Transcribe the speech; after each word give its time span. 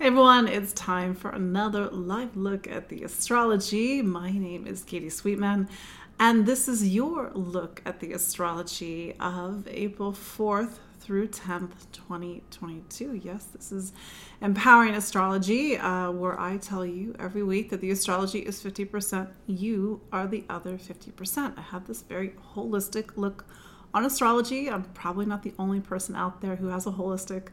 Everyone, 0.00 0.46
it's 0.46 0.72
time 0.74 1.12
for 1.12 1.30
another 1.30 1.88
live 1.88 2.36
look 2.36 2.68
at 2.68 2.88
the 2.88 3.02
astrology. 3.02 4.00
My 4.00 4.30
name 4.30 4.64
is 4.64 4.84
Katie 4.84 5.10
Sweetman, 5.10 5.68
and 6.20 6.46
this 6.46 6.68
is 6.68 6.88
your 6.88 7.32
look 7.34 7.82
at 7.84 7.98
the 7.98 8.12
astrology 8.12 9.16
of 9.18 9.66
April 9.66 10.12
4th 10.12 10.78
through 11.00 11.26
10th, 11.26 11.90
2022. 11.90 13.20
Yes, 13.24 13.46
this 13.46 13.72
is 13.72 13.92
Empowering 14.40 14.94
Astrology, 14.94 15.76
uh, 15.76 16.12
where 16.12 16.38
I 16.38 16.58
tell 16.58 16.86
you 16.86 17.16
every 17.18 17.42
week 17.42 17.68
that 17.70 17.80
the 17.80 17.90
astrology 17.90 18.38
is 18.38 18.62
50%, 18.62 19.28
you 19.48 20.00
are 20.12 20.28
the 20.28 20.44
other 20.48 20.78
50%. 20.78 21.58
I 21.58 21.60
have 21.60 21.88
this 21.88 22.02
very 22.02 22.34
holistic 22.54 23.16
look 23.16 23.44
on 23.94 24.04
astrology. 24.04 24.68
I'm 24.70 24.84
probably 24.84 25.26
not 25.26 25.42
the 25.42 25.52
only 25.58 25.80
person 25.80 26.14
out 26.14 26.40
there 26.40 26.56
who 26.56 26.68
has 26.68 26.86
a 26.86 26.90
holistic 26.90 27.48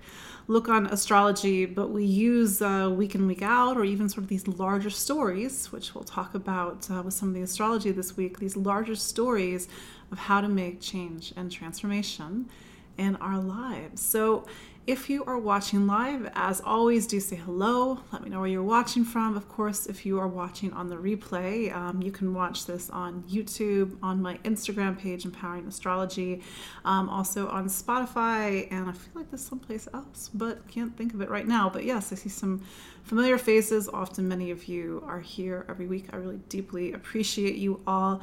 look 0.47 0.69
on 0.69 0.85
astrology, 0.87 1.65
but 1.65 1.89
we 1.89 2.05
use 2.05 2.61
uh, 2.61 2.91
week 2.95 3.15
in, 3.15 3.27
week 3.27 3.41
out, 3.41 3.77
or 3.77 3.83
even 3.83 4.09
sort 4.09 4.23
of 4.23 4.27
these 4.29 4.47
larger 4.47 4.89
stories, 4.89 5.71
which 5.71 5.95
we'll 5.95 6.03
talk 6.03 6.35
about 6.35 6.89
uh, 6.91 7.01
with 7.03 7.13
some 7.13 7.29
of 7.29 7.35
the 7.35 7.41
astrology 7.41 7.91
this 7.91 8.15
week, 8.17 8.39
these 8.39 8.55
larger 8.55 8.95
stories 8.95 9.67
of 10.11 10.17
how 10.19 10.41
to 10.41 10.47
make 10.47 10.81
change 10.81 11.33
and 11.35 11.51
transformation 11.51 12.49
in 12.97 13.15
our 13.17 13.39
lives. 13.39 14.01
So, 14.01 14.45
if 14.87 15.09
you 15.09 15.23
are 15.25 15.39
watching 15.39 15.87
live, 15.87 16.29
as 16.35 16.61
always, 16.61 17.07
do 17.07 17.19
say 17.19 17.35
hello. 17.35 17.99
Let 18.11 18.23
me 18.23 18.29
know 18.29 18.39
where 18.39 18.49
you're 18.49 18.61
watching 18.61 19.03
from. 19.03 19.35
Of 19.35 19.49
course, 19.49 19.87
if 19.87 20.05
you 20.05 20.19
are 20.19 20.27
watching 20.27 20.71
on 20.73 20.89
the 20.89 20.95
replay, 20.95 21.75
um, 21.75 22.03
you 22.03 22.11
can 22.11 22.35
watch 22.35 22.67
this 22.67 22.91
on 22.91 23.23
YouTube, 23.23 23.97
on 24.03 24.21
my 24.21 24.37
Instagram 24.39 24.97
page, 24.97 25.25
Empowering 25.25 25.65
Astrology, 25.67 26.43
um, 26.83 27.09
also 27.09 27.47
on 27.47 27.65
Spotify, 27.65 28.67
and 28.71 28.87
I 28.87 28.91
feel 28.91 29.13
like 29.15 29.31
there's 29.31 29.43
someplace 29.43 29.87
else, 29.91 30.29
but 30.33 30.67
can't 30.67 30.95
think 30.95 31.15
of 31.15 31.21
it 31.21 31.31
right 31.31 31.47
now. 31.47 31.67
But 31.67 31.83
yes, 31.83 32.11
I 32.11 32.15
see 32.15 32.29
some 32.29 32.63
familiar 33.03 33.39
faces. 33.39 33.89
Often, 33.89 34.27
many 34.27 34.51
of 34.51 34.67
you 34.67 35.03
are 35.07 35.19
here 35.19 35.65
every 35.67 35.87
week. 35.87 36.09
I 36.13 36.17
really 36.17 36.39
deeply 36.47 36.93
appreciate 36.93 37.55
you 37.55 37.81
all. 37.87 38.21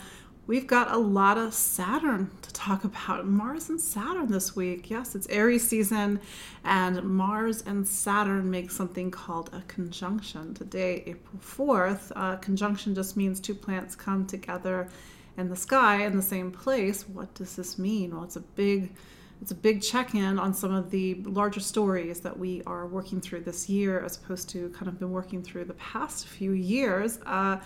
We've 0.52 0.66
got 0.66 0.90
a 0.92 0.98
lot 0.98 1.38
of 1.38 1.54
Saturn 1.54 2.30
to 2.42 2.52
talk 2.52 2.84
about. 2.84 3.26
Mars 3.26 3.70
and 3.70 3.80
Saturn 3.80 4.30
this 4.30 4.54
week. 4.54 4.90
Yes, 4.90 5.14
it's 5.14 5.26
Aries 5.28 5.66
season, 5.66 6.20
and 6.62 7.02
Mars 7.04 7.62
and 7.62 7.88
Saturn 7.88 8.50
make 8.50 8.70
something 8.70 9.10
called 9.10 9.48
a 9.54 9.62
conjunction 9.62 10.52
today, 10.52 11.04
April 11.06 11.40
4th. 11.40 12.12
Uh, 12.14 12.36
conjunction 12.36 12.94
just 12.94 13.16
means 13.16 13.40
two 13.40 13.54
planets 13.54 13.96
come 13.96 14.26
together 14.26 14.90
in 15.38 15.48
the 15.48 15.56
sky 15.56 16.04
in 16.04 16.14
the 16.14 16.22
same 16.22 16.50
place. 16.50 17.08
What 17.08 17.32
does 17.32 17.56
this 17.56 17.78
mean? 17.78 18.14
Well, 18.14 18.24
it's 18.24 18.36
a 18.36 18.40
big 18.40 18.92
it's 19.40 19.52
a 19.52 19.56
big 19.56 19.80
check-in 19.80 20.38
on 20.38 20.52
some 20.52 20.72
of 20.72 20.90
the 20.90 21.14
larger 21.24 21.60
stories 21.60 22.20
that 22.20 22.38
we 22.38 22.62
are 22.64 22.86
working 22.86 23.22
through 23.22 23.40
this 23.40 23.68
year 23.70 24.04
as 24.04 24.18
opposed 24.18 24.50
to 24.50 24.68
kind 24.68 24.86
of 24.86 25.00
been 25.00 25.10
working 25.10 25.42
through 25.42 25.64
the 25.64 25.74
past 25.74 26.28
few 26.28 26.52
years 26.52 27.18
uh, 27.26 27.56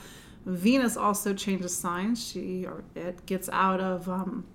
Venus 0.46 0.96
also 0.96 1.34
changes 1.34 1.76
signs. 1.76 2.24
She 2.24 2.64
or 2.64 2.84
it 2.94 3.26
gets 3.26 3.48
out 3.52 3.80
of 3.80 4.08
um, 4.08 4.46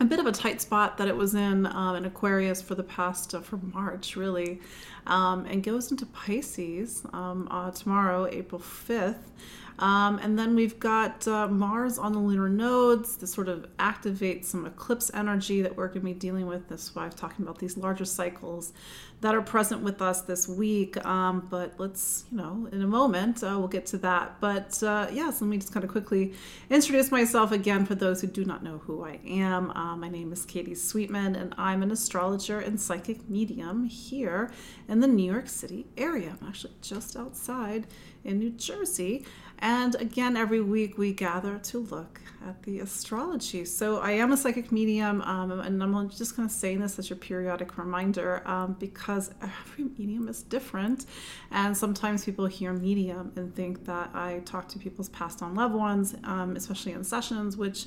a 0.00 0.04
bit 0.04 0.18
of 0.18 0.26
a 0.26 0.32
tight 0.32 0.60
spot 0.60 0.98
that 0.98 1.08
it 1.08 1.16
was 1.16 1.34
in 1.34 1.66
um, 1.66 1.96
in 1.96 2.04
Aquarius 2.04 2.60
for 2.60 2.74
the 2.74 2.82
past 2.82 3.34
uh, 3.34 3.40
for 3.40 3.56
March 3.58 4.16
really, 4.16 4.60
um, 5.06 5.46
and 5.46 5.62
goes 5.62 5.90
into 5.90 6.06
Pisces 6.06 7.04
um, 7.12 7.48
uh, 7.50 7.70
tomorrow, 7.70 8.26
April 8.26 8.60
fifth. 8.60 9.30
Um, 9.78 10.18
and 10.18 10.38
then 10.38 10.54
we've 10.54 10.78
got 10.78 11.26
uh, 11.28 11.46
Mars 11.48 11.98
on 11.98 12.12
the 12.12 12.18
lunar 12.18 12.48
nodes 12.48 13.16
to 13.16 13.26
sort 13.26 13.48
of 13.48 13.66
activate 13.78 14.44
some 14.44 14.66
eclipse 14.66 15.10
energy 15.14 15.62
that 15.62 15.76
we're 15.76 15.86
going 15.88 16.00
to 16.00 16.06
be 16.06 16.14
dealing 16.14 16.46
with. 16.46 16.68
That's 16.68 16.94
why 16.94 17.04
I'm 17.04 17.12
talking 17.12 17.44
about 17.44 17.58
these 17.58 17.76
larger 17.76 18.04
cycles 18.04 18.72
that 19.20 19.34
are 19.34 19.42
present 19.42 19.82
with 19.82 20.00
us 20.00 20.22
this 20.22 20.48
week. 20.48 21.04
Um, 21.04 21.46
but 21.50 21.74
let's, 21.78 22.24
you 22.30 22.38
know, 22.38 22.68
in 22.70 22.82
a 22.82 22.86
moment, 22.86 23.42
uh, 23.42 23.56
we'll 23.58 23.68
get 23.68 23.86
to 23.86 23.98
that. 23.98 24.40
But 24.40 24.80
uh, 24.82 25.08
yes, 25.12 25.40
let 25.40 25.48
me 25.48 25.58
just 25.58 25.72
kind 25.72 25.84
of 25.84 25.90
quickly 25.90 26.34
introduce 26.70 27.10
myself 27.10 27.52
again 27.52 27.84
for 27.84 27.94
those 27.94 28.20
who 28.20 28.26
do 28.26 28.44
not 28.44 28.62
know 28.62 28.78
who 28.78 29.04
I 29.04 29.18
am. 29.26 29.70
Uh, 29.72 29.96
my 29.96 30.08
name 30.08 30.32
is 30.32 30.44
Katie 30.44 30.74
Sweetman, 30.74 31.34
and 31.34 31.54
I'm 31.58 31.82
an 31.82 31.90
astrologer 31.90 32.60
and 32.60 32.80
psychic 32.80 33.28
medium 33.28 33.84
here 33.84 34.50
in 34.88 35.00
the 35.00 35.08
New 35.08 35.30
York 35.30 35.48
City 35.48 35.86
area. 35.96 36.36
I'm 36.40 36.48
actually 36.48 36.74
just 36.80 37.16
outside 37.16 37.86
in 38.28 38.38
New 38.38 38.50
Jersey. 38.50 39.24
And 39.60 39.96
again, 39.96 40.36
every 40.36 40.60
week 40.60 40.98
we 40.98 41.12
gather 41.12 41.58
to 41.58 41.78
look 41.78 42.20
at 42.46 42.62
the 42.62 42.78
astrology. 42.78 43.64
So 43.64 43.98
I 43.98 44.12
am 44.12 44.30
a 44.30 44.36
psychic 44.36 44.70
medium, 44.70 45.20
um, 45.22 45.50
and 45.50 45.82
I'm 45.82 46.08
just 46.10 46.36
kind 46.36 46.48
of 46.48 46.52
saying 46.52 46.78
this 46.80 46.96
as 47.00 47.10
your 47.10 47.16
periodic 47.16 47.76
reminder 47.76 48.46
um, 48.46 48.76
because 48.78 49.32
every 49.42 49.86
medium 49.98 50.28
is 50.28 50.44
different. 50.44 51.06
And 51.50 51.76
sometimes 51.76 52.24
people 52.24 52.46
hear 52.46 52.72
medium 52.72 53.32
and 53.34 53.52
think 53.52 53.84
that 53.86 54.10
I 54.14 54.42
talk 54.44 54.68
to 54.68 54.78
people's 54.78 55.08
passed 55.08 55.42
on 55.42 55.56
loved 55.56 55.74
ones, 55.74 56.14
um, 56.22 56.54
especially 56.54 56.92
in 56.92 57.02
sessions, 57.02 57.56
which 57.56 57.86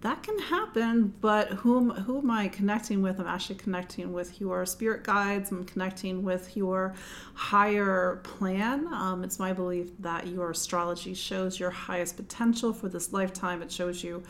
that 0.00 0.22
can 0.22 0.38
happen 0.38 1.12
but 1.20 1.48
whom 1.48 1.90
who 1.90 2.18
am 2.18 2.30
i 2.30 2.48
connecting 2.48 3.02
with? 3.02 3.20
I'm 3.20 3.26
actually 3.26 3.56
connecting 3.56 4.12
with 4.12 4.40
your 4.40 4.64
spirit 4.64 5.04
guides. 5.04 5.50
I'm 5.50 5.64
connecting 5.64 6.22
with 6.22 6.56
your 6.56 6.94
higher 7.34 8.20
plan. 8.22 8.86
Um, 8.92 9.24
it's 9.24 9.38
my 9.38 9.52
belief 9.52 9.90
that 9.98 10.26
your 10.26 10.50
astrology 10.50 11.14
shows 11.14 11.60
your 11.60 11.70
highest 11.70 12.16
potential 12.16 12.72
for 12.72 12.88
this 12.88 13.12
lifetime. 13.12 13.62
It 13.62 13.70
shows 13.70 14.02
you 14.02 14.22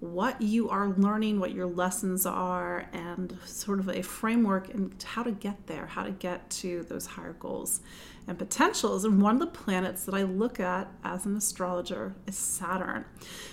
what 0.00 0.42
you 0.42 0.68
are 0.68 0.88
learning, 0.88 1.38
what 1.38 1.52
your 1.52 1.66
lessons 1.66 2.26
are, 2.26 2.88
and 2.92 3.38
sort 3.44 3.78
of 3.78 3.88
a 3.88 4.02
framework 4.02 4.74
and 4.74 5.00
how 5.04 5.22
to 5.22 5.30
get 5.30 5.68
there, 5.68 5.86
how 5.86 6.02
to 6.02 6.10
get 6.10 6.50
to 6.50 6.82
those 6.88 7.06
higher 7.06 7.34
goals 7.34 7.80
and 8.26 8.38
potentials. 8.38 9.04
And 9.04 9.20
one 9.20 9.34
of 9.34 9.40
the 9.40 9.46
planets 9.46 10.04
that 10.04 10.14
I 10.14 10.22
look 10.22 10.60
at 10.60 10.88
as 11.04 11.26
an 11.26 11.36
astrologer 11.36 12.14
is 12.26 12.36
Saturn. 12.36 13.04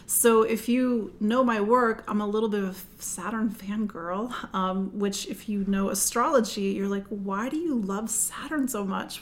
So 0.05 0.43
if 0.43 0.69
you 0.69 1.13
know 1.19 1.43
my 1.43 1.61
work, 1.61 2.03
I'm 2.07 2.21
a 2.21 2.27
little 2.27 2.49
bit 2.49 2.63
of 2.63 2.85
Saturn 2.99 3.49
fangirl, 3.49 4.53
um, 4.53 4.97
which, 4.97 5.27
if 5.27 5.49
you 5.49 5.65
know 5.65 5.89
astrology, 5.89 6.73
you're 6.73 6.87
like, 6.87 7.05
why 7.07 7.49
do 7.49 7.57
you 7.57 7.75
love 7.75 8.09
Saturn 8.09 8.67
so 8.67 8.83
much? 8.83 9.21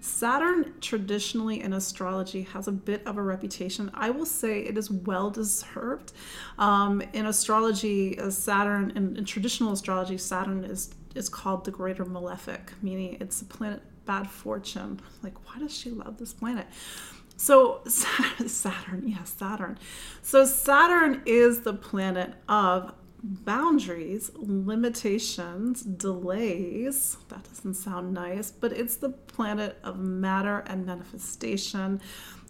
Saturn 0.00 0.74
traditionally 0.80 1.60
in 1.60 1.72
astrology 1.72 2.42
has 2.42 2.68
a 2.68 2.72
bit 2.72 3.04
of 3.06 3.18
a 3.18 3.22
reputation. 3.22 3.90
I 3.94 4.10
will 4.10 4.26
say 4.26 4.60
it 4.60 4.78
is 4.78 4.90
well 4.90 5.30
deserved. 5.30 6.12
Um, 6.58 7.02
in 7.12 7.26
astrology, 7.26 8.18
uh, 8.18 8.30
Saturn, 8.30 8.92
in, 8.94 9.16
in 9.16 9.24
traditional 9.24 9.72
astrology, 9.72 10.18
Saturn 10.18 10.64
is 10.64 10.94
is 11.14 11.28
called 11.28 11.64
the 11.64 11.70
greater 11.70 12.04
malefic, 12.04 12.72
meaning 12.80 13.16
it's 13.20 13.42
a 13.42 13.44
planet 13.44 13.82
bad 14.08 14.28
fortune. 14.28 15.00
Like, 15.22 15.34
why 15.46 15.60
does 15.60 15.76
she 15.76 15.90
love 15.90 16.16
this 16.16 16.32
planet? 16.32 16.66
So, 17.36 17.82
Saturn, 17.86 19.04
yes, 19.06 19.34
Saturn. 19.38 19.78
So, 20.22 20.44
Saturn 20.46 21.22
is 21.26 21.60
the 21.60 21.74
planet 21.74 22.32
of 22.48 22.94
boundaries, 23.22 24.30
limitations, 24.34 25.82
delays. 25.82 27.18
That 27.28 27.44
doesn't 27.44 27.74
sound 27.74 28.14
nice, 28.14 28.50
but 28.50 28.72
it's 28.72 28.96
the 28.96 29.10
planet 29.10 29.78
of 29.84 29.98
matter 29.98 30.64
and 30.66 30.86
manifestation. 30.86 32.00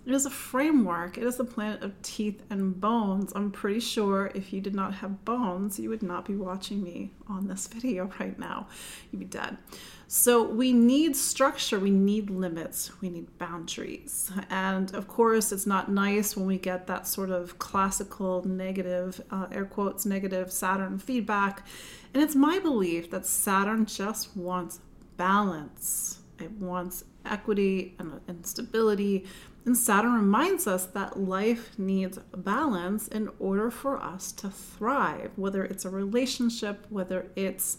It 0.08 0.14
is 0.14 0.24
a 0.24 0.30
framework. 0.30 1.18
It 1.18 1.24
is 1.24 1.38
a 1.38 1.44
planet 1.44 1.82
of 1.82 2.00
teeth 2.00 2.42
and 2.48 2.80
bones. 2.80 3.30
I'm 3.36 3.50
pretty 3.50 3.80
sure 3.80 4.32
if 4.34 4.54
you 4.54 4.62
did 4.62 4.74
not 4.74 4.94
have 4.94 5.22
bones, 5.26 5.78
you 5.78 5.90
would 5.90 6.02
not 6.02 6.24
be 6.24 6.34
watching 6.34 6.82
me 6.82 7.12
on 7.28 7.46
this 7.46 7.66
video 7.74 8.10
right 8.18 8.38
now. 8.38 8.68
You'd 9.12 9.18
be 9.18 9.26
dead. 9.26 9.58
So 10.06 10.42
we 10.42 10.72
need 10.72 11.14
structure, 11.14 11.78
we 11.78 11.90
need 11.90 12.30
limits, 12.30 12.90
we 13.02 13.10
need 13.10 13.36
boundaries. 13.36 14.32
And 14.48 14.94
of 14.94 15.08
course, 15.08 15.52
it's 15.52 15.66
not 15.66 15.90
nice 15.90 16.34
when 16.34 16.46
we 16.46 16.56
get 16.56 16.86
that 16.86 17.06
sort 17.06 17.28
of 17.28 17.58
classical 17.58 18.42
negative, 18.48 19.20
uh, 19.30 19.48
air 19.52 19.66
quotes, 19.66 20.06
negative 20.06 20.50
Saturn 20.50 20.98
feedback. 20.98 21.66
And 22.14 22.22
it's 22.22 22.34
my 22.34 22.58
belief 22.58 23.10
that 23.10 23.26
Saturn 23.26 23.84
just 23.84 24.34
wants 24.34 24.80
balance, 25.18 26.20
it 26.38 26.52
wants 26.52 27.04
equity 27.26 27.94
and, 27.98 28.20
and 28.26 28.46
stability. 28.46 29.26
And 29.68 29.76
Saturn 29.76 30.14
reminds 30.14 30.66
us 30.66 30.86
that 30.86 31.20
life 31.20 31.78
needs 31.78 32.16
balance 32.34 33.06
in 33.06 33.28
order 33.38 33.70
for 33.70 34.02
us 34.02 34.32
to 34.32 34.48
thrive, 34.48 35.32
whether 35.36 35.62
it's 35.62 35.84
a 35.84 35.90
relationship, 35.90 36.86
whether 36.88 37.30
it's 37.36 37.76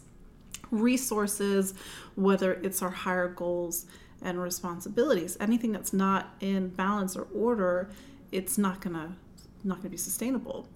resources, 0.69 1.73
whether 2.13 2.53
it's 2.53 2.83
our 2.83 2.91
higher 2.91 3.27
goals 3.27 3.87
and 4.21 4.39
responsibilities. 4.39 5.35
Anything 5.39 5.71
that's 5.71 5.91
not 5.91 6.35
in 6.41 6.67
balance 6.67 7.15
or 7.15 7.23
order, 7.33 7.89
it's 8.31 8.55
not 8.55 8.81
going 8.81 8.95
to 8.95 9.13
not 9.63 9.75
going 9.75 9.83
to 9.83 9.89
be 9.89 9.97
sustainable. 9.97 10.67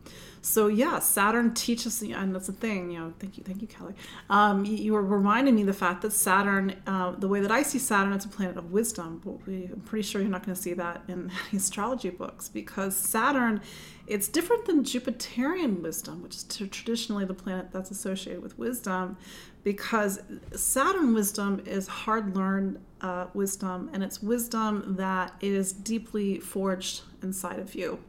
So 0.42 0.68
yeah, 0.68 1.00
Saturn 1.00 1.54
teaches, 1.54 2.02
and 2.02 2.36
that's 2.36 2.48
the 2.48 2.54
thing. 2.54 2.92
You 2.92 3.00
know, 3.00 3.14
thank 3.18 3.38
you, 3.38 3.44
thank 3.44 3.62
you, 3.62 3.68
Kelly. 3.68 3.94
Um, 4.30 4.66
you, 4.66 4.76
you 4.76 4.94
were 4.94 5.02
reminding 5.02 5.56
me 5.56 5.64
the 5.64 5.74
fact 5.74 6.02
that 6.02 6.12
Saturn, 6.12 6.76
uh, 6.86 7.12
the 7.12 7.30
way 7.30 7.40
that 7.40 7.52
I 7.52 7.64
see 7.64 7.80
Saturn, 7.80 8.12
it's 8.12 8.26
a 8.26 8.30
planet 8.30 8.58
of 8.58 8.72
wisdom. 8.72 9.22
But 9.24 9.46
we, 9.48 9.70
I'm 9.72 9.82
pretty 9.82 10.04
sure 10.04 10.20
you're 10.20 10.30
not 10.30 10.46
going 10.46 10.56
to 10.56 10.62
see 10.62 10.74
that 10.74 11.04
in 11.08 11.32
astrology 11.54 12.10
books 12.10 12.50
because 12.50 12.96
Saturn, 12.96 13.62
it's 14.06 14.28
different 14.28 14.66
than 14.66 14.84
Jupiterian 14.84 15.82
wisdom, 15.82 16.22
which 16.22 16.36
is 16.36 16.44
traditionally 16.44 17.24
the 17.24 17.34
planet 17.34 17.72
that's 17.72 17.90
associated 17.90 18.44
with 18.44 18.60
wisdom, 18.60 19.18
because 19.64 20.20
Saturn 20.54 21.14
wisdom 21.14 21.64
is 21.66 21.88
hard 21.88 22.36
learned 22.36 22.80
uh, 23.00 23.28
wisdom, 23.34 23.90
and 23.94 24.04
it's 24.04 24.22
wisdom 24.22 24.96
that 24.98 25.34
is 25.40 25.72
deeply 25.72 26.40
forged 26.40 27.04
inside 27.22 27.60
of 27.60 27.76
you. 27.76 28.00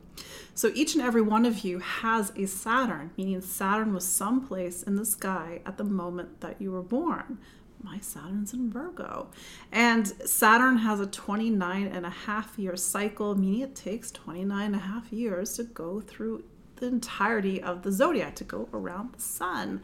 So 0.54 0.70
each 0.74 0.94
and 0.94 1.02
every 1.02 1.22
one 1.22 1.44
of 1.44 1.64
you 1.64 1.80
has 1.80 2.32
a 2.36 2.46
Saturn, 2.46 3.10
meaning 3.16 3.40
Saturn 3.40 3.92
was 3.92 4.06
someplace 4.06 4.82
in 4.82 4.96
the 4.96 5.04
sky 5.04 5.60
at 5.66 5.78
the 5.78 5.84
moment 5.84 6.40
that 6.40 6.60
you 6.60 6.70
were 6.70 6.82
born. 6.82 7.38
My 7.82 7.98
Saturn's 7.98 8.54
in 8.54 8.70
Virgo. 8.70 9.28
And 9.70 10.06
Saturn 10.28 10.78
has 10.78 11.00
a 11.00 11.06
29 11.06 11.86
and 11.86 12.06
a 12.06 12.10
half 12.10 12.58
year 12.58 12.76
cycle, 12.76 13.34
meaning 13.34 13.60
it 13.60 13.74
takes 13.74 14.10
29 14.10 14.64
and 14.64 14.74
a 14.74 14.78
half 14.78 15.12
years 15.12 15.54
to 15.56 15.64
go 15.64 16.00
through 16.00 16.44
the 16.76 16.86
entirety 16.86 17.62
of 17.62 17.82
the 17.82 17.92
zodiac, 17.92 18.36
to 18.36 18.44
go 18.44 18.68
around 18.72 19.12
the 19.12 19.20
sun. 19.20 19.82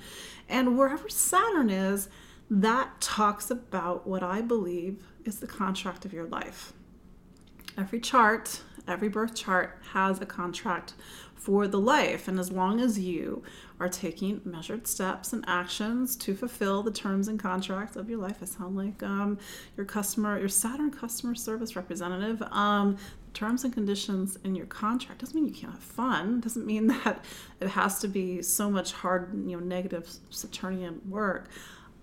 And 0.49 0.79
wherever 0.79 1.09
Saturn 1.09 1.69
is, 1.69 2.09
that 2.49 3.01
talks 3.01 3.51
about 3.51 4.07
what 4.07 4.23
I 4.23 4.41
believe 4.41 5.05
is 5.25 5.41
the 5.41 5.47
contract 5.47 6.05
of 6.05 6.13
your 6.13 6.27
life. 6.27 6.73
Every 7.79 8.01
chart 8.01 8.61
every 8.91 9.09
birth 9.09 9.35
chart 9.35 9.79
has 9.93 10.21
a 10.21 10.27
contract 10.27 10.95
for 11.35 11.67
the 11.67 11.79
life. 11.81 12.29
And 12.29 12.39
as 12.39 12.53
long 12.53 12.81
as 12.81 12.99
you 12.99 13.43
are 13.79 13.89
taking 13.89 14.43
measured 14.45 14.87
steps 14.87 15.33
and 15.33 15.43
actions 15.49 16.15
to 16.17 16.35
fulfill 16.35 16.83
the 16.83 16.91
terms 16.91 17.29
and 17.29 17.41
contracts 17.41 17.97
of 17.97 18.11
your 18.11 18.19
life, 18.19 18.39
I 18.43 18.45
sound 18.45 18.77
like 18.77 19.03
um, 19.03 19.39
your 19.77 19.87
customer, 19.87 20.39
your 20.39 20.51
Saturn 20.51 20.91
customer 20.91 21.35
service 21.35 21.77
representative. 21.77 22.43
Um, 22.51 22.99
terms 23.33 23.65
and 23.65 23.73
conditions 23.73 24.39
in 24.45 24.55
your 24.55 24.67
contract 24.67 25.21
doesn't 25.21 25.35
mean 25.35 25.47
you 25.47 25.55
can't 25.55 25.73
have 25.73 25.83
fun. 25.83 26.41
Doesn't 26.41 26.67
mean 26.67 26.87
that 27.05 27.25
it 27.61 27.69
has 27.69 28.01
to 28.01 28.09
be 28.09 28.43
so 28.43 28.71
much 28.71 28.93
hard, 28.93 29.33
you 29.33 29.57
know, 29.57 29.65
negative 29.65 30.11
Saturnian 30.29 31.01
work. 31.09 31.49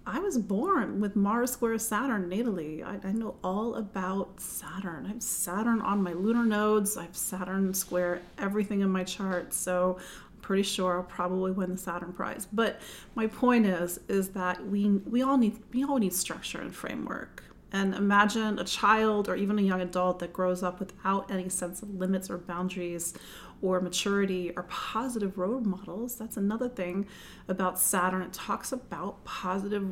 I 0.08 0.20
was 0.20 0.38
born 0.38 1.02
with 1.02 1.18
Mars 1.18 1.52
square 1.52 1.78
Saturn 1.78 2.30
natally. 2.30 2.82
I, 2.82 3.06
I, 3.06 3.12
know 3.12 3.36
all 3.44 3.76
about 3.76 4.40
Saturn. 4.40 5.06
I 5.06 5.10
have 5.10 5.22
Saturn 5.22 5.82
on 5.82 6.02
my 6.02 6.14
lunar 6.14 6.46
nodes. 6.46 6.96
I 6.96 7.04
have 7.04 7.18
Saturn 7.18 7.74
square 7.74 8.22
everything 8.38 8.80
in 8.80 8.90
my 8.90 9.04
chart. 9.04 9.52
So 9.52 9.98
I'm 10.00 10.42
pretty 10.42 10.64
sure 10.64 10.96
I'll 10.96 11.04
probably 11.04 11.52
win 11.52 11.72
the 11.72 11.78
Saturn 11.78 12.14
prize. 12.14 12.48
But 12.54 12.80
my 13.16 13.28
point 13.28 13.66
is, 13.66 14.00
is 14.08 14.30
that 14.30 14.66
we 14.66 14.88
we 14.88 15.24
all 15.24 15.38
need 15.38 15.60
we 15.74 15.84
all 15.84 15.98
need 15.98 16.14
structure 16.14 16.62
and 16.62 16.74
framework. 16.74 17.44
And 17.74 17.94
imagine 17.94 18.60
a 18.60 18.64
child 18.64 19.28
or 19.28 19.36
even 19.36 19.60
a 19.60 19.62
young 19.62 19.82
adult 19.82 20.20
that 20.20 20.32
grows 20.32 20.64
up 20.64 20.80
without 20.80 21.30
any 21.30 21.50
sense 21.50 21.82
of 21.82 21.94
limits 21.94 22.30
or 22.30 22.38
boundaries 22.38 23.14
or 23.62 23.80
maturity 23.82 24.52
or 24.56 24.64
positive 24.64 25.38
role 25.38 25.60
models. 25.60 26.16
That's 26.16 26.38
another 26.38 26.70
thing 26.70 27.08
about 27.48 27.80
Saturn. 27.80 28.22
It 28.22 28.34
talks 28.34 28.72
about 28.72 29.24
positive, 29.24 29.90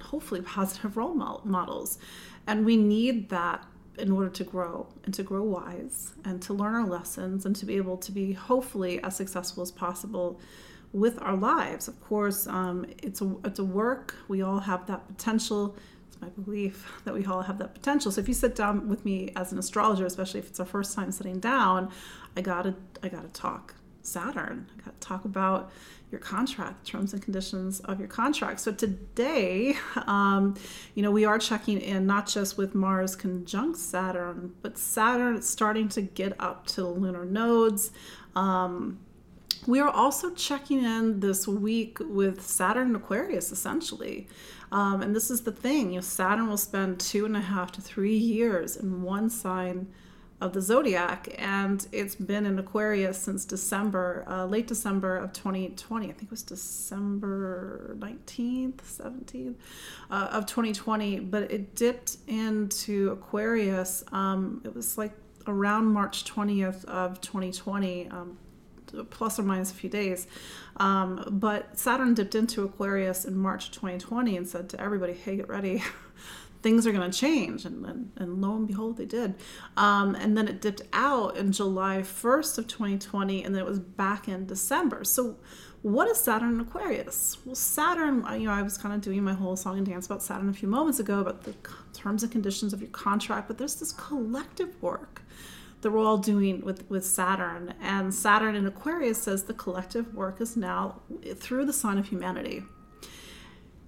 hopefully 0.00 0.42
positive 0.42 0.96
role 0.96 1.14
models. 1.14 1.98
And 2.46 2.64
we 2.64 2.76
need 2.76 3.28
that 3.30 3.64
in 3.98 4.10
order 4.10 4.30
to 4.30 4.44
grow 4.44 4.86
and 5.04 5.12
to 5.14 5.22
grow 5.22 5.42
wise 5.42 6.12
and 6.24 6.40
to 6.42 6.54
learn 6.54 6.74
our 6.74 6.86
lessons 6.86 7.44
and 7.44 7.54
to 7.56 7.66
be 7.66 7.76
able 7.76 7.96
to 7.98 8.12
be 8.12 8.32
hopefully 8.32 9.02
as 9.02 9.16
successful 9.16 9.62
as 9.62 9.70
possible 9.70 10.40
with 10.92 11.20
our 11.22 11.36
lives. 11.36 11.86
Of 11.86 12.00
course, 12.00 12.46
um, 12.46 12.86
it's 13.02 13.20
a 13.20 13.36
it's 13.44 13.58
a 13.58 13.64
work. 13.64 14.14
We 14.28 14.42
all 14.42 14.60
have 14.60 14.86
that 14.86 15.06
potential 15.06 15.76
my 16.20 16.28
belief 16.28 16.90
that 17.04 17.14
we 17.14 17.24
all 17.24 17.42
have 17.42 17.58
that 17.58 17.74
potential. 17.74 18.10
So 18.10 18.20
if 18.20 18.28
you 18.28 18.34
sit 18.34 18.54
down 18.54 18.88
with 18.88 19.04
me 19.04 19.32
as 19.36 19.52
an 19.52 19.58
astrologer, 19.58 20.06
especially 20.06 20.40
if 20.40 20.48
it's 20.48 20.60
our 20.60 20.66
first 20.66 20.94
time 20.94 21.12
sitting 21.12 21.40
down, 21.40 21.90
I 22.36 22.40
gotta 22.40 22.74
I 23.02 23.08
gotta 23.08 23.28
talk 23.28 23.74
Saturn. 24.02 24.68
I 24.74 24.84
gotta 24.84 24.98
talk 24.98 25.24
about 25.24 25.72
your 26.10 26.20
contract, 26.20 26.86
terms 26.86 27.12
and 27.12 27.22
conditions 27.22 27.80
of 27.80 28.00
your 28.00 28.08
contract. 28.08 28.60
So 28.60 28.72
today, 28.72 29.76
um, 30.06 30.56
you 30.94 31.02
know, 31.02 31.10
we 31.10 31.24
are 31.24 31.38
checking 31.38 31.80
in 31.80 32.06
not 32.06 32.26
just 32.26 32.58
with 32.58 32.74
Mars 32.74 33.14
conjunct 33.14 33.78
Saturn, 33.78 34.52
but 34.62 34.76
Saturn 34.76 35.40
starting 35.42 35.88
to 35.90 36.02
get 36.02 36.34
up 36.40 36.66
to 36.68 36.82
the 36.82 36.88
lunar 36.88 37.24
nodes. 37.24 37.92
Um, 38.34 38.98
we 39.66 39.78
are 39.78 39.90
also 39.90 40.30
checking 40.30 40.82
in 40.84 41.20
this 41.20 41.46
week 41.46 41.98
with 42.00 42.42
Saturn 42.42 42.96
Aquarius, 42.96 43.52
essentially. 43.52 44.26
Um, 44.72 45.02
and 45.02 45.14
this 45.14 45.30
is 45.30 45.42
the 45.42 45.52
thing, 45.52 45.90
you 45.90 45.96
know, 45.96 46.00
Saturn 46.00 46.48
will 46.48 46.56
spend 46.56 47.00
two 47.00 47.24
and 47.24 47.36
a 47.36 47.40
half 47.40 47.72
to 47.72 47.80
three 47.80 48.16
years 48.16 48.76
in 48.76 49.02
one 49.02 49.28
sign 49.28 49.88
of 50.40 50.54
the 50.54 50.60
zodiac, 50.60 51.28
and 51.36 51.86
it's 51.92 52.14
been 52.14 52.46
in 52.46 52.58
Aquarius 52.58 53.18
since 53.18 53.44
December, 53.44 54.24
uh, 54.26 54.46
late 54.46 54.66
December 54.66 55.16
of 55.16 55.32
2020. 55.34 56.06
I 56.06 56.12
think 56.12 56.22
it 56.22 56.30
was 56.30 56.42
December 56.42 57.94
19th, 57.98 58.76
17th 58.76 59.54
uh, 60.10 60.28
of 60.32 60.46
2020, 60.46 61.20
but 61.20 61.50
it 61.50 61.74
dipped 61.74 62.16
into 62.26 63.10
Aquarius. 63.10 64.02
Um, 64.12 64.62
it 64.64 64.74
was 64.74 64.96
like 64.96 65.12
around 65.46 65.86
March 65.86 66.24
20th 66.24 66.84
of 66.86 67.20
2020. 67.20 68.08
Um, 68.08 68.38
plus 69.10 69.38
or 69.38 69.42
minus 69.42 69.70
a 69.70 69.74
few 69.74 69.90
days. 69.90 70.26
Um, 70.76 71.24
but 71.30 71.78
Saturn 71.78 72.14
dipped 72.14 72.34
into 72.34 72.64
Aquarius 72.64 73.24
in 73.24 73.36
March 73.36 73.70
2020 73.70 74.36
and 74.36 74.48
said 74.48 74.68
to 74.70 74.80
everybody, 74.80 75.12
hey, 75.12 75.36
get 75.36 75.48
ready. 75.48 75.82
Things 76.62 76.86
are 76.86 76.92
going 76.92 77.10
to 77.10 77.18
change. 77.18 77.64
And, 77.64 77.86
and, 77.86 78.12
and, 78.16 78.42
lo 78.42 78.54
and 78.54 78.66
behold, 78.66 78.98
they 78.98 79.06
did. 79.06 79.34
Um, 79.76 80.14
and 80.14 80.36
then 80.36 80.46
it 80.46 80.60
dipped 80.60 80.82
out 80.92 81.36
in 81.36 81.52
July 81.52 81.98
1st 82.02 82.58
of 82.58 82.66
2020, 82.66 83.42
and 83.42 83.54
then 83.54 83.62
it 83.62 83.66
was 83.66 83.78
back 83.78 84.28
in 84.28 84.46
December. 84.46 85.04
So, 85.04 85.38
what 85.82 86.08
is 86.08 86.18
Saturn 86.18 86.60
Aquarius? 86.60 87.38
Well, 87.46 87.54
Saturn, 87.54 88.26
you 88.38 88.46
know, 88.46 88.52
I 88.52 88.60
was 88.60 88.76
kind 88.76 88.94
of 88.94 89.00
doing 89.00 89.24
my 89.24 89.32
whole 89.32 89.56
song 89.56 89.78
and 89.78 89.86
dance 89.86 90.04
about 90.04 90.22
Saturn 90.22 90.50
a 90.50 90.52
few 90.52 90.68
moments 90.68 90.98
ago 91.00 91.20
about 91.20 91.44
the 91.44 91.54
terms 91.94 92.22
and 92.22 92.30
conditions 92.30 92.74
of 92.74 92.82
your 92.82 92.90
contract, 92.90 93.48
but 93.48 93.56
there's 93.56 93.76
this 93.76 93.92
collective 93.92 94.80
work 94.82 95.22
that 95.80 95.90
we're 95.90 96.04
all 96.04 96.18
doing 96.18 96.60
with, 96.62 96.88
with 96.90 97.04
Saturn. 97.04 97.74
And 97.80 98.12
Saturn 98.12 98.54
in 98.54 98.66
Aquarius 98.66 99.22
says 99.22 99.44
the 99.44 99.54
collective 99.54 100.14
work 100.14 100.40
is 100.40 100.56
now 100.56 101.00
through 101.36 101.64
the 101.64 101.72
sign 101.72 101.98
of 101.98 102.08
humanity. 102.08 102.62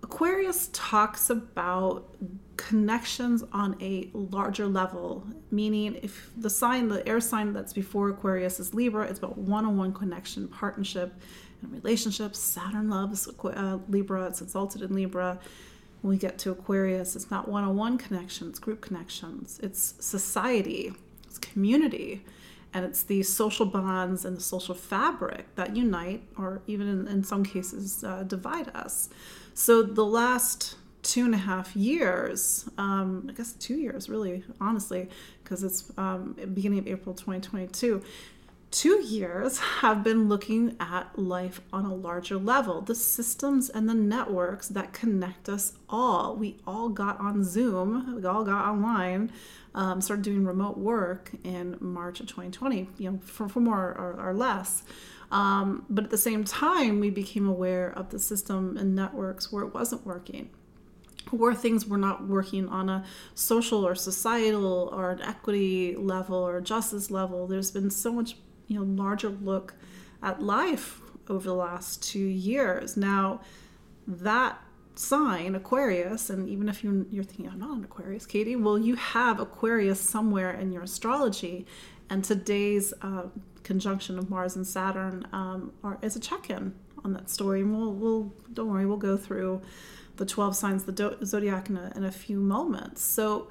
Aquarius 0.02 0.68
talks 0.72 1.30
about 1.30 2.14
connections 2.56 3.44
on 3.52 3.76
a 3.80 4.10
larger 4.12 4.66
level, 4.66 5.26
meaning 5.50 5.98
if 6.02 6.30
the 6.36 6.50
sign, 6.50 6.88
the 6.88 7.06
air 7.08 7.20
sign 7.20 7.52
that's 7.52 7.72
before 7.72 8.10
Aquarius 8.10 8.60
is 8.60 8.74
Libra, 8.74 9.06
it's 9.06 9.18
about 9.18 9.38
one 9.38 9.64
on 9.64 9.76
one 9.76 9.92
connection, 9.92 10.48
partnership, 10.48 11.14
and 11.62 11.72
relationships. 11.72 12.38
Saturn 12.38 12.90
loves 12.90 13.28
uh, 13.44 13.78
Libra, 13.88 14.26
it's 14.26 14.42
exalted 14.42 14.82
in 14.82 14.94
Libra. 14.94 15.38
When 16.02 16.10
we 16.10 16.18
get 16.18 16.36
to 16.40 16.50
Aquarius, 16.50 17.14
it's 17.14 17.30
not 17.30 17.48
one 17.48 17.64
on 17.64 17.76
one 17.76 17.96
connections, 17.96 18.58
group 18.58 18.80
connections, 18.80 19.60
it's 19.62 19.94
society 20.00 20.92
community. 21.42 22.24
And 22.74 22.86
it's 22.86 23.02
these 23.02 23.30
social 23.30 23.66
bonds 23.66 24.24
and 24.24 24.36
the 24.36 24.40
social 24.40 24.74
fabric 24.74 25.54
that 25.56 25.76
unite 25.76 26.22
or 26.38 26.62
even 26.66 26.88
in, 26.88 27.06
in 27.06 27.24
some 27.24 27.44
cases 27.44 28.02
uh, 28.02 28.22
divide 28.22 28.74
us. 28.74 29.10
So 29.52 29.82
the 29.82 30.06
last 30.06 30.76
two 31.02 31.24
and 31.24 31.34
a 31.34 31.38
half 31.38 31.74
years 31.74 32.68
um, 32.78 33.26
i 33.28 33.32
guess 33.32 33.54
two 33.54 33.74
years 33.74 34.08
really 34.08 34.44
honestly 34.60 35.08
because 35.42 35.64
it's 35.64 35.90
um, 35.98 36.36
beginning 36.54 36.78
of 36.78 36.86
april 36.86 37.12
2022 37.12 38.00
two 38.72 39.02
years 39.04 39.58
have 39.58 40.02
been 40.02 40.28
looking 40.28 40.74
at 40.80 41.16
life 41.18 41.60
on 41.72 41.84
a 41.84 41.94
larger 41.94 42.38
level. 42.38 42.80
The 42.80 42.94
systems 42.94 43.68
and 43.68 43.88
the 43.88 43.94
networks 43.94 44.66
that 44.68 44.94
connect 44.94 45.48
us 45.48 45.74
all. 45.90 46.34
We 46.34 46.56
all 46.66 46.88
got 46.88 47.20
on 47.20 47.44
zoom 47.44 48.16
we 48.16 48.24
all 48.24 48.44
got 48.44 48.64
online 48.66 49.30
um, 49.74 50.00
started 50.00 50.24
doing 50.24 50.44
remote 50.44 50.78
work 50.78 51.30
in 51.44 51.76
march 51.80 52.20
of 52.20 52.26
2020 52.26 52.88
you 52.98 53.10
know 53.10 53.18
for, 53.22 53.48
for 53.48 53.60
more 53.60 53.78
or, 53.78 54.16
or 54.18 54.34
less. 54.34 54.82
Um, 55.30 55.84
but 55.88 56.04
at 56.04 56.10
the 56.10 56.18
same 56.18 56.44
time 56.44 56.98
we 56.98 57.10
became 57.10 57.46
aware 57.46 57.90
of 57.90 58.10
the 58.10 58.18
system 58.18 58.76
and 58.78 58.94
networks 58.94 59.52
where 59.52 59.64
it 59.64 59.74
wasn't 59.74 60.04
working 60.06 60.50
where 61.30 61.54
things 61.54 61.86
were 61.86 61.98
not 61.98 62.26
working 62.26 62.68
on 62.68 62.88
a 62.88 63.04
social 63.34 63.86
or 63.86 63.94
societal 63.94 64.90
or 64.92 65.12
an 65.12 65.22
equity 65.22 65.94
level 65.96 66.36
or 66.36 66.60
justice 66.60 67.10
level. 67.10 67.46
There's 67.46 67.70
been 67.70 67.90
so 67.90 68.12
much 68.12 68.36
you 68.72 68.78
know 68.78 69.02
larger 69.02 69.28
look 69.28 69.74
at 70.22 70.42
life 70.42 71.00
over 71.28 71.44
the 71.44 71.54
last 71.54 72.02
two 72.02 72.18
years. 72.18 72.96
Now, 72.96 73.40
that 74.06 74.60
sign 74.94 75.54
Aquarius, 75.54 76.30
and 76.30 76.48
even 76.48 76.68
if 76.68 76.82
you're, 76.84 77.04
you're 77.10 77.24
thinking 77.24 77.48
I'm 77.48 77.58
not 77.58 77.76
an 77.76 77.84
Aquarius, 77.84 78.26
Katie, 78.26 78.56
well, 78.56 78.78
you 78.78 78.96
have 78.96 79.40
Aquarius 79.40 80.00
somewhere 80.00 80.52
in 80.52 80.72
your 80.72 80.82
astrology, 80.82 81.66
and 82.10 82.24
today's 82.24 82.92
uh, 83.02 83.24
conjunction 83.62 84.18
of 84.18 84.28
Mars 84.28 84.56
and 84.56 84.66
Saturn 84.66 85.26
um, 85.32 85.72
are, 85.82 85.98
is 86.02 86.16
a 86.16 86.20
check-in 86.20 86.74
on 87.04 87.12
that 87.14 87.30
story. 87.30 87.60
And 87.60 87.76
we'll, 87.76 87.92
we'll 87.92 88.34
don't 88.52 88.68
worry, 88.68 88.86
we'll 88.86 88.96
go 88.96 89.16
through 89.16 89.62
the 90.16 90.26
12 90.26 90.54
signs 90.54 90.82
of 90.82 90.86
the 90.86 90.92
do- 90.92 91.24
zodiac 91.24 91.70
in 91.70 91.76
a, 91.76 91.92
in 91.96 92.04
a 92.04 92.12
few 92.12 92.38
moments. 92.38 93.02
So 93.02 93.48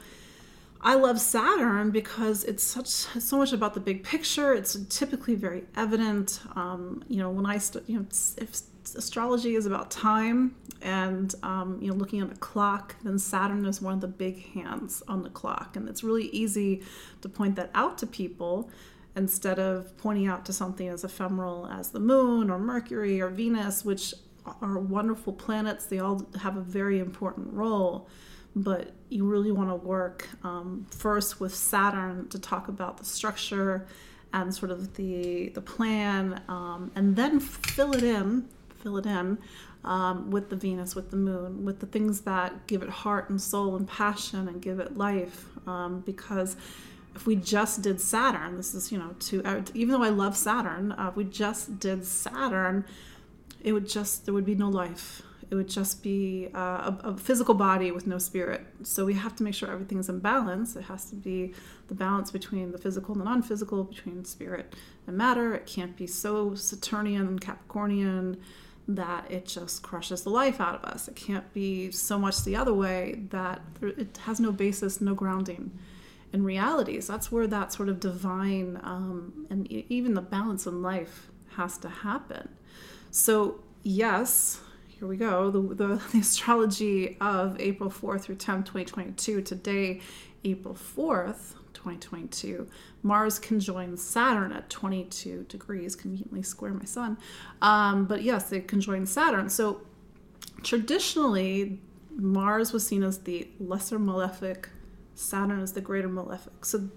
I 0.84 0.96
love 0.96 1.20
Saturn 1.20 1.92
because 1.92 2.44
it's 2.44 2.64
such 2.64 3.06
it's 3.16 3.28
so 3.28 3.38
much 3.38 3.54
about 3.54 3.76
the 3.76 3.80
big 3.80 4.04
picture. 4.04 4.54
It's 4.54 4.78
typically 4.90 5.36
very 5.36 5.66
evident. 5.76 6.40
Um, 6.56 7.04
you 7.08 7.18
know, 7.18 7.30
when 7.30 7.46
I 7.46 7.60
st- 7.60 7.88
you 7.88 8.00
know 8.00 8.06
if 8.38 8.62
astrology 8.96 9.56
is 9.56 9.68
about 9.68 9.92
time 9.92 10.56
and 10.82 11.34
um, 11.44 11.78
you 11.80 11.90
know 11.90 11.96
looking 11.96 12.22
at 12.22 12.30
the 12.30 12.40
clock, 12.40 12.96
then 13.04 13.20
Saturn 13.20 13.64
is 13.66 13.80
one 13.80 13.94
of 13.94 14.02
the 14.02 14.08
big 14.08 14.54
hands 14.54 15.04
on 15.08 15.22
the 15.22 15.30
clock, 15.30 15.76
and 15.76 15.88
it's 15.88 16.04
really 16.04 16.28
easy 16.30 16.82
to 17.22 17.30
point 17.30 17.56
that 17.58 17.70
out 17.76 18.00
to 18.00 18.08
people 18.08 18.70
instead 19.16 19.60
of 19.60 19.96
pointing 19.98 20.26
out 20.26 20.46
to 20.46 20.54
something 20.54 20.88
as 20.88 21.04
ephemeral 21.04 21.68
as 21.68 21.90
the 21.90 22.00
moon 22.00 22.50
or 22.50 22.58
Mercury 22.58 23.22
or 23.22 23.30
Venus, 23.30 23.86
which 23.86 24.16
are 24.62 24.80
wonderful 24.80 25.34
planets. 25.34 25.86
They 25.86 26.00
all 26.00 26.26
have 26.40 26.58
a 26.58 26.62
very 26.62 26.98
important 26.98 27.54
role 27.54 28.10
but 28.56 28.92
you 29.10 29.26
really 29.26 29.52
want 29.52 29.70
to 29.70 29.76
work 29.76 30.28
um, 30.44 30.86
first 30.90 31.40
with 31.40 31.56
Saturn 31.56 32.28
to 32.30 32.40
talk 32.40 32.68
about 32.68 32.98
the 32.98 33.06
structure 33.06 33.86
and 34.34 34.54
sort 34.54 34.72
of 34.72 34.96
the 34.96 35.50
the 35.50 35.62
plan, 35.62 36.42
um, 36.48 36.92
and 36.96 37.16
then 37.16 37.40
fill 37.40 37.94
it 37.94 38.04
in, 38.04 38.48
fill 38.82 38.98
it 38.98 39.06
in 39.06 39.38
um, 39.84 40.32
with 40.32 40.50
the 40.50 40.56
Venus, 40.56 40.96
with 40.96 41.12
the 41.12 41.18
Moon, 41.18 41.66
with 41.66 41.80
the 41.80 41.86
things 41.86 42.22
that 42.22 42.68
give 42.68 42.82
it 42.82 42.90
heart 42.90 43.30
and 43.30 43.42
soul 43.42 43.76
and 43.76 43.88
passion 43.88 44.48
and 44.48 44.62
give 44.62 44.80
it 44.80 44.98
life. 44.98 45.46
Um, 45.68 46.02
because 46.06 46.56
if 47.16 47.26
we 47.26 47.36
just 47.36 47.82
did 47.82 48.00
Saturn, 48.00 48.56
this 48.56 48.74
is 48.74 48.92
you 48.92 48.98
know 48.98 49.16
to 49.20 49.64
even 49.74 49.94
though 49.94 50.04
I 50.04 50.10
love 50.10 50.38
Saturn, 50.38 50.94
uh, 50.94 51.10
if 51.10 51.16
we 51.16 51.26
just 51.26 51.80
did 51.80 52.06
Saturn, 52.06 52.86
it 53.62 53.74
would 53.74 53.88
just 53.88 54.26
there 54.26 54.34
would 54.34 54.46
be 54.46 54.56
no 54.56 54.70
life 54.70 55.22
it 55.52 55.56
would 55.56 55.68
just 55.68 56.02
be 56.02 56.48
uh, 56.56 56.94
a, 57.04 57.10
a, 57.10 57.18
physical 57.18 57.54
body 57.54 57.92
with 57.92 58.08
no 58.08 58.18
spirit. 58.18 58.66
So 58.84 59.04
we 59.04 59.14
have 59.16 59.36
to 59.36 59.44
make 59.44 59.54
sure 59.54 59.70
everything's 59.70 60.08
in 60.08 60.20
balance. 60.20 60.78
It 60.78 60.84
has 60.84 61.10
to 61.10 61.16
be 61.16 61.54
the 61.90 61.94
balance 61.94 62.32
between 62.32 62.72
the 62.72 62.78
physical 62.78 63.14
and 63.14 63.22
the 63.22 63.26
non 63.26 63.42
physical, 63.42 63.84
between 63.84 64.24
spirit 64.24 64.74
and 65.06 65.18
matter. 65.18 65.54
It 65.54 65.66
can't 65.66 65.98
be 65.98 66.08
so 66.08 66.56
Saturnian 66.56 67.28
and 67.28 67.42
Capricornian 67.42 68.38
that 68.88 69.30
it 69.30 69.46
just 69.46 69.84
crushes 69.84 70.24
the 70.24 70.30
life 70.30 70.62
out 70.62 70.76
of 70.76 70.86
us. 70.86 71.10
It 71.10 71.18
can't 71.18 71.52
be 71.54 71.92
so 71.92 72.18
much 72.18 72.44
the 72.46 72.56
other 72.56 72.74
way 72.74 73.24
that 73.30 73.62
it 73.82 74.18
has 74.26 74.40
no 74.40 74.54
basis, 74.54 75.02
no 75.02 75.14
grounding 75.14 75.78
in 76.32 76.46
realities. 76.46 77.08
That's 77.08 77.30
where 77.30 77.48
that 77.48 77.74
sort 77.74 77.90
of 77.90 78.00
divine 78.00 78.80
um, 78.84 79.48
and 79.50 79.70
even 79.70 80.14
the 80.14 80.22
balance 80.22 80.66
in 80.66 80.82
life 80.82 81.30
has 81.58 81.78
to 81.80 81.90
happen. 81.90 82.48
So, 83.12 83.60
yes, 83.84 84.62
here 85.02 85.08
we 85.08 85.18
go 85.18 85.50
the, 85.50 85.60
the, 85.74 85.88
the, 86.12 86.20
astrology 86.20 87.18
of 87.20 87.60
April 87.60 87.90
4th 87.90 88.22
through 88.22 88.36
10th, 88.36 88.66
2022. 88.66 89.42
Today, 89.42 90.00
April 90.46 90.76
4th, 90.76 91.56
2022, 91.74 92.68
Mars 93.02 93.40
conjoins 93.40 94.00
Saturn 94.04 94.52
at 94.52 94.70
22 94.70 95.48
degrees, 95.50 95.96
conveniently 95.96 96.44
square 96.44 96.72
my 96.72 96.86
sun. 96.86 97.18
Um, 97.64 98.06
but 98.06 98.22
yes, 98.22 98.50
they 98.50 98.62
conjoin 98.62 99.08
Saturn. 99.08 99.50
So 99.50 99.82
traditionally, 100.62 101.80
Mars 102.16 102.72
was 102.72 102.86
seen 102.86 103.02
as 103.02 103.18
the 103.20 103.48
lesser 103.60 103.98
malefic, 103.98 104.70
Saturn 105.16 105.60
is 105.60 105.74
the 105.74 105.82
greater 105.82 106.08
malefic. 106.08 106.66
So 106.66 106.90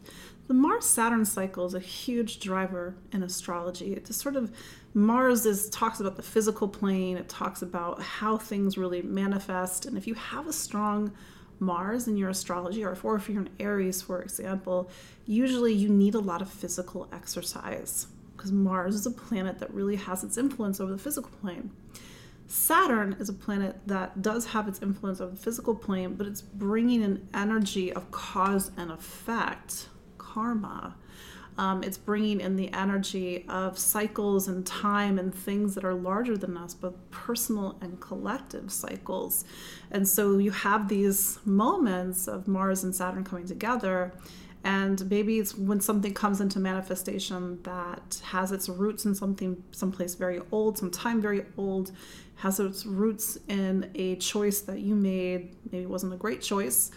the 0.47 0.55
Mars 0.55 0.85
Saturn 0.85 1.25
cycle 1.25 1.67
is 1.67 1.75
a 1.75 1.81
huge 1.81 2.41
driver 2.41 2.95
in 3.13 3.23
astrology. 3.23 3.95
It 3.95 4.07
just 4.07 4.21
sort 4.21 4.37
of 4.37 4.53
Mars 4.93 5.47
is 5.47 5.69
talks 5.71 6.01
about 6.01 6.17
the 6.17 6.23
physical 6.23 6.69
plane. 6.69 7.17
It 7.17 7.29
talks 7.29 7.63
about 7.63 8.03
how 8.03 8.37
things 8.37 8.77
really 8.77 9.03
manifest. 9.03 9.87
And 9.87 9.97
if 9.97 10.07
you 10.07 10.15
have 10.15 10.47
a 10.47 10.53
strong 10.53 11.13
Mars 11.61 12.09
in 12.09 12.17
your 12.17 12.31
astrology, 12.31 12.85
or 12.85 12.93
if, 12.93 13.05
or 13.05 13.17
if 13.17 13.29
you're 13.29 13.41
an 13.41 13.49
Aries, 13.59 14.03
for 14.03 14.21
example, 14.21 14.91
usually 15.25 15.73
you 15.73 15.89
need 15.89 16.15
a 16.15 16.21
lot 16.21 16.43
of 16.43 16.51
physical 16.51 17.09
exercise 17.13 18.07
because 18.37 18.53
Mars 18.53 18.95
is 18.95 19.07
a 19.07 19.11
planet 19.11 19.59
that 19.61 19.73
really 19.73 19.97
has 19.97 20.25
its 20.25 20.37
influence 20.37 20.81
over 20.81 20.93
the 20.93 20.99
physical 20.99 21.31
plane. 21.41 21.71
Saturn 22.47 23.17
is 23.19 23.29
a 23.29 23.33
planet 23.33 23.77
that 23.87 24.23
does 24.23 24.47
have 24.47 24.69
its 24.69 24.83
influence 24.83 25.21
on 25.21 25.31
the 25.31 25.37
physical 25.37 25.75
plane, 25.75 26.15
but 26.15 26.27
it's 26.27 26.43
bringing 26.43 27.03
an 27.03 27.29
energy 27.33 27.93
of 27.93 28.11
cause 28.11 28.71
and 28.77 28.91
effect, 28.91 29.89
karma, 30.19 30.95
um, 31.57 31.85
it's 31.85 31.99
bringing 31.99 32.41
in 32.41 32.57
the 32.57 32.73
energy 32.73 33.45
of 33.49 33.79
cycles 33.79 34.49
and 34.49 34.67
time 34.67 35.19
and 35.19 35.33
things 35.33 35.75
that 35.75 35.85
are 35.85 35.95
larger 35.95 36.37
than 36.37 36.57
us, 36.57 36.75
both 36.75 36.95
personal 37.11 37.79
and 37.81 38.01
collective 38.01 38.73
cycles. 38.73 39.45
And 39.91 40.09
so 40.09 40.39
you 40.39 40.51
have 40.51 40.89
these 40.89 41.39
moments 41.45 42.27
of 42.27 42.49
Mars 42.49 42.83
and 42.83 42.95
Saturn 42.95 43.23
coming 43.23 43.47
together. 43.47 44.13
And 44.65 45.09
maybe 45.11 45.39
it's 45.39 45.55
when 45.55 45.81
something 45.81 46.15
comes 46.15 46.41
into 46.41 46.59
manifestation 46.59 47.63
that 47.65 48.21
has 48.25 48.51
its 48.51 48.69
roots 48.69 49.05
in 49.05 49.15
something, 49.15 49.63
someplace 49.73 50.15
very 50.15 50.41
old, 50.51 50.79
some 50.79 50.91
time 50.91 51.21
very 51.21 51.45
old, 51.59 51.93
has 52.37 52.59
its 52.59 52.87
roots 52.87 53.37
in 53.49 53.91
a 53.95 54.17
choice 54.17 54.63
that 54.63 54.81
you 54.81 54.95
made, 54.95 55.55
maybe 55.71 55.85
it 55.85 55.91
wasn't 55.91 56.13
a 56.15 56.17
great 56.17 56.41
choice, 56.41 56.91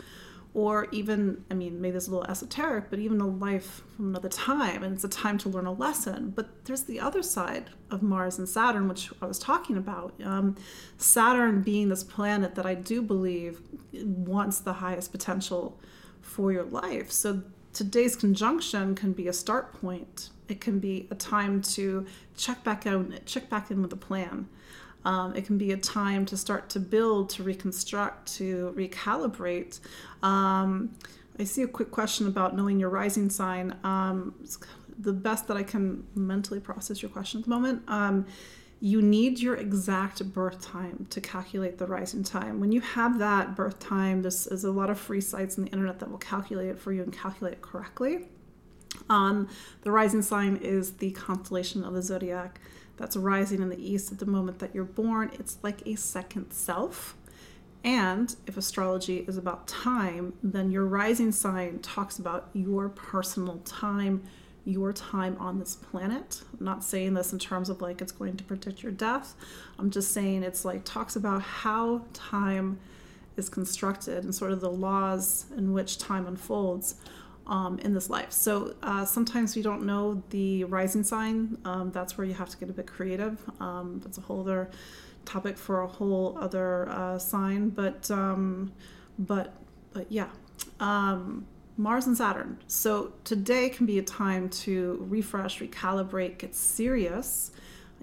or 0.53 0.87
even, 0.91 1.43
I 1.51 1.55
mean, 1.55 1.79
maybe 1.81 1.97
it's 1.97 2.07
a 2.07 2.11
little 2.11 2.25
esoteric, 2.25 2.89
but 2.89 2.99
even 2.99 3.19
a 3.19 3.27
life 3.27 3.81
from 3.95 4.07
another 4.07 4.29
time, 4.29 4.81
and 4.81 4.95
it's 4.95 5.03
a 5.03 5.09
time 5.09 5.37
to 5.39 5.49
learn 5.49 5.67
a 5.67 5.73
lesson. 5.73 6.31
But 6.35 6.65
there's 6.65 6.83
the 6.83 7.01
other 7.01 7.21
side 7.21 7.69
of 7.91 8.01
Mars 8.01 8.39
and 8.39 8.47
Saturn, 8.47 8.87
which 8.87 9.11
I 9.21 9.25
was 9.25 9.39
talking 9.39 9.77
about. 9.77 10.13
Um, 10.23 10.55
Saturn 10.97 11.61
being 11.61 11.89
this 11.89 12.03
planet 12.03 12.55
that 12.55 12.65
I 12.65 12.75
do 12.75 13.01
believe 13.01 13.61
wants 13.91 14.59
the 14.59 14.73
highest 14.73 15.11
potential 15.11 15.79
for 16.21 16.51
your 16.51 16.65
life. 16.65 17.11
So 17.11 17.43
today's 17.77 18.15
conjunction 18.15 18.95
can 18.95 19.13
be 19.13 19.27
a 19.27 19.33
start 19.33 19.71
point. 19.79 20.31
It 20.49 20.59
can 20.59 20.79
be 20.79 21.07
a 21.11 21.15
time 21.15 21.61
to 21.73 22.07
check 22.35 22.63
back 22.63 22.87
out, 22.87 23.11
check 23.27 23.51
back 23.51 23.69
in 23.69 23.83
with 23.83 23.93
a 23.93 23.97
plan. 23.97 24.49
Um, 25.05 25.35
it 25.35 25.45
can 25.45 25.59
be 25.59 25.71
a 25.71 25.77
time 25.77 26.25
to 26.25 26.35
start 26.37 26.69
to 26.69 26.79
build, 26.79 27.29
to 27.31 27.43
reconstruct, 27.43 28.33
to 28.37 28.73
recalibrate. 28.75 29.79
Um, 30.23 30.95
I 31.39 31.43
see 31.43 31.61
a 31.61 31.67
quick 31.67 31.91
question 31.91 32.25
about 32.25 32.55
knowing 32.55 32.79
your 32.79 32.89
rising 32.89 33.29
sign. 33.29 33.75
Um, 33.83 34.33
the 34.97 35.13
best 35.13 35.47
that 35.47 35.55
I 35.55 35.61
can 35.61 36.03
mentally 36.15 36.59
process 36.59 37.03
your 37.03 37.11
question 37.11 37.41
at 37.41 37.43
the 37.43 37.51
moment. 37.51 37.83
You 38.79 39.01
need 39.01 39.39
your 39.39 39.55
exact 39.55 40.33
birth 40.33 40.61
time 40.61 41.07
to 41.09 41.19
calculate 41.19 41.79
the 41.79 41.87
rising 41.87 42.23
time. 42.23 42.59
When 42.59 42.71
you 42.71 42.81
have 42.81 43.17
that 43.19 43.55
birth 43.55 43.79
time, 43.79 44.21
this 44.21 44.45
is 44.45 44.63
a 44.63 44.71
lot 44.71 44.89
of 44.89 44.99
free 44.99 45.21
sites 45.21 45.57
on 45.57 45.65
the 45.65 45.71
internet 45.71 45.99
that 45.99 46.11
will 46.11 46.19
calculate 46.19 46.69
it 46.69 46.79
for 46.79 46.91
you 46.93 47.01
and 47.01 47.11
calculate 47.11 47.53
it 47.53 47.61
correctly. 47.61 48.27
Um, 49.09 49.49
the 49.81 49.91
rising 49.91 50.21
sign 50.21 50.57
is 50.57 50.93
the 50.93 51.11
constellation 51.11 51.83
of 51.83 51.93
the 51.93 52.01
zodiac 52.01 52.59
that's 52.97 53.15
rising 53.15 53.61
in 53.61 53.69
the 53.69 53.79
east 53.79 54.11
at 54.11 54.19
the 54.19 54.25
moment 54.25 54.59
that 54.59 54.73
you're 54.73 54.83
born. 54.83 55.31
It's 55.33 55.57
like 55.63 55.85
a 55.87 55.95
second 55.95 56.51
self. 56.51 57.15
And 57.83 58.35
if 58.47 58.57
astrology 58.57 59.19
is 59.27 59.37
about 59.37 59.67
time, 59.67 60.33
then 60.43 60.71
your 60.71 60.85
rising 60.85 61.31
sign 61.31 61.79
talks 61.79 62.19
about 62.19 62.49
your 62.53 62.89
personal 62.89 63.59
time, 63.59 64.23
your 64.67 64.91
time 64.91 65.37
on 65.39 65.59
this 65.59 65.75
planet. 65.75 66.41
I'm 66.59 66.65
not 66.65 66.83
saying 66.83 67.13
this 67.13 67.31
in 67.31 67.39
terms 67.39 67.69
of 67.69 67.81
like 67.81 68.01
it's 68.01 68.11
going 68.11 68.35
to 68.35 68.43
predict 68.43 68.83
your 68.83 68.91
death. 68.91 69.33
I'm 69.79 69.89
just 69.89 70.11
saying 70.11 70.43
it's 70.43 70.65
like 70.65 70.83
talks 70.83 71.15
about 71.15 71.41
how 71.41 72.03
time 72.13 72.77
is 73.37 73.47
constructed 73.47 74.25
and 74.25 74.35
sort 74.35 74.51
of 74.51 74.59
the 74.59 74.69
laws 74.69 75.45
in 75.55 75.71
which 75.71 75.97
time 75.99 76.27
unfolds 76.27 76.95
um, 77.45 77.79
in 77.79 77.93
this 77.93 78.09
life. 78.09 78.33
So 78.33 78.75
uh, 78.83 79.05
sometimes 79.05 79.55
we 79.55 79.61
don't 79.61 79.85
know 79.85 80.21
the 80.31 80.65
rising 80.65 81.03
sign. 81.03 81.57
Um, 81.63 81.91
that's 81.91 82.17
where 82.17 82.27
you 82.27 82.33
have 82.33 82.49
to 82.49 82.57
get 82.57 82.69
a 82.69 82.73
bit 82.73 82.87
creative. 82.87 83.39
Um, 83.61 84.01
that's 84.03 84.17
a 84.17 84.21
whole 84.21 84.41
other 84.41 84.69
topic 85.23 85.57
for 85.57 85.81
a 85.81 85.87
whole 85.87 86.37
other 86.41 86.89
uh, 86.89 87.17
sign. 87.19 87.69
But 87.69 88.11
um, 88.11 88.73
but 89.17 89.53
but 89.93 90.11
yeah, 90.11 90.27
um, 90.81 91.47
Mars 91.77 92.07
and 92.07 92.17
Saturn. 92.17 92.57
So 92.67 93.13
today 93.23 93.69
can 93.69 93.85
be 93.85 93.99
a 93.99 94.03
time 94.03 94.49
to 94.49 95.05
refresh, 95.09 95.59
recalibrate, 95.59 96.39
get 96.39 96.55
serious. 96.55 97.51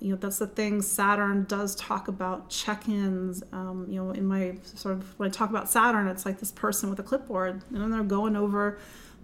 You 0.01 0.11
know 0.11 0.17
that's 0.17 0.39
the 0.39 0.47
thing. 0.47 0.81
Saturn 0.81 1.45
does 1.45 1.75
talk 1.77 2.09
about 2.09 2.51
check-ins. 2.51 3.43
Um, 3.53 3.87
you 3.89 3.97
know, 3.97 4.11
in 4.11 4.27
my 4.27 4.57
sort 4.63 4.95
of 4.95 5.19
when 5.19 5.29
I 5.29 5.33
talk 5.33 5.51
about 5.51 5.71
Saturn, 5.71 6.09
it's 6.09 6.25
like 6.25 6.39
this 6.41 6.53
person 6.53 6.91
with 6.91 6.99
a 6.99 7.03
clipboard, 7.03 7.63
and 7.73 7.93
they're 7.93 8.03
going 8.03 8.37
over 8.37 8.79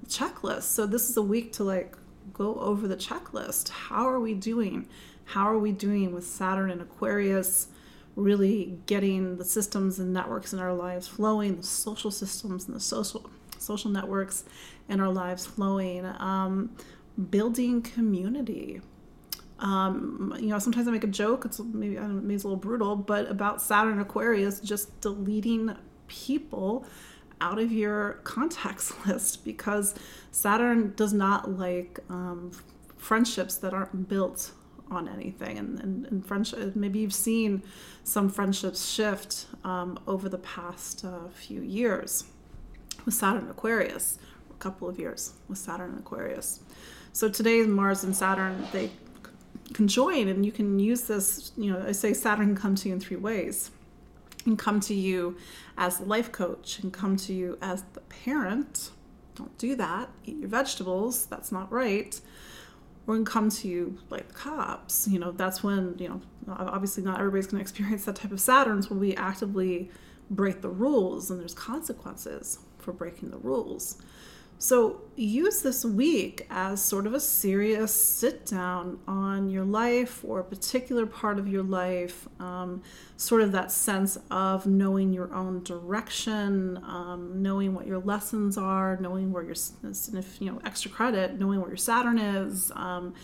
checklist. 0.06 0.62
So 0.62 0.86
this 0.86 1.08
is 1.10 1.16
a 1.16 1.22
week 1.22 1.52
to 1.54 1.64
like 1.64 1.96
go 2.32 2.54
over 2.56 2.88
the 2.88 2.96
checklist. 2.96 3.68
How 3.68 4.08
are 4.08 4.20
we 4.20 4.34
doing? 4.34 4.88
How 5.24 5.48
are 5.48 5.58
we 5.58 5.72
doing 5.72 6.12
with 6.12 6.26
Saturn 6.26 6.70
and 6.70 6.80
Aquarius? 6.80 7.68
Really 8.16 8.78
getting 8.86 9.36
the 9.36 9.44
systems 9.44 9.98
and 9.98 10.12
networks 10.12 10.52
in 10.52 10.58
our 10.58 10.74
lives 10.74 11.06
flowing, 11.06 11.56
the 11.56 11.62
social 11.62 12.10
systems 12.10 12.66
and 12.66 12.74
the 12.74 12.80
social 12.80 13.30
social 13.60 13.90
networks 13.90 14.44
and 14.88 15.00
our 15.00 15.10
lives 15.10 15.46
flowing. 15.46 16.04
Um, 16.18 16.76
building 17.30 17.82
community. 17.82 18.80
Um, 19.58 20.34
you 20.40 20.48
know, 20.48 20.58
sometimes 20.58 20.88
I 20.88 20.90
make 20.90 21.04
a 21.04 21.08
joke. 21.08 21.44
It's 21.44 21.60
maybe 21.60 21.98
I 21.98 22.02
don't 22.02 22.22
maybe 22.22 22.34
it's 22.34 22.44
a 22.44 22.48
little 22.48 22.60
brutal, 22.60 22.96
but 22.96 23.30
about 23.30 23.60
Saturn 23.60 24.00
Aquarius 24.00 24.60
just 24.60 25.00
deleting 25.00 25.76
people 26.08 26.86
out 27.40 27.58
of 27.58 27.70
your 27.70 28.14
contacts 28.24 28.92
list 29.06 29.44
because 29.44 29.94
Saturn 30.30 30.94
does 30.96 31.12
not 31.12 31.50
like 31.58 32.00
um, 32.08 32.52
friendships 32.96 33.56
that 33.56 33.74
aren't 33.74 34.08
built 34.08 34.52
on 34.90 35.08
anything. 35.08 35.58
And, 35.58 35.78
and, 35.80 36.06
and 36.06 36.26
friendship, 36.26 36.74
maybe 36.74 36.98
you've 36.98 37.14
seen 37.14 37.62
some 38.02 38.28
friendships 38.28 38.90
shift 38.90 39.46
um, 39.62 39.98
over 40.06 40.28
the 40.28 40.38
past 40.38 41.04
uh, 41.04 41.28
few 41.28 41.60
years 41.60 42.24
with 43.04 43.14
Saturn 43.14 43.48
Aquarius, 43.50 44.18
a 44.50 44.54
couple 44.54 44.88
of 44.88 44.98
years 44.98 45.34
with 45.48 45.58
Saturn 45.58 45.96
Aquarius. 45.98 46.60
So 47.12 47.28
today, 47.28 47.62
Mars 47.62 48.04
and 48.04 48.14
Saturn, 48.14 48.66
they 48.72 48.90
conjoin, 49.72 50.28
and 50.28 50.44
you 50.44 50.52
can 50.52 50.78
use 50.78 51.02
this. 51.02 51.52
You 51.56 51.72
know, 51.72 51.84
I 51.86 51.92
say 51.92 52.12
Saturn 52.12 52.46
can 52.48 52.56
come 52.56 52.74
to 52.76 52.88
you 52.88 52.94
in 52.94 53.00
three 53.00 53.16
ways. 53.16 53.70
And 54.46 54.58
come 54.58 54.80
to 54.80 54.94
you 54.94 55.36
as 55.76 55.98
the 55.98 56.06
life 56.06 56.32
coach, 56.32 56.78
and 56.78 56.92
come 56.92 57.16
to 57.18 57.32
you 57.32 57.58
as 57.60 57.84
the 57.92 58.00
parent. 58.00 58.90
Don't 59.34 59.56
do 59.58 59.76
that. 59.76 60.08
Eat 60.24 60.38
your 60.38 60.48
vegetables. 60.48 61.26
That's 61.26 61.52
not 61.52 61.70
right. 61.70 62.18
Or 63.06 63.16
can 63.16 63.24
come 63.26 63.50
to 63.50 63.68
you 63.68 63.98
like 64.08 64.28
the 64.28 64.34
cops. 64.34 65.06
You 65.08 65.18
know, 65.18 65.32
that's 65.32 65.62
when 65.62 65.96
you 65.98 66.08
know. 66.08 66.22
Obviously, 66.48 67.02
not 67.02 67.18
everybody's 67.18 67.48
going 67.48 67.58
to 67.62 67.62
experience 67.62 68.06
that 68.06 68.16
type 68.16 68.32
of 68.32 68.38
Saturns 68.38 68.88
when 68.88 68.98
we 68.98 69.14
actively 69.16 69.90
break 70.30 70.62
the 70.62 70.70
rules, 70.70 71.30
and 71.30 71.38
there's 71.38 71.54
consequences 71.54 72.60
for 72.90 72.96
breaking 72.96 73.30
the 73.30 73.38
rules. 73.38 73.96
So 74.58 75.00
use 75.16 75.62
this 75.62 75.86
week 75.86 76.46
as 76.50 76.82
sort 76.82 77.06
of 77.06 77.14
a 77.14 77.20
serious 77.20 77.94
sit 77.94 78.44
down 78.44 78.98
on 79.08 79.48
your 79.48 79.64
life 79.64 80.22
or 80.22 80.40
a 80.40 80.44
particular 80.44 81.06
part 81.06 81.38
of 81.38 81.48
your 81.48 81.62
life, 81.62 82.28
um, 82.40 82.82
sort 83.16 83.40
of 83.40 83.52
that 83.52 83.72
sense 83.72 84.18
of 84.30 84.66
knowing 84.66 85.14
your 85.14 85.32
own 85.32 85.62
direction, 85.62 86.76
um, 86.84 87.40
knowing 87.40 87.74
what 87.74 87.86
your 87.86 88.00
lessons 88.00 88.58
are, 88.58 88.98
knowing 89.00 89.32
where 89.32 89.44
your, 89.44 89.56
if 89.82 90.42
you 90.42 90.50
know, 90.50 90.60
extra 90.66 90.90
credit, 90.90 91.38
knowing 91.40 91.58
where 91.60 91.70
your 91.70 91.78
Saturn 91.78 92.18
is, 92.18 92.70
um, 92.76 93.14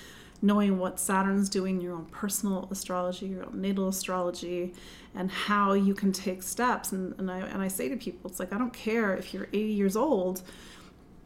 knowing 0.47 0.79
what 0.79 1.01
Saturn's 1.01 1.49
doing, 1.49 1.81
your 1.81 1.95
own 1.95 2.07
personal 2.07 2.69
astrology, 2.71 3.27
your 3.27 3.45
own 3.45 3.61
natal 3.61 3.89
astrology, 3.89 4.73
and 5.15 5.31
how 5.31 5.73
you 5.73 5.95
can 5.95 6.13
take 6.13 6.43
steps. 6.43 6.93
And, 6.93 7.15
and, 7.19 7.31
I, 7.31 7.39
and 7.41 7.61
I 7.61 7.69
say 7.69 7.89
to 7.89 7.97
people, 7.97 8.31
it's 8.31 8.39
like, 8.39 8.53
I 8.53 8.59
don't 8.59 8.73
care 8.73 9.15
if 9.17 9.35
you're 9.35 9.49
80 9.53 9.73
years 9.73 9.97
old 9.97 10.43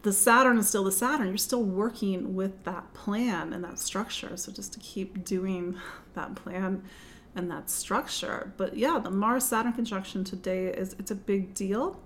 the 0.03 0.13
Saturn 0.13 0.59
is 0.59 0.69
still 0.69 0.85
the 0.85 0.93
Saturn. 0.93 1.29
You're 1.29 1.37
still 1.37 1.63
working 1.63 2.35
with 2.35 2.65
that 2.65 2.93
plan 2.95 3.53
and 3.53 3.63
that 3.65 3.79
structure. 3.79 4.37
So 4.37 4.51
just 4.51 4.73
to 4.73 4.81
keep 4.81 5.25
doing 5.25 5.77
that 6.15 6.35
plan 6.35 6.83
and 7.35 7.51
that 7.51 7.71
structure. 7.71 8.53
But 8.57 8.77
yeah, 8.77 8.99
the 8.99 9.11
Mars 9.11 9.45
Saturn 9.45 9.73
conjunction 9.73 10.25
today 10.25 10.67
is 10.67 10.97
it's 10.99 11.11
a 11.11 11.15
big 11.15 11.55
deal. 11.55 12.01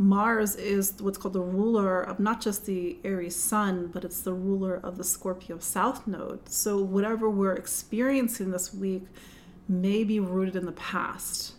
Mars 0.00 0.56
is 0.56 0.94
what's 0.98 1.18
called 1.18 1.34
the 1.34 1.40
ruler 1.40 2.00
of 2.02 2.18
not 2.18 2.40
just 2.40 2.64
the 2.64 2.98
Aries 3.04 3.36
sun, 3.36 3.88
but 3.92 4.04
it's 4.04 4.22
the 4.22 4.32
ruler 4.32 4.80
of 4.82 4.96
the 4.96 5.04
Scorpio 5.04 5.58
south 5.58 6.06
node. 6.06 6.48
So 6.48 6.78
whatever 6.78 7.28
we're 7.28 7.54
experiencing 7.54 8.50
this 8.50 8.72
week 8.72 9.04
may 9.68 10.02
be 10.02 10.18
rooted 10.18 10.56
in 10.56 10.66
the 10.66 10.72
past 10.72 11.54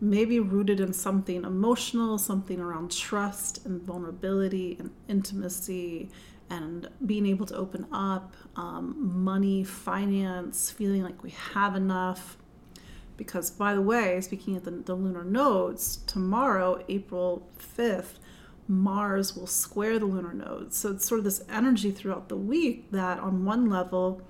maybe 0.00 0.38
rooted 0.38 0.80
in 0.80 0.92
something 0.92 1.44
emotional, 1.44 2.18
something 2.18 2.60
around 2.60 2.90
trust 2.90 3.64
and 3.66 3.82
vulnerability 3.82 4.76
and 4.78 4.90
intimacy 5.08 6.08
and 6.50 6.88
being 7.04 7.26
able 7.26 7.44
to 7.46 7.54
open 7.54 7.86
up, 7.92 8.34
um, 8.56 8.94
money, 9.22 9.64
finance, 9.64 10.70
feeling 10.70 11.02
like 11.02 11.22
we 11.22 11.30
have 11.30 11.76
enough. 11.76 12.38
Because, 13.18 13.50
by 13.50 13.74
the 13.74 13.82
way, 13.82 14.18
speaking 14.22 14.56
of 14.56 14.64
the, 14.64 14.70
the 14.70 14.94
lunar 14.94 15.24
nodes, 15.24 15.98
tomorrow, 16.06 16.82
April 16.88 17.50
5th, 17.58 18.18
Mars 18.68 19.36
will 19.36 19.46
square 19.46 19.98
the 19.98 20.06
lunar 20.06 20.32
nodes. 20.32 20.76
So 20.76 20.92
it's 20.92 21.06
sort 21.06 21.18
of 21.18 21.24
this 21.24 21.42
energy 21.50 21.90
throughout 21.90 22.30
the 22.30 22.36
week 22.36 22.90
that, 22.92 23.18
on 23.18 23.44
one 23.44 23.68
level, 23.68 24.22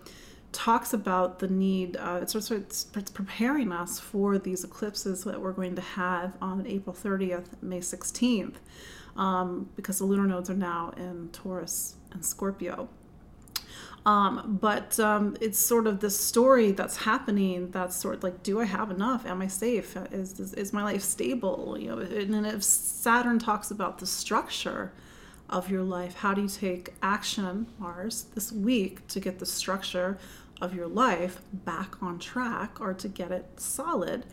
talks 0.53 0.93
about 0.93 1.39
the 1.39 1.49
need, 1.49 1.97
uh, 1.97 2.21
it's, 2.23 2.33
sort 2.33 2.51
of, 2.51 2.63
it's 2.63 3.11
preparing 3.11 3.73
us 3.73 4.01
for 4.01 4.39
these 4.39 4.65
eclipses 4.65 5.25
that 5.25 5.41
we're 5.41 5.53
going 5.53 5.77
to 5.77 5.83
have 5.83 6.37
on 6.41 6.67
April 6.67 6.95
30th, 6.95 7.47
May 7.63 7.81
16th, 7.81 8.57
um, 9.17 9.69
because 9.77 9.99
the 9.99 10.05
lunar 10.05 10.27
nodes 10.27 10.49
are 10.49 10.55
now 10.55 10.93
in 10.97 11.29
Taurus 11.33 11.97
and 12.13 12.25
Scorpio. 12.25 12.89
Um, 14.09 14.59
but 14.61 14.99
um, 14.99 15.37
it's 15.39 15.59
sort 15.59 15.87
of 15.87 16.01
this 16.01 16.19
story 16.19 16.71
that's 16.71 16.97
happening 16.97 17.71
that's 17.71 17.95
sort 17.95 18.15
of 18.17 18.23
like, 18.23 18.43
do 18.43 18.59
I 18.61 18.65
have 18.65 18.91
enough? 18.91 19.27
Am 19.27 19.43
I 19.43 19.49
safe? 19.49 19.97
Is, 20.11 20.41
is, 20.41 20.55
is 20.55 20.73
my 20.73 20.83
life 20.83 21.03
stable? 21.03 21.77
You 21.79 21.89
know, 21.89 21.99
and 21.99 22.47
if 22.47 22.63
Saturn 22.65 23.39
talks 23.39 23.71
about 23.71 23.99
the 23.99 24.07
structure, 24.07 24.93
of 25.49 25.71
your 25.71 25.83
life. 25.83 26.17
How 26.17 26.35
do 26.35 26.43
you 26.43 26.49
take 26.49 26.95
action, 27.03 27.67
Mars, 27.79 28.27
this 28.35 28.53
week 28.53 29.07
to 29.09 29.21
get 29.21 29.39
the 29.39 29.47
structure 29.47 30.19
of 30.61 30.75
your 30.75 30.89
life 30.89 31.41
back 31.53 32.03
on 32.03 32.19
track 32.19 32.81
or 32.81 32.93
to 32.95 33.09
get 33.09 33.31
it 33.31 33.47
solid? 33.57 34.27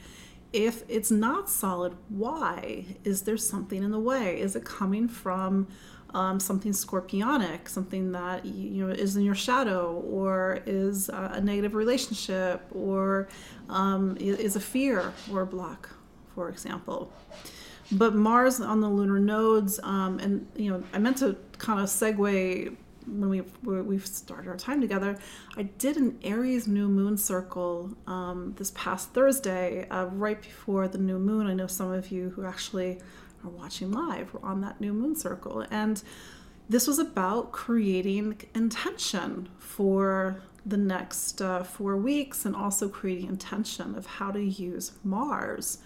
If 0.52 0.84
it's 0.88 1.12
not 1.12 1.50
solid, 1.50 1.96
why? 2.10 2.86
Is 3.04 3.24
there 3.24 3.38
something 3.38 3.84
in 3.84 3.92
the 3.92 4.00
way? 4.00 4.40
Is 4.40 4.56
it 4.56 4.66
coming 4.66 5.08
from 5.08 5.68
um, 6.16 6.40
something 6.40 6.72
scorpionic, 6.72 7.68
something 7.68 8.14
that 8.14 8.46
you 8.46 8.88
know 8.88 8.94
is 8.94 9.18
in 9.18 9.24
your 9.24 9.36
shadow, 9.36 10.02
or 10.10 10.60
is 10.66 11.10
a 11.10 11.42
negative 11.42 11.76
relationship, 11.76 12.66
or 12.74 13.28
um, 13.70 14.16
is 14.18 14.56
a 14.56 14.62
fear 14.62 15.12
or 15.32 15.42
a 15.42 15.46
block, 15.46 15.90
for 16.34 16.48
example? 16.50 17.12
But 17.92 18.16
Mars 18.16 18.62
on 18.62 18.80
the 18.80 18.90
lunar 18.90 19.20
nodes, 19.20 19.78
um, 19.84 20.18
and 20.20 20.48
you 20.56 20.72
know, 20.72 20.84
I 20.94 21.00
meant 21.00 21.18
to 21.18 21.36
kind 21.58 21.82
of 21.82 21.88
segue 21.88 22.76
when 23.08 23.30
we 23.30 23.42
we've 23.82 24.08
started 24.08 24.48
our 24.50 24.56
time 24.56 24.80
together. 24.80 25.20
I 25.58 25.64
did 25.64 25.98
an 25.98 26.18
Aries 26.24 26.66
new 26.66 26.88
moon 26.88 27.18
circle 27.18 27.92
um, 28.08 28.56
this 28.58 28.72
past 28.74 29.10
Thursday, 29.10 29.86
uh, 29.90 30.06
right 30.06 30.42
before 30.42 30.88
the 30.88 30.98
new 30.98 31.20
moon. 31.20 31.46
I 31.46 31.54
know 31.54 31.68
some 31.68 31.92
of 31.92 32.10
you 32.10 32.30
who 32.30 32.46
actually 32.46 33.00
are 33.46 33.50
watching 33.50 33.92
live. 33.92 34.34
Were 34.34 34.46
on 34.46 34.62
that 34.62 34.82
new 34.82 34.94
moon 34.94 35.16
circle, 35.16 35.66
and 35.72 36.02
this 36.68 36.88
was 36.88 37.00
about 37.00 37.52
creating 37.52 38.42
intention 38.54 39.50
for 39.60 40.42
the 40.66 40.78
next 40.78 41.42
uh, 41.42 41.64
four 41.64 41.96
weeks, 41.96 42.46
and 42.46 42.56
also 42.56 42.90
creating 42.90 43.28
intention 43.28 43.96
of 43.96 44.06
how 44.06 44.32
to 44.32 44.42
use 44.42 44.94
Mars. 45.04 45.78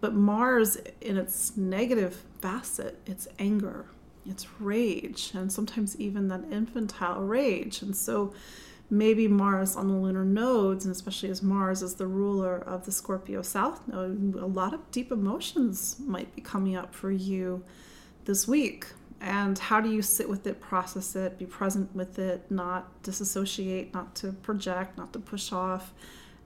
But 0.00 0.14
Mars, 0.14 0.78
in 1.00 1.16
its 1.16 1.56
negative 1.56 2.24
facet, 2.40 2.98
it's 3.06 3.28
anger, 3.38 3.86
it's 4.26 4.46
rage, 4.60 5.32
and 5.34 5.52
sometimes 5.52 5.98
even 6.00 6.28
that 6.28 6.44
infantile 6.50 7.22
rage. 7.22 7.82
And 7.82 7.96
so 7.96 8.32
maybe 8.92 9.26
Mars 9.26 9.74
on 9.74 9.88
the 9.88 9.94
lunar 9.94 10.24
nodes, 10.24 10.84
and 10.84 10.94
especially 10.94 11.30
as 11.30 11.42
Mars 11.42 11.80
is 11.80 11.94
the 11.94 12.06
ruler 12.06 12.58
of 12.58 12.84
the 12.84 12.92
Scorpio 12.92 13.40
South 13.40 13.88
node, 13.88 14.34
a 14.34 14.44
lot 14.44 14.74
of 14.74 14.90
deep 14.90 15.10
emotions 15.10 15.96
might 15.98 16.32
be 16.36 16.42
coming 16.42 16.76
up 16.76 16.94
for 16.94 17.10
you 17.10 17.64
this 18.26 18.46
week. 18.46 18.86
And 19.18 19.58
how 19.58 19.80
do 19.80 19.90
you 19.90 20.02
sit 20.02 20.28
with 20.28 20.46
it, 20.46 20.60
process 20.60 21.16
it, 21.16 21.38
be 21.38 21.46
present 21.46 21.94
with 21.96 22.18
it, 22.18 22.50
not 22.50 23.02
disassociate, 23.02 23.94
not 23.94 24.14
to 24.16 24.32
project, 24.32 24.98
not 24.98 25.14
to 25.14 25.18
push 25.18 25.52
off, 25.52 25.94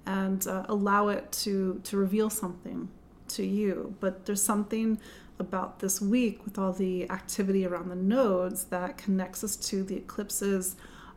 and 0.07 0.47
uh, 0.47 0.67
allow 0.69 1.09
it 1.09 1.33
to, 1.33 1.81
to 1.83 1.97
reveal 1.97 2.31
something 2.31 2.89
to 3.29 3.45
you. 3.45 3.97
But 3.99 4.25
there's 4.25 4.43
something 4.43 5.01
about 5.41 5.81
this 5.81 6.01
week 6.01 6.45
with 6.45 6.61
all 6.61 6.73
the 6.73 7.11
activity 7.11 7.67
around 7.67 7.89
the 7.89 7.97
nodes 7.97 8.67
that 8.67 8.99
connects 8.99 9.43
us 9.43 9.57
to 9.57 9.83
the 9.83 9.97
eclipses 9.97 10.77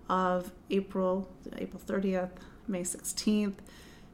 of 0.09 0.51
April, 0.69 1.29
April 1.57 1.81
30th, 1.85 2.31
May 2.67 2.81
16th. 2.81 3.55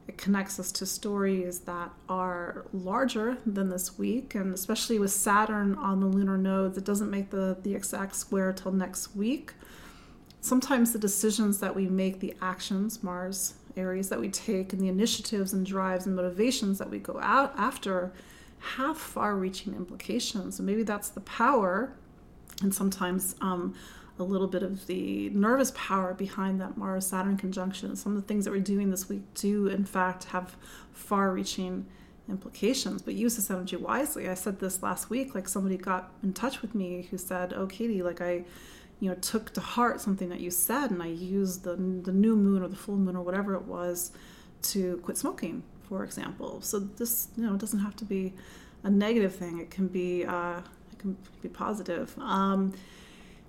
It 0.07 0.17
connects 0.17 0.59
us 0.59 0.71
to 0.73 0.85
stories 0.85 1.61
that 1.61 1.91
are 2.07 2.65
larger 2.71 3.37
than 3.45 3.69
this 3.69 3.97
week, 3.97 4.35
and 4.35 4.53
especially 4.53 4.99
with 4.99 5.11
Saturn 5.11 5.75
on 5.75 5.99
the 5.99 6.05
lunar 6.05 6.37
nodes, 6.37 6.77
it 6.77 6.85
doesn't 6.85 7.09
make 7.09 7.31
the, 7.31 7.57
the 7.63 7.73
exact 7.73 8.15
square 8.15 8.53
till 8.53 8.71
next 8.71 9.15
week. 9.15 9.53
Sometimes 10.41 10.93
the 10.93 10.99
decisions 10.99 11.59
that 11.59 11.75
we 11.75 11.87
make, 11.87 12.19
the 12.19 12.35
actions, 12.39 13.01
Mars 13.01 13.55
areas 13.77 14.09
that 14.09 14.19
we 14.19 14.29
take 14.29 14.73
and 14.73 14.81
the 14.81 14.87
initiatives 14.87 15.53
and 15.53 15.65
drives 15.65 16.05
and 16.05 16.15
motivations 16.15 16.77
that 16.77 16.89
we 16.89 16.99
go 16.99 17.19
out 17.21 17.53
after 17.57 18.13
have 18.59 18.97
far 18.97 19.35
reaching 19.35 19.73
implications. 19.73 20.59
And 20.59 20.65
maybe 20.65 20.83
that's 20.83 21.09
the 21.09 21.21
power 21.21 21.93
and 22.61 22.73
sometimes 22.73 23.35
um, 23.41 23.75
a 24.17 24.23
little 24.23 24.47
bit 24.47 24.63
of 24.63 24.87
the 24.87 25.29
nervous 25.29 25.71
power 25.75 26.13
behind 26.13 26.61
that 26.61 26.77
Mars 26.77 27.07
Saturn 27.07 27.37
conjunction. 27.37 27.95
Some 27.95 28.15
of 28.15 28.21
the 28.21 28.27
things 28.27 28.45
that 28.45 28.51
we're 28.51 28.61
doing 28.61 28.89
this 28.89 29.09
week 29.09 29.21
do, 29.33 29.67
in 29.67 29.85
fact, 29.85 30.25
have 30.25 30.55
far 30.93 31.31
reaching 31.31 31.85
implications, 32.29 33.01
but 33.01 33.13
use 33.13 33.35
this 33.35 33.51
energy 33.51 33.75
wisely. 33.75 34.29
I 34.29 34.33
said 34.33 34.59
this 34.59 34.81
last 34.81 35.09
week, 35.09 35.35
like 35.35 35.47
somebody 35.47 35.77
got 35.77 36.11
in 36.23 36.33
touch 36.33 36.61
with 36.61 36.73
me 36.73 37.07
who 37.11 37.17
said, 37.17 37.53
Oh, 37.53 37.67
Katie, 37.67 38.01
like 38.01 38.21
I 38.21 38.45
you 38.99 39.09
know 39.09 39.15
took 39.15 39.51
to 39.53 39.61
heart 39.61 39.99
something 39.99 40.29
that 40.29 40.39
you 40.39 40.49
said 40.49 40.91
and 40.91 41.03
i 41.03 41.07
used 41.07 41.63
the, 41.63 41.75
the 41.75 42.11
new 42.11 42.35
moon 42.35 42.63
or 42.63 42.67
the 42.67 42.75
full 42.75 42.95
moon 42.95 43.15
or 43.15 43.23
whatever 43.23 43.53
it 43.55 43.63
was 43.63 44.11
to 44.61 44.97
quit 45.03 45.17
smoking 45.17 45.63
for 45.87 46.03
example 46.03 46.61
so 46.61 46.79
this 46.79 47.27
you 47.35 47.43
know 47.43 47.55
doesn't 47.55 47.79
have 47.79 47.95
to 47.95 48.05
be 48.05 48.33
a 48.83 48.89
negative 48.89 49.35
thing 49.35 49.59
it 49.59 49.69
can 49.69 49.87
be 49.87 50.25
uh, 50.25 50.59
it 50.91 50.99
can 50.99 51.17
be 51.41 51.49
positive 51.49 52.17
um, 52.19 52.73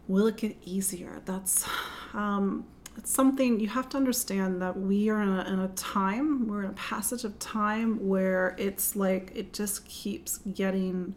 will 0.08 0.26
it 0.26 0.36
get 0.36 0.56
easier 0.64 1.20
that's 1.24 1.68
um, 2.14 2.64
it's 2.96 3.12
something 3.12 3.60
you 3.60 3.68
have 3.68 3.88
to 3.90 3.96
understand 3.96 4.62
that 4.62 4.78
we 4.78 5.10
are 5.10 5.20
in 5.20 5.28
a, 5.28 5.44
in 5.52 5.58
a 5.58 5.68
time 5.68 6.46
we're 6.48 6.64
in 6.64 6.70
a 6.70 6.74
passage 6.74 7.24
of 7.24 7.38
time 7.38 8.06
where 8.06 8.54
it's 8.58 8.96
like 8.96 9.30
it 9.34 9.52
just 9.52 9.84
keeps 9.86 10.38
getting 10.54 11.14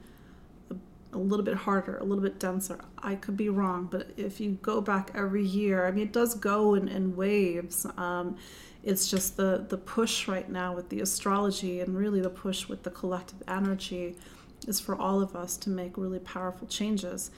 a 1.14 1.18
little 1.18 1.44
bit 1.44 1.56
harder, 1.56 1.98
a 1.98 2.04
little 2.04 2.24
bit 2.24 2.40
denser. 2.40 2.80
I 3.00 3.16
could 3.16 3.36
be 3.36 3.50
wrong, 3.50 3.88
but 3.90 4.12
if 4.16 4.40
you 4.40 4.58
go 4.62 4.80
back 4.82 5.12
every 5.16 5.44
year, 5.44 5.88
I 5.88 5.92
mean, 5.92 6.04
it 6.04 6.14
does 6.14 6.36
go 6.36 6.76
in, 6.76 6.88
in 6.88 7.16
waves. 7.16 7.86
Um, 7.98 8.38
it's 8.84 9.10
just 9.10 9.36
the, 9.36 9.66
the 9.68 9.78
push 9.78 10.28
right 10.28 10.50
now 10.50 10.74
with 10.76 10.90
the 10.90 11.02
astrology 11.02 11.82
and 11.82 11.98
really 11.98 12.22
the 12.22 12.30
push 12.30 12.68
with 12.68 12.84
the 12.84 12.92
collective 12.92 13.42
energy 13.48 14.16
is 14.68 14.80
for 14.80 14.96
all 14.96 15.22
of 15.22 15.36
us 15.36 15.58
to 15.58 15.70
make 15.70 15.98
really 15.98 16.20
powerful 16.20 16.68
changes. 16.68 17.32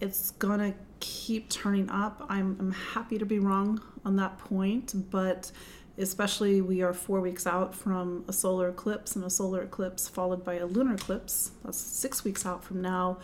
It's 0.00 0.30
to 0.60 0.74
keep 1.00 1.50
turning 1.50 1.90
up. 1.90 2.24
I'm, 2.28 2.56
I'm 2.58 2.72
happy 2.72 3.18
to 3.18 3.26
be 3.26 3.38
wrong 3.38 3.80
on 4.04 4.16
that 4.16 4.38
point, 4.38 5.10
but 5.10 5.50
especially 5.96 6.60
we 6.60 6.82
are 6.82 6.94
four 6.94 7.20
weeks 7.20 7.46
out 7.46 7.74
from 7.74 8.24
a 8.28 8.32
solar 8.32 8.68
eclipse 8.68 9.16
and 9.16 9.24
a 9.24 9.30
solar 9.30 9.62
eclipse 9.62 10.08
followed 10.08 10.44
by 10.44 10.54
a 10.54 10.66
lunar 10.66 10.94
eclipse. 10.94 11.50
That's 11.64 11.78
six 11.78 12.24
weeks 12.24 12.46
out 12.46 12.62
from 12.62 12.80
now. 12.80 13.18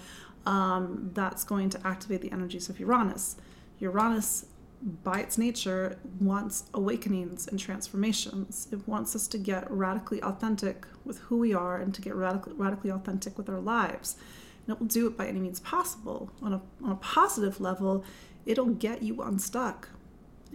Um, 0.47 1.11
that's 1.15 1.45
going 1.45 1.71
to 1.71 1.87
activate 1.87 2.21
the 2.21 2.33
energies 2.33 2.69
of 2.69 2.79
uranus. 2.81 3.37
Uranus 3.79 4.47
by 5.03 5.21
its 5.21 5.39
nature 5.39 5.99
wants 6.21 6.65
awakenings 6.75 7.47
and 7.49 7.59
transformations. 7.59 8.69
It 8.71 8.87
wants 8.87 9.17
us 9.17 9.27
to 9.29 9.39
get 9.39 9.71
radically 9.71 10.23
authentic 10.23 10.87
with 11.05 11.19
who 11.21 11.39
we 11.39 11.55
are 11.55 11.81
and 11.81 11.95
to 11.95 12.03
get 12.03 12.15
radically, 12.15 12.53
radically 12.55 12.91
authentic 12.91 13.39
with 13.39 13.49
our 13.49 13.61
lives 13.61 14.17
and 14.67 14.75
it 14.75 14.81
will 14.81 14.87
do 14.87 15.07
it 15.07 15.17
by 15.17 15.27
any 15.27 15.41
means 15.41 15.61
possible 15.61 16.31
on 16.43 16.55
a, 16.55 16.61
on 16.83 16.93
a 16.93 16.97
positive 16.97 17.61
level 17.61 18.05
it'll 18.47 18.67
get 18.67 19.03
you 19.03 19.23
unstuck 19.23 19.89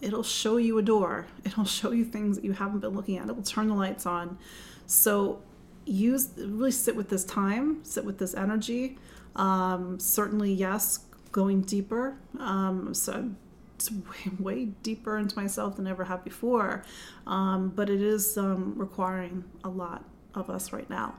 It'll 0.01 0.23
show 0.23 0.57
you 0.57 0.77
a 0.77 0.81
door. 0.81 1.27
It'll 1.45 1.65
show 1.65 1.91
you 1.91 2.05
things 2.05 2.35
that 2.37 2.45
you 2.45 2.53
haven't 2.53 2.79
been 2.79 2.95
looking 2.95 3.17
at. 3.17 3.27
It 3.27 3.35
will 3.35 3.43
turn 3.43 3.67
the 3.67 3.73
lights 3.73 4.05
on. 4.05 4.37
So 4.85 5.41
use 5.85 6.29
really 6.37 6.71
sit 6.71 6.95
with 6.95 7.09
this 7.09 7.23
time, 7.25 7.83
sit 7.83 8.05
with 8.05 8.17
this 8.17 8.33
energy. 8.33 8.97
Um, 9.35 9.99
certainly, 9.99 10.53
yes, 10.53 10.99
going 11.31 11.61
deeper. 11.61 12.17
Um, 12.39 12.93
so 12.93 13.29
it's 13.75 13.91
way, 13.91 14.31
way 14.39 14.65
deeper 14.83 15.17
into 15.17 15.35
myself 15.35 15.75
than 15.75 15.87
I 15.87 15.91
ever 15.91 16.05
have 16.05 16.23
before. 16.23 16.83
Um, 17.27 17.69
but 17.75 17.89
it 17.89 18.01
is 18.01 18.37
um, 18.37 18.73
requiring 18.77 19.43
a 19.63 19.69
lot 19.69 20.05
of 20.33 20.49
us 20.49 20.71
right 20.71 20.89
now. 20.89 21.15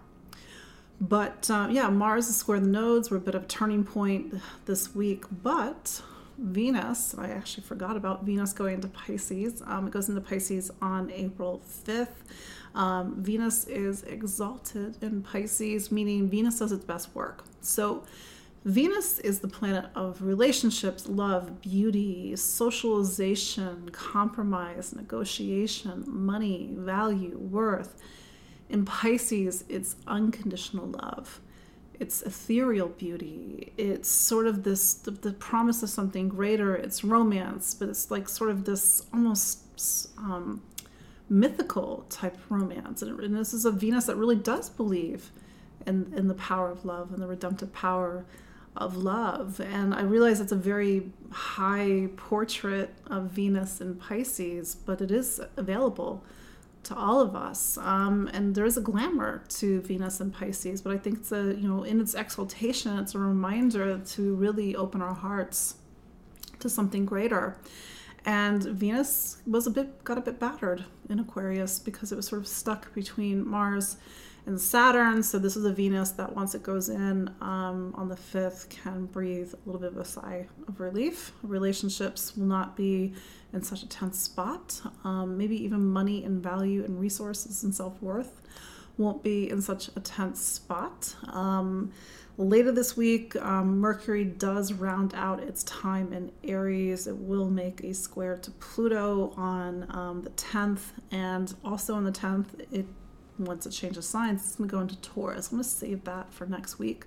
But 1.00 1.48
uh, 1.50 1.68
yeah, 1.70 1.88
Mars 1.88 2.28
is 2.28 2.36
square 2.36 2.60
the 2.60 2.66
nodes. 2.66 3.10
We're 3.10 3.16
a 3.16 3.20
bit 3.20 3.34
of 3.34 3.44
a 3.44 3.46
turning 3.46 3.84
point 3.84 4.34
this 4.66 4.94
week, 4.94 5.24
but 5.42 6.02
Venus, 6.36 7.14
I 7.16 7.28
actually 7.28 7.64
forgot 7.64 7.96
about 7.96 8.24
Venus 8.24 8.52
going 8.52 8.74
into 8.76 8.88
Pisces. 8.88 9.62
Um, 9.66 9.86
it 9.86 9.92
goes 9.92 10.08
into 10.08 10.20
Pisces 10.20 10.70
on 10.82 11.10
April 11.10 11.62
5th. 11.84 12.08
Um, 12.74 13.22
Venus 13.22 13.66
is 13.66 14.02
exalted 14.04 14.96
in 15.02 15.22
Pisces, 15.22 15.90
meaning 15.90 16.28
Venus 16.28 16.58
does 16.58 16.72
its 16.72 16.84
best 16.84 17.14
work. 17.14 17.44
So, 17.60 18.04
Venus 18.64 19.18
is 19.20 19.40
the 19.40 19.48
planet 19.48 19.86
of 19.94 20.20
relationships, 20.20 21.08
love, 21.08 21.62
beauty, 21.62 22.36
socialization, 22.36 23.88
compromise, 23.90 24.94
negotiation, 24.94 26.04
money, 26.06 26.68
value, 26.72 27.38
worth. 27.38 27.96
In 28.70 28.84
Pisces, 28.84 29.64
it's 29.68 29.96
unconditional 30.06 30.86
love. 30.86 31.40
It's 31.98 32.22
ethereal 32.22 32.88
beauty. 32.88 33.72
It's 33.76 34.08
sort 34.08 34.46
of 34.46 34.62
this 34.62 34.94
the, 34.94 35.10
the, 35.10 35.32
promise 35.32 35.82
of 35.82 35.90
something 35.90 36.28
greater. 36.28 36.76
It's 36.76 37.04
romance 37.04 37.74
but 37.74 37.88
it's 37.88 38.10
like 38.10 38.28
sort 38.28 38.48
of 38.48 38.64
this 38.64 39.06
almost 39.12 40.08
um, 40.16 40.62
mythical 41.28 42.06
type 42.08 42.38
romance. 42.48 43.02
And, 43.02 43.18
and, 43.20 43.36
this 43.36 43.52
is 43.52 43.64
a 43.64 43.72
venus 43.72 44.06
that 44.06 44.16
really 44.16 44.36
does 44.36 44.70
believe 44.70 45.30
in, 45.84 46.12
in 46.16 46.28
the 46.28 46.34
power 46.34 46.70
of 46.70 46.84
love 46.84 47.12
and 47.12 47.20
the 47.20 47.26
redemptive 47.26 47.72
power 47.72 48.24
of 48.76 48.96
love. 48.96 49.60
And 49.60 49.92
i 49.92 50.02
realize 50.02 50.40
it's 50.40 50.52
a 50.52 50.56
very 50.56 51.10
high 51.32 52.08
portrait 52.16 52.94
of 53.08 53.24
venus 53.24 53.80
in 53.80 53.96
pisces 53.96 54.76
but 54.76 55.00
it 55.00 55.10
is 55.10 55.40
available 55.56 56.24
to 56.84 56.96
all 56.96 57.20
of 57.20 57.36
us. 57.36 57.78
Um, 57.78 58.28
and 58.32 58.54
there 58.54 58.64
is 58.64 58.76
a 58.76 58.80
glamour 58.80 59.42
to 59.48 59.80
Venus 59.82 60.20
and 60.20 60.32
Pisces, 60.32 60.82
but 60.82 60.92
I 60.92 60.98
think 60.98 61.18
it's 61.18 61.32
a, 61.32 61.54
you 61.54 61.68
know, 61.68 61.82
in 61.82 62.00
its 62.00 62.14
exaltation, 62.14 62.98
it's 62.98 63.14
a 63.14 63.18
reminder 63.18 63.98
to 63.98 64.34
really 64.34 64.74
open 64.76 65.02
our 65.02 65.14
hearts 65.14 65.76
to 66.60 66.68
something 66.68 67.04
greater. 67.04 67.56
And 68.24 68.62
Venus 68.62 69.38
was 69.46 69.66
a 69.66 69.70
bit, 69.70 70.04
got 70.04 70.18
a 70.18 70.20
bit 70.20 70.38
battered 70.38 70.84
in 71.08 71.18
Aquarius 71.18 71.78
because 71.78 72.12
it 72.12 72.16
was 72.16 72.26
sort 72.26 72.42
of 72.42 72.48
stuck 72.48 72.92
between 72.94 73.46
Mars 73.48 73.96
and 74.46 74.60
Saturn. 74.60 75.22
So 75.22 75.38
this 75.38 75.56
is 75.56 75.64
a 75.64 75.72
Venus 75.72 76.10
that 76.12 76.34
once 76.34 76.54
it 76.54 76.62
goes 76.62 76.88
in 76.88 77.28
um, 77.40 77.94
on 77.96 78.08
the 78.08 78.16
5th 78.16 78.68
can 78.68 79.06
breathe 79.06 79.52
a 79.54 79.58
little 79.66 79.80
bit 79.80 79.92
of 79.92 79.98
a 79.98 80.04
sigh 80.04 80.46
of 80.68 80.80
relief. 80.80 81.32
Relationships 81.42 82.36
will 82.36 82.46
not 82.46 82.76
be 82.76 83.12
in 83.52 83.62
such 83.62 83.82
a 83.82 83.88
tense 83.88 84.20
spot. 84.20 84.80
Um, 85.04 85.36
maybe 85.36 85.62
even 85.62 85.84
money 85.84 86.24
and 86.24 86.42
value 86.42 86.84
and 86.84 87.00
resources 87.00 87.62
and 87.64 87.74
self 87.74 88.00
worth 88.02 88.40
won't 88.96 89.22
be 89.22 89.50
in 89.50 89.62
such 89.62 89.88
a 89.96 90.00
tense 90.00 90.40
spot. 90.40 91.14
Um, 91.28 91.92
later 92.36 92.70
this 92.70 92.96
week, 92.96 93.34
um, 93.36 93.78
Mercury 93.78 94.24
does 94.24 94.72
round 94.72 95.14
out 95.14 95.40
its 95.40 95.62
time 95.64 96.12
in 96.12 96.30
Aries. 96.44 97.06
It 97.06 97.16
will 97.16 97.48
make 97.48 97.82
a 97.82 97.94
square 97.94 98.36
to 98.36 98.50
Pluto 98.52 99.32
on 99.36 99.86
um, 99.90 100.22
the 100.22 100.30
10th, 100.30 100.92
and 101.10 101.52
also 101.64 101.94
on 101.94 102.04
the 102.04 102.12
10th, 102.12 102.46
it 102.70 102.86
once 103.46 103.66
it 103.66 103.70
changes 103.70 104.06
signs, 104.06 104.44
it's 104.44 104.56
going 104.56 104.68
to 104.68 104.74
go 104.74 104.80
into 104.80 104.96
Taurus. 104.96 105.48
I'm 105.48 105.58
going 105.58 105.64
to 105.64 105.68
save 105.68 106.04
that 106.04 106.32
for 106.32 106.46
next 106.46 106.78
week 106.78 107.06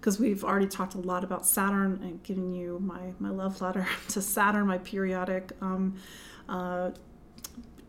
because 0.00 0.18
we've 0.18 0.44
already 0.44 0.66
talked 0.66 0.94
a 0.94 0.98
lot 0.98 1.24
about 1.24 1.46
Saturn 1.46 2.00
and 2.02 2.22
giving 2.22 2.52
you 2.52 2.78
my, 2.80 3.12
my 3.18 3.30
love 3.30 3.60
letter 3.60 3.86
to 4.08 4.22
Saturn, 4.22 4.66
my 4.66 4.78
periodic 4.78 5.52
um, 5.60 5.96
uh, 6.48 6.90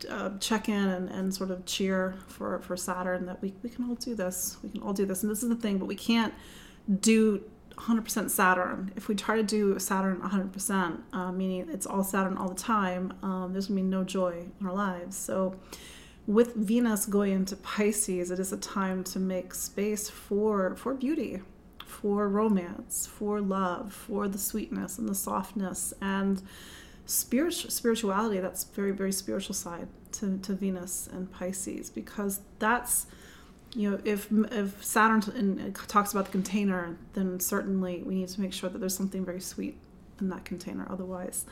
uh, 0.09 0.31
check 0.39 0.67
in 0.67 0.89
and, 0.89 1.09
and 1.09 1.33
sort 1.33 1.51
of 1.51 1.65
cheer 1.65 2.15
for, 2.27 2.59
for 2.61 2.75
Saturn 2.75 3.25
that 3.27 3.41
we, 3.41 3.53
we 3.63 3.69
can 3.69 3.87
all 3.87 3.95
do 3.95 4.15
this. 4.15 4.57
We 4.63 4.69
can 4.69 4.81
all 4.81 4.93
do 4.93 5.05
this. 5.05 5.23
And 5.23 5.31
this 5.31 5.43
is 5.43 5.49
the 5.49 5.55
thing, 5.55 5.77
but 5.77 5.85
we 5.85 5.95
can't 5.95 6.33
do 6.99 7.43
100% 7.77 8.29
Saturn. 8.29 8.91
If 8.95 9.07
we 9.07 9.15
try 9.15 9.37
to 9.37 9.43
do 9.43 9.77
Saturn 9.79 10.19
100%, 10.19 11.01
uh, 11.13 11.31
meaning 11.31 11.67
it's 11.71 11.85
all 11.85 12.03
Saturn 12.03 12.37
all 12.37 12.49
the 12.49 12.55
time, 12.55 13.13
um, 13.23 13.53
there's 13.53 13.67
to 13.67 13.73
be 13.73 13.81
no 13.81 14.03
joy 14.03 14.45
in 14.59 14.67
our 14.67 14.73
lives. 14.73 15.15
So, 15.15 15.55
with 16.27 16.53
Venus 16.55 17.05
going 17.05 17.34
into 17.34 17.55
Pisces, 17.55 18.31
it 18.31 18.39
is 18.39 18.53
a 18.53 18.57
time 18.57 19.03
to 19.05 19.19
make 19.19 19.53
space 19.53 20.10
for 20.10 20.75
for 20.75 20.93
beauty, 20.93 21.41
for 21.86 22.27
romance, 22.29 23.07
for 23.07 23.41
love, 23.41 23.93
for 23.93 24.27
the 24.27 24.38
sweetness 24.38 24.97
and 24.97 25.10
the 25.10 25.15
softness 25.15 25.93
and 26.01 26.41
spiritual 27.05 27.71
spirituality. 27.71 28.39
That's 28.39 28.63
very 28.65 28.91
very 28.91 29.12
spiritual 29.12 29.55
side 29.55 29.88
to, 30.13 30.38
to 30.39 30.53
Venus 30.53 31.10
and 31.12 31.31
Pisces 31.31 31.89
because 31.89 32.41
that's 32.60 33.07
you 33.73 33.89
know 33.89 33.99
if 34.05 34.27
if 34.51 34.84
Saturn 34.84 35.73
talks 35.88 36.12
about 36.12 36.25
the 36.25 36.31
container, 36.31 36.97
then 37.13 37.39
certainly 37.39 38.03
we 38.03 38.15
need 38.15 38.29
to 38.29 38.41
make 38.41 38.53
sure 38.53 38.69
that 38.69 38.79
there's 38.79 38.95
something 38.95 39.25
very 39.25 39.41
sweet 39.41 39.77
in 40.19 40.29
that 40.29 40.45
container. 40.45 40.86
Otherwise, 40.89 41.45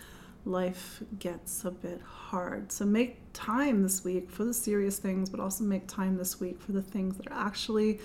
life 0.45 1.01
gets 1.19 1.65
a 1.65 1.71
bit 1.71 2.01
hard. 2.01 2.71
So 2.71 2.85
make 2.85 3.19
time 3.33 3.83
this 3.83 4.03
week 4.03 4.31
for 4.31 4.43
the 4.43 4.53
serious 4.53 4.97
things, 4.97 5.29
but 5.29 5.39
also 5.39 5.63
make 5.63 5.87
time 5.87 6.17
this 6.17 6.39
week 6.39 6.61
for 6.61 6.71
the 6.71 6.81
things 6.81 7.17
that 7.17 7.27
are 7.27 7.47
actually 7.47 7.99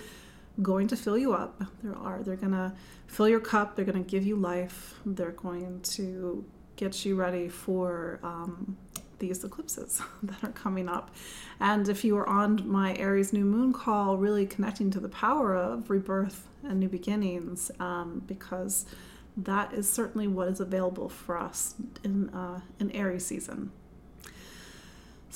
going 0.61 0.87
to 0.87 0.95
fill 0.95 1.17
you 1.17 1.33
up. 1.33 1.61
There 1.83 1.95
are 1.95 2.21
they're 2.23 2.35
going 2.35 2.53
to 2.53 2.73
fill 3.07 3.27
your 3.27 3.39
cup, 3.39 3.75
they're 3.75 3.85
going 3.85 4.03
to 4.03 4.09
give 4.09 4.25
you 4.25 4.35
life, 4.35 4.99
they're 5.05 5.31
going 5.31 5.81
to 5.81 6.45
get 6.75 7.05
you 7.05 7.15
ready 7.15 7.47
for 7.47 8.19
um, 8.23 8.77
these 9.19 9.43
eclipses 9.43 10.01
that 10.23 10.43
are 10.43 10.51
coming 10.51 10.89
up. 10.89 11.13
And 11.59 11.87
if 11.87 12.03
you 12.03 12.17
are 12.17 12.27
on 12.27 12.67
my 12.67 12.95
Aries 12.97 13.33
new 13.33 13.45
moon 13.45 13.73
call, 13.73 14.17
really 14.17 14.45
connecting 14.45 14.91
to 14.91 14.99
the 14.99 15.09
power 15.09 15.55
of 15.55 15.89
rebirth 15.89 16.47
and 16.63 16.79
new 16.79 16.89
beginnings, 16.89 17.71
um, 17.79 18.23
because 18.25 18.85
that 19.37 19.73
is 19.73 19.89
certainly 19.89 20.27
what 20.27 20.47
is 20.47 20.59
available 20.59 21.09
for 21.09 21.37
us 21.37 21.75
in 22.03 22.29
uh, 22.29 22.61
in 22.79 22.91
Aries 22.91 23.25
season. 23.25 23.71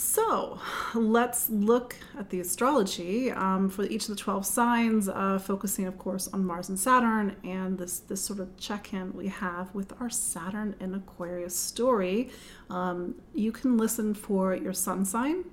So 0.02 0.62
let's 0.96 1.50
look 1.50 1.98
at 2.18 2.30
the 2.30 2.40
astrology 2.40 3.32
um, 3.32 3.70
for 3.70 3.84
each 3.84 4.04
of 4.04 4.16
the 4.16 4.16
12 4.16 4.46
signs, 4.46 5.10
uh, 5.10 5.38
focusing, 5.40 5.88
of 5.88 5.98
course, 5.98 6.30
on 6.30 6.46
Mars 6.46 6.70
and 6.70 6.80
Saturn 6.80 7.36
and 7.44 7.78
this, 7.78 8.00
this 8.00 8.22
sort 8.22 8.40
of 8.40 8.56
check 8.56 8.94
in 8.94 9.12
we 9.12 9.28
have 9.28 9.76
with 9.76 9.92
our 10.00 10.10
Saturn 10.10 10.74
in 10.80 10.94
Aquarius 10.94 11.54
story. 11.54 12.30
Um, 12.70 13.16
you 13.34 13.52
can 13.52 13.76
listen 13.76 14.14
for 14.14 14.56
your 14.56 14.72
sun 14.72 15.04
sign. 15.04 15.44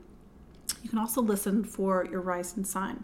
You 0.87 0.91
can 0.91 1.01
also 1.01 1.21
listen 1.21 1.65
for 1.65 2.07
your 2.09 2.21
rising 2.21 2.65
sign. 2.65 3.03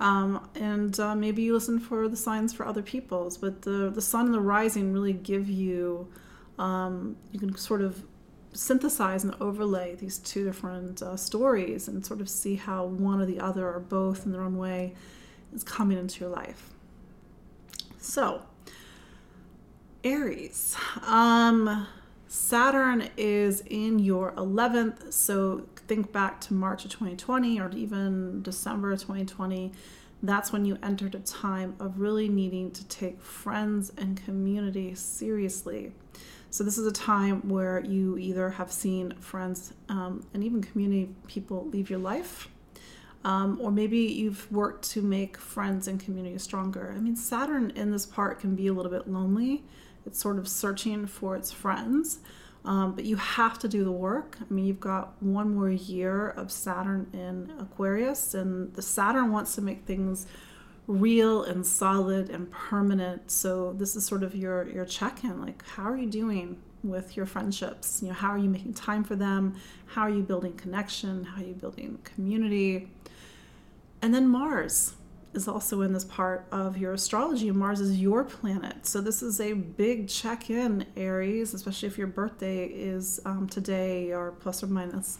Um, 0.00 0.48
and 0.54 0.98
uh, 0.98 1.14
maybe 1.14 1.42
you 1.42 1.52
listen 1.52 1.78
for 1.78 2.08
the 2.08 2.16
signs 2.16 2.54
for 2.54 2.64
other 2.64 2.80
people's, 2.80 3.36
but 3.36 3.60
the, 3.60 3.90
the 3.90 4.00
sun 4.00 4.24
and 4.24 4.34
the 4.34 4.40
rising 4.40 4.94
really 4.94 5.12
give 5.12 5.46
you, 5.46 6.10
um, 6.58 7.18
you 7.30 7.38
can 7.38 7.54
sort 7.54 7.82
of 7.82 8.02
synthesize 8.54 9.24
and 9.24 9.34
overlay 9.42 9.94
these 9.96 10.16
two 10.16 10.42
different 10.42 11.02
uh, 11.02 11.18
stories 11.18 11.86
and 11.86 12.06
sort 12.06 12.22
of 12.22 12.30
see 12.30 12.54
how 12.54 12.86
one 12.86 13.20
or 13.20 13.26
the 13.26 13.40
other 13.40 13.68
or 13.68 13.78
both 13.78 14.24
in 14.24 14.32
their 14.32 14.40
own 14.40 14.56
way 14.56 14.94
is 15.54 15.62
coming 15.62 15.98
into 15.98 16.20
your 16.20 16.30
life. 16.30 16.70
So, 17.98 18.40
Aries. 20.02 20.78
Um, 21.02 21.86
Saturn 22.26 23.10
is 23.18 23.62
in 23.66 23.98
your 23.98 24.32
11th, 24.32 25.12
so 25.12 25.66
think 25.88 26.12
back 26.12 26.40
to 26.42 26.54
March 26.54 26.84
of 26.84 26.90
2020 26.92 27.58
or 27.58 27.70
even 27.70 28.42
December 28.42 28.92
of 28.92 29.00
2020. 29.00 29.72
That's 30.22 30.52
when 30.52 30.64
you 30.64 30.78
entered 30.82 31.14
a 31.14 31.20
time 31.20 31.74
of 31.80 31.98
really 31.98 32.28
needing 32.28 32.70
to 32.72 32.86
take 32.88 33.20
friends 33.20 33.90
and 33.96 34.22
community 34.22 34.94
seriously. 34.94 35.92
So, 36.50 36.64
this 36.64 36.78
is 36.78 36.86
a 36.86 36.92
time 36.92 37.48
where 37.48 37.84
you 37.84 38.18
either 38.18 38.50
have 38.50 38.72
seen 38.72 39.12
friends 39.20 39.74
um, 39.88 40.26
and 40.34 40.42
even 40.42 40.62
community 40.62 41.14
people 41.26 41.66
leave 41.66 41.90
your 41.90 41.98
life, 41.98 42.48
um, 43.22 43.58
or 43.60 43.70
maybe 43.70 43.98
you've 43.98 44.50
worked 44.50 44.90
to 44.90 45.02
make 45.02 45.36
friends 45.36 45.86
and 45.88 46.00
community 46.00 46.38
stronger. 46.38 46.94
I 46.96 47.00
mean, 47.00 47.16
Saturn 47.16 47.70
in 47.76 47.92
this 47.92 48.06
part 48.06 48.40
can 48.40 48.56
be 48.56 48.66
a 48.66 48.72
little 48.72 48.90
bit 48.90 49.08
lonely, 49.08 49.62
it's 50.06 50.18
sort 50.18 50.38
of 50.38 50.48
searching 50.48 51.06
for 51.06 51.36
its 51.36 51.52
friends. 51.52 52.20
Um, 52.68 52.94
but 52.94 53.06
you 53.06 53.16
have 53.16 53.58
to 53.60 53.68
do 53.68 53.82
the 53.82 53.90
work. 53.90 54.36
I 54.42 54.52
mean, 54.52 54.66
you've 54.66 54.78
got 54.78 55.14
one 55.22 55.54
more 55.54 55.70
year 55.70 56.28
of 56.28 56.52
Saturn 56.52 57.08
in 57.14 57.50
Aquarius, 57.58 58.34
and 58.34 58.74
the 58.74 58.82
Saturn 58.82 59.32
wants 59.32 59.54
to 59.54 59.62
make 59.62 59.86
things 59.86 60.26
real 60.86 61.44
and 61.44 61.66
solid 61.66 62.28
and 62.28 62.50
permanent. 62.50 63.30
So 63.30 63.72
this 63.72 63.96
is 63.96 64.04
sort 64.04 64.22
of 64.22 64.34
your 64.34 64.68
your 64.68 64.84
check-in 64.84 65.40
like 65.40 65.64
how 65.64 65.84
are 65.84 65.96
you 65.96 66.10
doing 66.10 66.58
with 66.82 67.16
your 67.16 67.24
friendships? 67.24 68.00
You 68.02 68.08
know, 68.08 68.14
how 68.14 68.28
are 68.28 68.38
you 68.38 68.50
making 68.50 68.74
time 68.74 69.02
for 69.02 69.16
them? 69.16 69.56
How 69.86 70.02
are 70.02 70.10
you 70.10 70.22
building 70.22 70.52
connection? 70.52 71.24
How 71.24 71.40
are 71.40 71.46
you 71.46 71.54
building 71.54 71.98
community? 72.04 72.90
And 74.02 74.14
then 74.14 74.28
Mars 74.28 74.92
is 75.34 75.46
also 75.46 75.82
in 75.82 75.92
this 75.92 76.04
part 76.04 76.46
of 76.50 76.78
your 76.78 76.94
astrology. 76.94 77.48
and 77.48 77.58
Mars 77.58 77.80
is 77.80 78.00
your 78.00 78.24
planet. 78.24 78.86
So 78.86 79.00
this 79.00 79.22
is 79.22 79.40
a 79.40 79.52
big 79.52 80.08
check-in 80.08 80.86
Aries, 80.96 81.54
especially 81.54 81.88
if 81.88 81.98
your 81.98 82.06
birthday 82.06 82.66
is 82.66 83.20
um, 83.24 83.46
today 83.48 84.12
or 84.12 84.32
plus 84.32 84.62
or 84.62 84.68
minus 84.68 85.18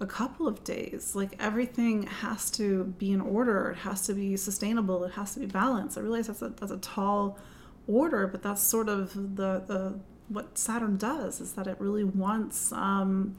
a 0.00 0.06
couple 0.06 0.46
of 0.46 0.62
days. 0.64 1.14
Like 1.14 1.36
everything 1.38 2.04
has 2.04 2.50
to 2.52 2.84
be 2.98 3.12
in 3.12 3.20
order. 3.20 3.70
It 3.70 3.78
has 3.78 4.02
to 4.06 4.14
be 4.14 4.36
sustainable. 4.36 5.04
It 5.04 5.12
has 5.12 5.34
to 5.34 5.40
be 5.40 5.46
balanced. 5.46 5.96
I 5.96 6.00
realize 6.00 6.26
that's 6.26 6.42
a 6.42 6.48
that's 6.50 6.72
a 6.72 6.78
tall 6.78 7.38
order, 7.86 8.26
but 8.26 8.42
that's 8.42 8.62
sort 8.62 8.88
of 8.88 9.14
the 9.14 9.62
the 9.66 9.98
what 10.28 10.58
Saturn 10.58 10.96
does 10.96 11.40
is 11.40 11.52
that 11.52 11.66
it 11.66 11.76
really 11.80 12.04
wants 12.04 12.72
um, 12.72 13.36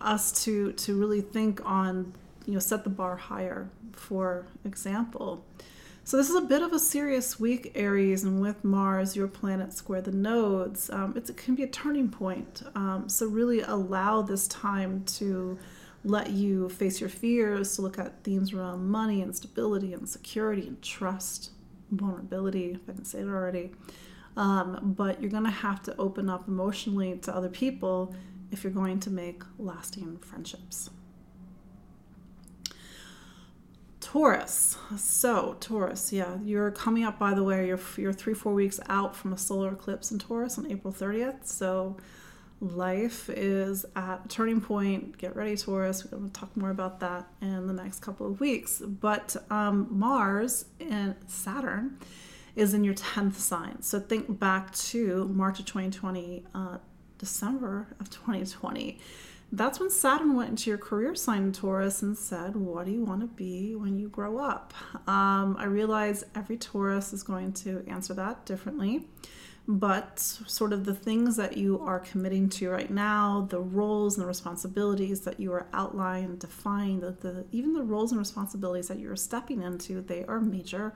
us 0.00 0.44
to 0.44 0.72
to 0.72 0.98
really 0.98 1.20
think 1.20 1.64
on 1.64 2.12
you 2.46 2.54
know 2.54 2.58
set 2.58 2.84
the 2.84 2.90
bar 2.90 3.16
higher. 3.16 3.68
For 3.92 4.46
example. 4.64 5.44
So 6.04 6.16
this 6.16 6.30
is 6.30 6.36
a 6.36 6.42
bit 6.42 6.62
of 6.62 6.72
a 6.72 6.78
serious 6.78 7.40
week, 7.40 7.72
Aries, 7.74 8.22
and 8.22 8.40
with 8.40 8.62
Mars, 8.62 9.16
your 9.16 9.26
planet 9.26 9.72
square 9.72 10.00
the 10.00 10.12
nodes, 10.12 10.88
um, 10.90 11.16
it 11.16 11.36
can 11.36 11.56
be 11.56 11.64
a 11.64 11.66
turning 11.66 12.08
point. 12.10 12.62
Um, 12.76 13.08
so 13.08 13.26
really 13.26 13.62
allow 13.62 14.22
this 14.22 14.46
time 14.46 15.02
to 15.18 15.58
let 16.04 16.30
you 16.30 16.68
face 16.68 17.00
your 17.00 17.10
fears, 17.10 17.74
to 17.74 17.82
look 17.82 17.98
at 17.98 18.22
themes 18.22 18.52
around 18.52 18.88
money 18.88 19.20
and 19.20 19.34
stability 19.34 19.92
and 19.94 20.08
security 20.08 20.68
and 20.68 20.80
trust, 20.80 21.50
vulnerability, 21.90 22.74
if 22.74 22.88
I 22.88 22.92
didn't 22.92 23.06
say 23.08 23.18
it 23.18 23.26
already. 23.26 23.72
Um, 24.36 24.94
but 24.96 25.20
you're 25.20 25.30
going 25.30 25.42
to 25.42 25.50
have 25.50 25.82
to 25.84 25.96
open 25.96 26.30
up 26.30 26.46
emotionally 26.46 27.18
to 27.18 27.34
other 27.34 27.48
people 27.48 28.14
if 28.52 28.62
you're 28.62 28.72
going 28.72 29.00
to 29.00 29.10
make 29.10 29.42
lasting 29.58 30.18
friendships. 30.18 30.88
Taurus. 34.06 34.78
So, 34.96 35.56
Taurus, 35.58 36.12
yeah, 36.12 36.38
you're 36.44 36.70
coming 36.70 37.02
up, 37.02 37.18
by 37.18 37.34
the 37.34 37.42
way, 37.42 37.66
you're, 37.66 37.80
you're 37.96 38.12
three, 38.12 38.34
four 38.34 38.54
weeks 38.54 38.78
out 38.88 39.16
from 39.16 39.32
a 39.32 39.36
solar 39.36 39.72
eclipse 39.72 40.12
in 40.12 40.20
Taurus 40.20 40.58
on 40.58 40.70
April 40.70 40.94
30th. 40.94 41.44
So, 41.44 41.96
life 42.60 43.28
is 43.28 43.84
at 43.96 44.20
a 44.24 44.28
turning 44.28 44.60
point. 44.60 45.18
Get 45.18 45.34
ready, 45.34 45.56
Taurus. 45.56 46.04
We're 46.04 46.18
going 46.18 46.30
to 46.30 46.40
talk 46.40 46.56
more 46.56 46.70
about 46.70 47.00
that 47.00 47.26
in 47.42 47.66
the 47.66 47.72
next 47.72 47.98
couple 47.98 48.28
of 48.28 48.38
weeks. 48.38 48.80
But 48.80 49.34
um, 49.50 49.88
Mars 49.90 50.66
and 50.78 51.16
Saturn 51.26 51.98
is 52.54 52.74
in 52.74 52.84
your 52.84 52.94
10th 52.94 53.34
sign. 53.34 53.82
So 53.82 53.98
think 53.98 54.38
back 54.38 54.72
to 54.76 55.26
March 55.34 55.58
of 55.58 55.66
2020, 55.66 56.44
uh, 56.54 56.78
December 57.18 57.88
of 57.98 58.08
2020. 58.10 59.00
That's 59.52 59.78
when 59.78 59.90
Saturn 59.90 60.34
went 60.34 60.50
into 60.50 60.70
your 60.70 60.78
career 60.78 61.14
sign, 61.14 61.52
Taurus, 61.52 62.02
and 62.02 62.18
said, 62.18 62.56
What 62.56 62.86
do 62.86 62.92
you 62.92 63.04
want 63.04 63.20
to 63.20 63.26
be 63.28 63.74
when 63.74 63.98
you 63.98 64.08
grow 64.08 64.38
up? 64.38 64.74
Um, 65.08 65.56
I 65.58 65.64
realize 65.64 66.24
every 66.34 66.56
Taurus 66.56 67.12
is 67.12 67.22
going 67.22 67.52
to 67.54 67.84
answer 67.86 68.12
that 68.14 68.44
differently 68.44 69.06
but 69.68 70.20
sort 70.20 70.72
of 70.72 70.84
the 70.84 70.94
things 70.94 71.36
that 71.36 71.56
you 71.56 71.80
are 71.80 71.98
committing 71.98 72.48
to 72.48 72.70
right 72.70 72.90
now, 72.90 73.46
the 73.50 73.60
roles 73.60 74.16
and 74.16 74.22
the 74.22 74.28
responsibilities 74.28 75.20
that 75.22 75.40
you 75.40 75.52
are 75.52 75.66
outlined, 75.72 76.38
defined, 76.38 77.02
the, 77.02 77.10
the, 77.10 77.44
even 77.50 77.72
the 77.72 77.82
roles 77.82 78.12
and 78.12 78.18
responsibilities 78.18 78.88
that 78.88 79.00
you're 79.00 79.16
stepping 79.16 79.62
into, 79.62 80.00
they 80.02 80.24
are 80.26 80.40
major 80.40 80.94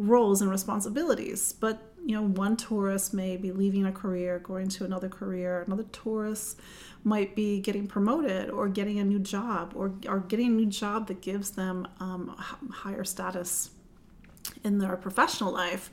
roles 0.00 0.40
and 0.40 0.50
responsibilities. 0.50 1.52
But 1.52 1.82
you 2.04 2.14
know, 2.14 2.22
one 2.22 2.56
Taurus 2.56 3.12
may 3.12 3.36
be 3.36 3.52
leaving 3.52 3.84
a 3.84 3.92
career, 3.92 4.38
going 4.38 4.68
to 4.70 4.84
another 4.84 5.08
career. 5.08 5.62
Another 5.66 5.84
Taurus 5.92 6.56
might 7.04 7.36
be 7.36 7.60
getting 7.60 7.86
promoted 7.86 8.48
or 8.50 8.68
getting 8.68 8.98
a 8.98 9.04
new 9.04 9.18
job 9.18 9.72
or, 9.76 9.94
or 10.08 10.20
getting 10.20 10.46
a 10.46 10.50
new 10.50 10.66
job 10.66 11.06
that 11.08 11.20
gives 11.20 11.50
them 11.50 11.86
um, 12.00 12.34
higher 12.72 13.04
status 13.04 13.70
in 14.64 14.78
their 14.78 14.96
professional 14.96 15.52
life. 15.52 15.90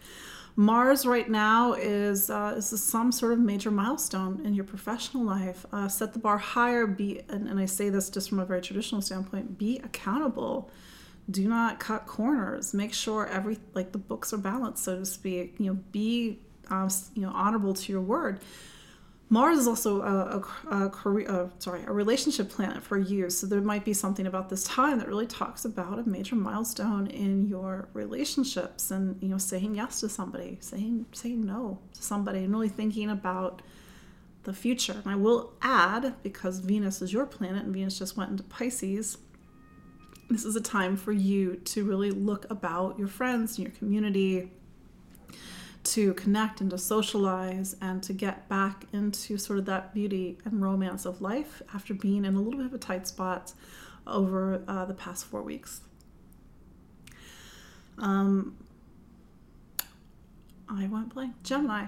Mars 0.55 1.05
right 1.05 1.29
now 1.29 1.73
is 1.73 2.31
uh, 2.31 2.55
is 2.57 2.67
some 2.81 3.11
sort 3.11 3.33
of 3.33 3.39
major 3.39 3.69
milestone 3.69 4.43
in 4.43 4.55
your 4.55 4.63
professional 4.63 5.23
life. 5.23 5.65
Uh, 5.71 5.87
set 5.87 6.13
the 6.13 6.19
bar 6.19 6.39
higher. 6.39 6.87
Be 6.87 7.21
and, 7.29 7.47
and 7.47 7.59
I 7.59 7.65
say 7.65 7.89
this 7.89 8.09
just 8.09 8.29
from 8.29 8.39
a 8.39 8.45
very 8.45 8.61
traditional 8.61 9.01
standpoint. 9.01 9.59
Be 9.59 9.77
accountable. 9.83 10.71
Do 11.29 11.47
not 11.47 11.79
cut 11.79 12.07
corners. 12.07 12.73
Make 12.73 12.93
sure 12.93 13.27
every 13.27 13.59
like 13.73 13.91
the 13.91 13.97
books 13.97 14.31
are 14.33 14.37
balanced, 14.37 14.83
so 14.83 14.99
to 14.99 15.05
speak. 15.05 15.55
You 15.59 15.67
know, 15.67 15.79
be 15.91 16.39
um, 16.69 16.89
you 17.15 17.21
know 17.23 17.31
honorable 17.33 17.73
to 17.73 17.91
your 17.91 18.01
word. 18.01 18.39
Mars 19.29 19.57
is 19.57 19.67
also 19.67 20.01
a, 20.01 20.41
a, 20.71 20.85
a 20.85 20.89
career, 20.89 21.29
uh, 21.29 21.49
sorry, 21.59 21.83
a 21.85 21.91
relationship 21.91 22.49
planet 22.49 22.81
for 22.81 22.97
you. 22.97 23.29
So 23.29 23.45
there 23.45 23.59
might 23.59 23.83
be 23.83 23.91
something 23.91 24.25
about 24.25 24.47
this 24.47 24.63
time 24.63 24.99
that 24.99 25.07
really 25.09 25.27
talks 25.27 25.65
about 25.65 25.99
a 25.99 26.03
major 26.03 26.37
milestone 26.37 27.07
in 27.07 27.45
your 27.45 27.89
relationships, 27.91 28.89
and 28.89 29.21
you 29.21 29.27
know, 29.27 29.37
saying 29.37 29.75
yes 29.75 29.99
to 29.99 30.07
somebody, 30.09 30.57
saying 30.61 31.07
saying 31.11 31.45
no 31.45 31.79
to 31.93 32.01
somebody, 32.01 32.39
and 32.39 32.53
really 32.53 32.69
thinking 32.69 33.09
about 33.09 33.61
the 34.43 34.53
future. 34.53 35.01
And 35.03 35.11
I 35.11 35.15
will 35.15 35.51
add, 35.61 36.15
because 36.23 36.59
Venus 36.59 37.01
is 37.01 37.11
your 37.11 37.25
planet, 37.25 37.65
and 37.65 37.73
Venus 37.73 37.99
just 37.99 38.15
went 38.15 38.31
into 38.31 38.43
Pisces. 38.43 39.17
This 40.29 40.43
is 40.43 40.55
a 40.55 40.61
time 40.61 40.97
for 40.97 41.13
you 41.13 41.55
to 41.55 41.85
really 41.85 42.11
look 42.11 42.49
about 42.51 42.99
your 42.99 43.07
friends 43.07 43.57
and 43.57 43.67
your 43.67 43.75
community, 43.77 44.51
to 45.85 46.13
connect 46.15 46.59
and 46.59 46.69
to 46.71 46.77
socialize 46.77 47.77
and 47.81 48.03
to 48.03 48.11
get 48.11 48.49
back 48.49 48.85
into 48.91 49.37
sort 49.37 49.57
of 49.57 49.65
that 49.65 49.93
beauty 49.93 50.37
and 50.43 50.61
romance 50.61 51.05
of 51.05 51.21
life 51.21 51.61
after 51.73 51.93
being 51.93 52.25
in 52.25 52.35
a 52.35 52.41
little 52.41 52.57
bit 52.57 52.65
of 52.65 52.73
a 52.73 52.77
tight 52.77 53.07
spot 53.07 53.53
over 54.05 54.61
uh, 54.67 54.83
the 54.83 54.93
past 54.93 55.25
four 55.25 55.41
weeks. 55.41 55.79
Um, 57.99 58.57
I 60.69 60.87
went 60.87 61.13
blank. 61.13 61.41
Gemini. 61.43 61.85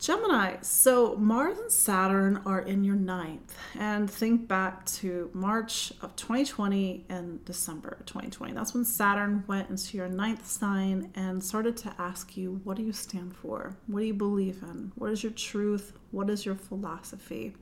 Gemini, 0.00 0.56
so 0.62 1.14
Mars 1.16 1.58
and 1.58 1.70
Saturn 1.70 2.40
are 2.46 2.62
in 2.62 2.84
your 2.84 2.96
ninth. 2.96 3.54
And 3.78 4.10
think 4.10 4.48
back 4.48 4.86
to 4.86 5.30
March 5.34 5.92
of 6.00 6.16
2020 6.16 7.04
and 7.10 7.44
December 7.44 7.98
2020. 8.06 8.54
That's 8.54 8.72
when 8.72 8.86
Saturn 8.86 9.44
went 9.46 9.68
into 9.68 9.98
your 9.98 10.08
ninth 10.08 10.46
sign 10.46 11.10
and 11.16 11.44
started 11.44 11.76
to 11.78 11.94
ask 11.98 12.34
you, 12.34 12.62
what 12.64 12.78
do 12.78 12.82
you 12.82 12.94
stand 12.94 13.36
for? 13.36 13.76
What 13.88 14.00
do 14.00 14.06
you 14.06 14.14
believe 14.14 14.62
in? 14.62 14.90
What 14.94 15.10
is 15.10 15.22
your 15.22 15.32
truth? 15.32 15.92
What 16.12 16.30
is 16.30 16.46
your 16.46 16.54
philosophy? 16.54 17.54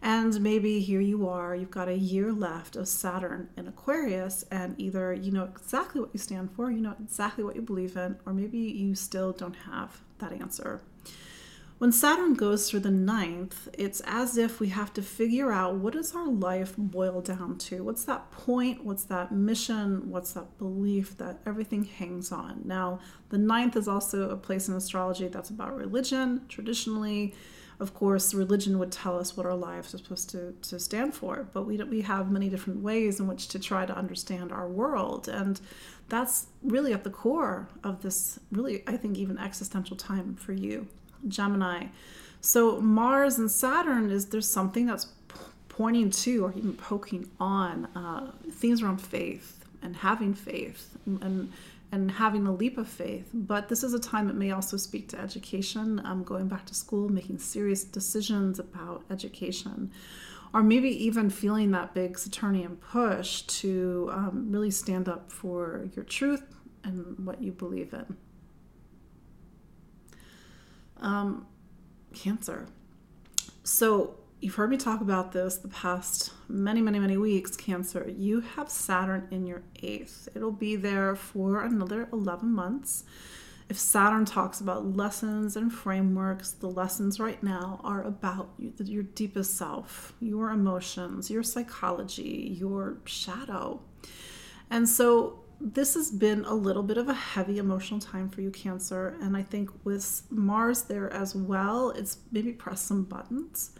And 0.00 0.40
maybe 0.40 0.80
here 0.80 1.02
you 1.02 1.28
are, 1.28 1.54
you've 1.54 1.70
got 1.70 1.88
a 1.88 1.98
year 1.98 2.32
left 2.32 2.76
of 2.76 2.88
Saturn 2.88 3.50
in 3.58 3.68
Aquarius, 3.68 4.42
and 4.50 4.74
either 4.80 5.12
you 5.12 5.32
know 5.32 5.44
exactly 5.44 6.00
what 6.00 6.10
you 6.14 6.18
stand 6.18 6.50
for, 6.52 6.70
you 6.70 6.80
know 6.80 6.94
exactly 6.98 7.44
what 7.44 7.56
you 7.56 7.62
believe 7.62 7.94
in, 7.96 8.16
or 8.24 8.32
maybe 8.32 8.58
you 8.58 8.94
still 8.94 9.32
don't 9.32 9.56
have 9.70 10.00
that 10.18 10.32
answer. 10.32 10.80
When 11.78 11.92
Saturn 11.92 12.34
goes 12.34 12.68
through 12.68 12.80
the 12.80 12.90
ninth, 12.90 13.68
it's 13.72 14.02
as 14.04 14.36
if 14.36 14.58
we 14.58 14.70
have 14.70 14.92
to 14.94 15.02
figure 15.02 15.52
out 15.52 15.76
what 15.76 15.92
does 15.92 16.12
our 16.12 16.26
life 16.26 16.74
boil 16.76 17.20
down 17.20 17.56
to? 17.58 17.84
What's 17.84 18.02
that 18.06 18.32
point? 18.32 18.84
What's 18.84 19.04
that 19.04 19.30
mission? 19.30 20.10
What's 20.10 20.32
that 20.32 20.58
belief 20.58 21.16
that 21.18 21.38
everything 21.46 21.84
hangs 21.84 22.32
on? 22.32 22.62
Now, 22.64 22.98
the 23.28 23.38
ninth 23.38 23.76
is 23.76 23.86
also 23.86 24.28
a 24.28 24.36
place 24.36 24.68
in 24.68 24.74
astrology 24.74 25.28
that's 25.28 25.50
about 25.50 25.76
religion. 25.76 26.46
Traditionally, 26.48 27.32
of 27.78 27.94
course, 27.94 28.34
religion 28.34 28.80
would 28.80 28.90
tell 28.90 29.16
us 29.16 29.36
what 29.36 29.46
our 29.46 29.54
lives 29.54 29.94
are 29.94 29.98
supposed 29.98 30.30
to, 30.30 30.54
to 30.62 30.80
stand 30.80 31.14
for, 31.14 31.48
but 31.52 31.62
we, 31.62 31.76
we 31.76 32.00
have 32.00 32.28
many 32.28 32.48
different 32.48 32.82
ways 32.82 33.20
in 33.20 33.28
which 33.28 33.46
to 33.48 33.58
try 33.60 33.86
to 33.86 33.96
understand 33.96 34.50
our 34.50 34.66
world. 34.66 35.28
And 35.28 35.60
that's 36.08 36.46
really 36.60 36.92
at 36.92 37.04
the 37.04 37.10
core 37.10 37.68
of 37.84 38.02
this, 38.02 38.40
really, 38.50 38.82
I 38.88 38.96
think, 38.96 39.16
even 39.16 39.38
existential 39.38 39.96
time 39.96 40.34
for 40.34 40.52
you. 40.52 40.88
Gemini. 41.26 41.86
So 42.40 42.80
Mars 42.80 43.38
and 43.38 43.50
Saturn 43.50 44.10
is 44.10 44.26
there's 44.26 44.48
something 44.48 44.86
that's 44.86 45.08
pointing 45.68 46.10
to 46.10 46.44
or 46.44 46.52
even 46.56 46.74
poking 46.74 47.28
on 47.38 47.86
uh, 47.96 48.32
things 48.50 48.82
around 48.82 49.00
faith 49.00 49.64
and 49.82 49.96
having 49.96 50.34
faith 50.34 50.96
and 51.06 51.52
and 51.90 52.10
having 52.10 52.46
a 52.46 52.52
leap 52.52 52.76
of 52.76 52.86
faith. 52.86 53.30
But 53.32 53.68
this 53.68 53.82
is 53.82 53.94
a 53.94 53.98
time 53.98 54.26
that 54.26 54.36
may 54.36 54.50
also 54.50 54.76
speak 54.76 55.08
to 55.08 55.18
education, 55.18 56.02
um, 56.04 56.22
going 56.22 56.46
back 56.46 56.66
to 56.66 56.74
school, 56.74 57.08
making 57.08 57.38
serious 57.38 57.82
decisions 57.82 58.58
about 58.58 59.04
education, 59.10 59.90
or 60.52 60.62
maybe 60.62 60.90
even 61.04 61.30
feeling 61.30 61.70
that 61.70 61.94
big 61.94 62.18
Saturnian 62.18 62.76
push 62.76 63.42
to 63.42 64.10
um, 64.12 64.48
really 64.50 64.70
stand 64.70 65.08
up 65.08 65.32
for 65.32 65.88
your 65.96 66.04
truth 66.04 66.42
and 66.84 67.18
what 67.24 67.40
you 67.40 67.52
believe 67.52 67.94
in. 67.94 68.16
Um, 71.00 71.46
cancer. 72.14 72.66
So, 73.62 74.18
you've 74.40 74.54
heard 74.54 74.70
me 74.70 74.76
talk 74.76 75.00
about 75.00 75.32
this 75.32 75.56
the 75.56 75.68
past 75.68 76.32
many, 76.48 76.80
many, 76.80 76.98
many 76.98 77.16
weeks. 77.16 77.56
Cancer, 77.56 78.10
you 78.16 78.40
have 78.40 78.70
Saturn 78.70 79.28
in 79.30 79.46
your 79.46 79.62
eighth. 79.82 80.28
It'll 80.34 80.52
be 80.52 80.76
there 80.76 81.14
for 81.16 81.62
another 81.62 82.08
11 82.12 82.48
months. 82.50 83.04
If 83.68 83.78
Saturn 83.78 84.24
talks 84.24 84.60
about 84.60 84.96
lessons 84.96 85.54
and 85.54 85.70
frameworks, 85.70 86.52
the 86.52 86.68
lessons 86.70 87.20
right 87.20 87.42
now 87.42 87.80
are 87.84 88.02
about 88.02 88.54
your 88.58 89.02
deepest 89.02 89.58
self, 89.58 90.14
your 90.20 90.50
emotions, 90.50 91.30
your 91.30 91.42
psychology, 91.42 92.56
your 92.58 92.96
shadow. 93.04 93.82
And 94.70 94.88
so 94.88 95.40
this 95.60 95.94
has 95.94 96.10
been 96.10 96.44
a 96.44 96.54
little 96.54 96.82
bit 96.82 96.98
of 96.98 97.08
a 97.08 97.14
heavy 97.14 97.58
emotional 97.58 98.00
time 98.00 98.28
for 98.28 98.40
you, 98.40 98.50
Cancer. 98.50 99.16
And 99.20 99.36
I 99.36 99.42
think 99.42 99.70
with 99.84 100.22
Mars 100.30 100.82
there 100.82 101.12
as 101.12 101.34
well, 101.34 101.90
it's 101.90 102.18
maybe 102.30 102.52
press 102.52 102.80
some 102.80 103.04
buttons. 103.04 103.72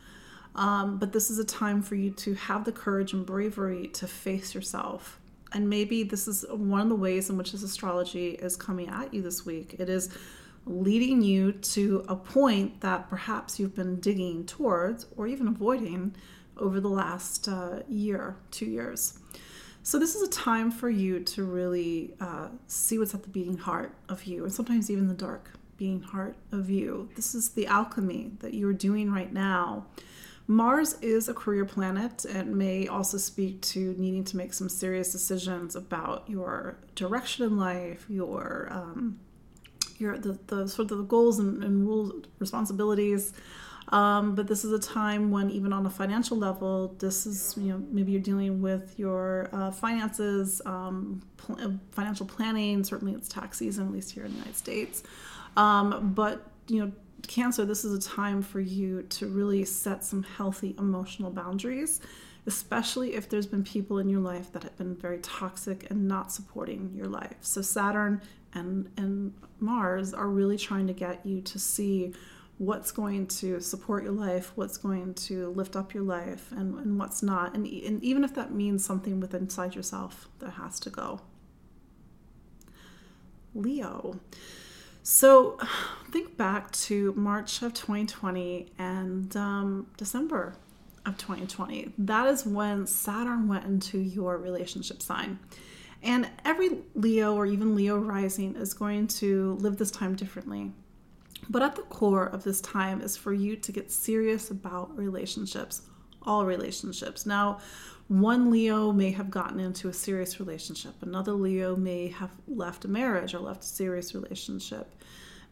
Um, 0.55 0.99
but 0.99 1.12
this 1.12 1.31
is 1.31 1.38
a 1.38 1.45
time 1.45 1.83
for 1.83 1.95
you 1.95 2.11
to 2.11 2.35
have 2.35 2.64
the 2.64 2.73
courage 2.73 3.12
and 3.12 3.25
bravery 3.25 3.88
to 3.88 4.09
face 4.09 4.55
yourself. 4.55 5.21
And 5.53 5.71
maybe 5.71 6.03
this 6.03 6.27
is 6.27 6.45
one 6.51 6.81
of 6.81 6.88
the 6.88 6.97
ways 6.97 7.31
in 7.31 7.37
which 7.37 7.53
this 7.53 7.62
astrology 7.62 8.31
is 8.31 8.57
coming 8.57 8.88
at 8.88 9.14
you 9.14 9.23
this 9.23 9.47
week. 9.47 9.77
It 9.79 9.88
is 9.88 10.11
leading 10.67 11.23
you 11.23 11.53
to 11.53 12.05
a 12.09 12.17
point 12.17 12.81
that 12.81 13.09
perhaps 13.09 13.59
you've 13.59 13.75
been 13.75 14.01
digging 14.01 14.45
towards 14.45 15.07
or 15.17 15.27
even 15.27 15.49
avoiding 15.49 16.14
over 16.57 16.81
the 16.81 16.88
last 16.88 17.49
uh, 17.49 17.81
year, 17.88 18.37
two 18.51 18.67
years. 18.67 19.19
So, 19.83 19.99
this 19.99 20.14
is 20.14 20.23
a 20.23 20.31
time 20.31 20.71
for 20.71 20.91
you 20.91 21.21
to 21.21 21.45
really 21.45 22.14
uh, 22.21 22.49
see 22.67 22.99
what's 22.99 23.14
at 23.14 23.23
the 23.23 23.29
beating 23.29 23.57
heart 23.57 23.95
of 24.09 24.25
you, 24.25 24.45
and 24.45 24.53
sometimes 24.53 24.91
even 24.91 25.09
the 25.09 25.14
dark 25.14 25.51
beating 25.79 26.03
heart 26.03 26.37
of 26.53 26.69
you. 26.69 27.09
This 27.14 27.35
is 27.35 27.51
the 27.51 27.67
alchemy 27.67 28.33
that 28.41 28.53
you're 28.53 28.73
doing 28.73 29.11
right 29.11 29.33
now. 29.33 29.87
Mars 30.47 30.95
is 31.03 31.29
a 31.29 31.35
career 31.35 31.64
planet 31.64 32.25
and 32.25 32.57
may 32.57 32.88
also 32.88 33.19
speak 33.19 33.61
to 33.61 33.95
needing 33.99 34.25
to 34.25 34.37
make 34.37 34.55
some 34.55 34.69
serious 34.69 35.12
decisions 35.12 35.77
about 35.77 36.25
your 36.29 36.79
direction 36.95 37.45
in 37.45 37.59
life, 37.59 38.07
your 38.09 38.69
um, 38.71 39.21
your 39.99 40.19
the, 40.19 40.38
the 40.47 40.67
sort 40.67 40.91
of 40.91 40.99
the 40.99 41.05
goals 41.05 41.38
and, 41.38 41.62
and 41.62 41.87
rules, 41.87 42.25
responsibilities 42.38 43.33
um, 43.90 44.35
but 44.35 44.46
this 44.46 44.64
is 44.64 44.72
a 44.72 44.79
time 44.79 45.31
when, 45.31 45.51
even 45.51 45.72
on 45.72 45.87
a 45.87 45.90
financial 45.90 46.37
level, 46.37 46.94
this 46.98 47.27
is, 47.27 47.55
you 47.57 47.72
know, 47.72 47.83
maybe 47.90 48.12
you're 48.12 48.20
dealing 48.20 48.61
with 48.61 48.98
your 48.98 49.48
uh, 49.53 49.70
finances, 49.70 50.61
um, 50.66 51.22
pl- 51.38 51.59
uh, 51.61 51.70
financial 51.92 52.27
planning. 52.27 52.85
Certainly, 52.85 53.14
it's 53.14 53.29
tax 53.29 53.59
season, 53.59 53.87
at 53.87 53.92
least 53.92 54.12
here 54.12 54.24
in 54.24 54.33
the 54.33 54.37
United 54.38 54.57
States. 54.57 55.03
Um, 55.57 56.12
but, 56.14 56.51
you 56.68 56.85
know, 56.85 56.92
Cancer, 57.27 57.64
this 57.64 57.85
is 57.85 57.92
a 57.94 58.09
time 58.09 58.42
for 58.42 58.61
you 58.61 59.03
to 59.03 59.27
really 59.27 59.64
set 59.64 60.05
some 60.05 60.22
healthy 60.22 60.74
emotional 60.79 61.31
boundaries, 61.31 62.01
especially 62.46 63.14
if 63.14 63.29
there's 63.29 63.46
been 63.46 63.64
people 63.64 63.98
in 63.98 64.09
your 64.09 64.20
life 64.20 64.53
that 64.53 64.62
have 64.62 64.77
been 64.77 64.94
very 64.94 65.18
toxic 65.18 65.90
and 65.90 66.07
not 66.07 66.31
supporting 66.31 66.92
your 66.94 67.07
life. 67.07 67.37
So, 67.40 67.62
Saturn 67.62 68.20
and, 68.55 68.90
and 68.96 69.33
Mars 69.61 70.14
are 70.14 70.29
really 70.29 70.59
trying 70.59 70.87
to 70.87 70.92
get 70.92 71.24
you 71.24 71.40
to 71.40 71.59
see 71.59 72.12
what's 72.59 72.90
going 72.90 73.27
to 73.27 73.61
support 73.61 74.03
your 74.03 74.12
life, 74.12 74.53
what's 74.57 74.77
going 74.77 75.14
to 75.14 75.51
lift 75.51 75.77
up 75.77 75.94
your 75.94 76.03
life, 76.03 76.51
and, 76.53 76.75
and 76.79 76.99
what's 76.99 77.23
not. 77.23 77.55
And, 77.55 77.66
and 77.66 78.03
even 78.03 78.25
if 78.25 78.35
that 78.35 78.53
means 78.53 78.85
something 78.85 79.21
within 79.21 79.42
inside 79.42 79.75
yourself 79.75 80.29
that 80.40 80.51
has 80.51 80.81
to 80.81 80.90
go. 80.90 81.21
Leo. 83.55 84.21
So 85.03 85.59
think 86.11 86.37
back 86.37 86.71
to 86.73 87.14
March 87.16 87.62
of 87.62 87.73
2020 87.75 88.73
and 88.79 89.35
um, 89.37 89.87
December 89.97 90.55
of 91.07 91.16
2020. 91.16 91.92
That 91.97 92.27
is 92.27 92.44
when 92.44 92.87
Saturn 92.87 93.49
went 93.49 93.64
into 93.64 93.99
your 93.99 94.37
relationship 94.37 95.01
sign. 95.01 95.38
And 96.03 96.29
every 96.44 96.79
Leo 96.94 97.35
or 97.35 97.47
even 97.47 97.75
Leo 97.75 97.97
rising 97.97 98.55
is 98.55 98.75
going 98.75 99.09
to 99.09 99.55
live 99.61 99.79
this 99.79 99.90
time 99.90 100.14
differently. 100.14 100.73
But 101.51 101.63
at 101.63 101.77
the 101.77 101.83
core 101.83 102.27
of 102.27 102.45
this 102.45 102.61
time 102.61 103.01
is 103.01 103.17
for 103.17 103.33
you 103.33 103.57
to 103.57 103.73
get 103.73 103.91
serious 103.91 104.51
about 104.51 104.97
relationships, 104.97 105.83
all 106.23 106.45
relationships. 106.45 107.25
Now, 107.25 107.61
one 108.09 108.51
Leo 108.51 108.93
may 108.93 109.11
have 109.13 109.31
gotten 109.31 109.61
into 109.61 109.89
a 109.89 109.93
serious 109.93 110.41
relationship, 110.41 110.95
another 111.03 111.33
Leo 111.33 111.77
may 111.77 112.09
have 112.09 112.31
left 112.47 112.85
a 112.85 112.89
marriage 112.89 113.35
or 113.35 113.41
left 113.41 113.63
a 113.63 113.67
serious 113.67 114.15
relationship. 114.15 114.95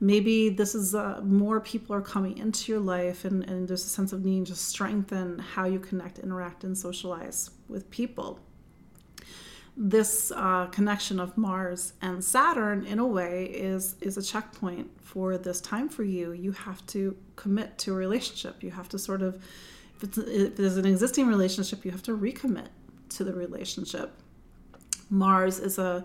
Maybe 0.00 0.50
this 0.50 0.74
is 0.74 0.94
uh, 0.94 1.22
more 1.22 1.58
people 1.60 1.96
are 1.96 2.02
coming 2.02 2.36
into 2.36 2.70
your 2.70 2.80
life, 2.80 3.24
and, 3.24 3.44
and 3.44 3.66
there's 3.66 3.84
a 3.84 3.88
sense 3.88 4.12
of 4.12 4.24
needing 4.24 4.44
to 4.46 4.54
strengthen 4.54 5.38
how 5.38 5.64
you 5.64 5.80
connect, 5.80 6.18
interact, 6.18 6.64
and 6.64 6.76
socialize 6.76 7.50
with 7.68 7.90
people 7.90 8.40
this 9.76 10.32
uh, 10.34 10.66
connection 10.66 11.20
of 11.20 11.36
Mars 11.36 11.92
and 12.00 12.24
Saturn, 12.24 12.86
in 12.86 12.98
a 12.98 13.06
way, 13.06 13.44
is 13.44 13.96
is 14.00 14.16
a 14.16 14.22
checkpoint 14.22 14.90
for 15.02 15.36
this 15.36 15.60
time 15.60 15.88
for 15.88 16.02
you. 16.02 16.32
You 16.32 16.52
have 16.52 16.84
to 16.88 17.14
commit 17.36 17.76
to 17.78 17.92
a 17.92 17.96
relationship. 17.96 18.62
You 18.62 18.70
have 18.70 18.88
to 18.90 18.98
sort 18.98 19.20
of, 19.20 19.42
if, 19.96 20.04
it's, 20.04 20.18
if 20.18 20.56
there's 20.56 20.78
an 20.78 20.86
existing 20.86 21.26
relationship, 21.26 21.84
you 21.84 21.90
have 21.90 22.02
to 22.04 22.16
recommit 22.16 22.68
to 23.10 23.24
the 23.24 23.34
relationship. 23.34 24.12
Mars 25.10 25.58
is 25.58 25.78
a 25.78 26.04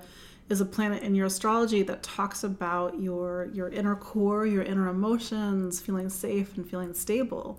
is 0.49 0.59
a 0.59 0.65
planet 0.65 1.01
in 1.01 1.15
your 1.15 1.27
astrology 1.27 1.81
that 1.83 2.03
talks 2.03 2.43
about 2.43 2.99
your 2.99 3.49
your 3.53 3.69
inner 3.69 3.95
core, 3.95 4.45
your 4.45 4.63
inner 4.63 4.89
emotions, 4.89 5.79
feeling 5.79 6.09
safe 6.09 6.57
and 6.57 6.69
feeling 6.69 6.93
stable. 6.93 7.57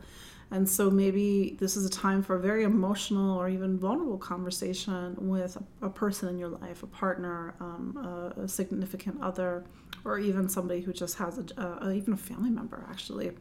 And 0.52 0.68
so 0.68 0.90
maybe 0.90 1.56
this 1.58 1.78
is 1.78 1.86
a 1.86 1.90
time 1.90 2.22
for 2.22 2.36
a 2.36 2.38
very 2.38 2.62
emotional 2.64 3.38
or 3.38 3.48
even 3.48 3.78
vulnerable 3.78 4.18
conversation 4.18 5.16
with 5.18 5.56
a, 5.80 5.88
person 5.88 6.28
in 6.28 6.38
your 6.38 6.50
life, 6.50 6.82
a 6.82 6.86
partner, 6.86 7.54
um, 7.58 8.32
a, 8.36 8.42
a, 8.42 8.48
significant 8.48 9.22
other, 9.22 9.64
or 10.04 10.18
even 10.18 10.50
somebody 10.50 10.82
who 10.82 10.92
just 10.92 11.16
has 11.16 11.38
a, 11.38 11.78
a 11.80 11.92
even 11.92 12.12
a 12.12 12.18
family 12.18 12.50
member, 12.50 12.84
actually. 12.90 13.32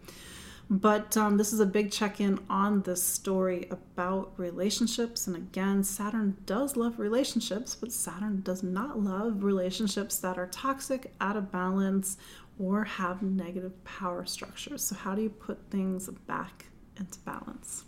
But 0.69 1.17
um, 1.17 1.35
this 1.35 1.51
is 1.51 1.59
a 1.59 1.65
big 1.65 1.91
check 1.91 2.21
in 2.21 2.39
on 2.49 2.83
this 2.83 3.03
story 3.03 3.67
about 3.69 4.31
relationships. 4.37 5.27
And 5.27 5.35
again, 5.35 5.83
Saturn 5.83 6.37
does 6.45 6.77
love 6.77 6.97
relationships, 6.97 7.75
but 7.75 7.91
Saturn 7.91 8.39
does 8.41 8.63
not 8.63 9.01
love 9.01 9.43
relationships 9.43 10.17
that 10.19 10.37
are 10.37 10.47
toxic, 10.47 11.13
out 11.19 11.35
of 11.35 11.51
balance, 11.51 12.15
or 12.57 12.85
have 12.85 13.21
negative 13.21 13.83
power 13.83 14.25
structures. 14.25 14.81
So, 14.81 14.95
how 14.95 15.13
do 15.13 15.23
you 15.23 15.29
put 15.29 15.59
things 15.69 16.07
back 16.07 16.67
into 17.01 17.19
balance. 17.19 17.83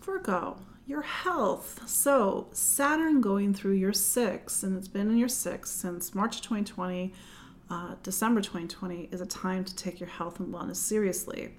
Virgo, 0.00 0.56
your 0.86 1.02
health. 1.02 1.80
So, 1.86 2.48
Saturn 2.52 3.20
going 3.20 3.52
through 3.52 3.74
your 3.74 3.92
six, 3.92 4.62
and 4.62 4.76
it's 4.78 4.88
been 4.88 5.10
in 5.10 5.18
your 5.18 5.28
six 5.28 5.70
since 5.70 6.14
March 6.14 6.40
2020, 6.40 7.12
uh, 7.68 7.96
December 8.02 8.40
2020, 8.40 9.08
is 9.12 9.20
a 9.20 9.26
time 9.26 9.64
to 9.64 9.74
take 9.76 9.98
your 10.00 10.08
health 10.08 10.38
and 10.40 10.54
wellness 10.54 10.76
seriously. 10.76 11.54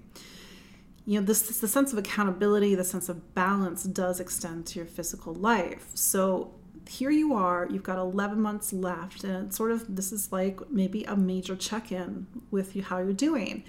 you 1.08 1.18
know 1.18 1.24
this 1.26 1.60
the 1.60 1.68
sense 1.68 1.92
of 1.92 1.98
accountability 1.98 2.74
the 2.74 2.84
sense 2.84 3.08
of 3.08 3.34
balance 3.34 3.84
does 3.84 4.20
extend 4.20 4.66
to 4.66 4.78
your 4.78 4.86
physical 4.86 5.32
life 5.34 5.86
so 5.94 6.52
here 6.86 7.10
you 7.10 7.32
are 7.34 7.66
you've 7.70 7.82
got 7.82 7.98
11 7.98 8.40
months 8.40 8.72
left 8.72 9.24
and 9.24 9.46
it's 9.46 9.56
sort 9.56 9.70
of 9.70 9.96
this 9.96 10.12
is 10.12 10.30
like 10.32 10.60
maybe 10.70 11.04
a 11.04 11.16
major 11.16 11.56
check-in 11.56 12.26
with 12.50 12.76
you 12.76 12.82
how 12.82 12.98
you're 12.98 13.12
doing 13.12 13.64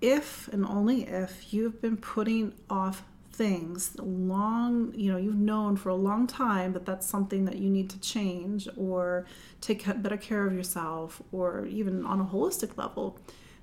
if 0.00 0.48
and 0.48 0.64
only 0.66 1.02
if 1.02 1.52
you've 1.52 1.80
been 1.80 1.96
putting 1.96 2.52
off 2.68 3.02
things 3.32 3.94
long 3.98 4.94
you 4.94 5.12
know 5.12 5.18
you've 5.18 5.36
known 5.36 5.76
for 5.76 5.90
a 5.90 5.94
long 5.94 6.26
time 6.26 6.72
that 6.72 6.86
that's 6.86 7.06
something 7.06 7.44
that 7.44 7.56
you 7.56 7.68
need 7.68 7.90
to 7.90 8.00
change 8.00 8.66
or 8.78 9.26
take 9.60 9.84
better 10.02 10.16
care 10.16 10.46
of 10.46 10.54
yourself 10.54 11.20
or 11.32 11.66
even 11.66 12.06
on 12.06 12.18
a 12.20 12.24
holistic 12.24 12.78
level 12.78 13.18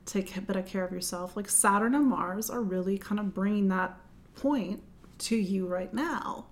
take 0.05 0.45
better 0.45 0.61
care 0.61 0.83
of 0.83 0.91
yourself. 0.91 1.35
Like 1.35 1.49
saturn 1.49 1.95
and 1.95 2.07
mars 2.07 2.49
are 2.49 2.61
really 2.61 2.97
kind 2.97 3.19
of 3.19 3.33
bringing 3.33 3.69
that 3.69 3.97
point 4.35 4.81
to 5.19 5.35
you 5.35 5.67
right 5.67 5.93
now 5.93 6.45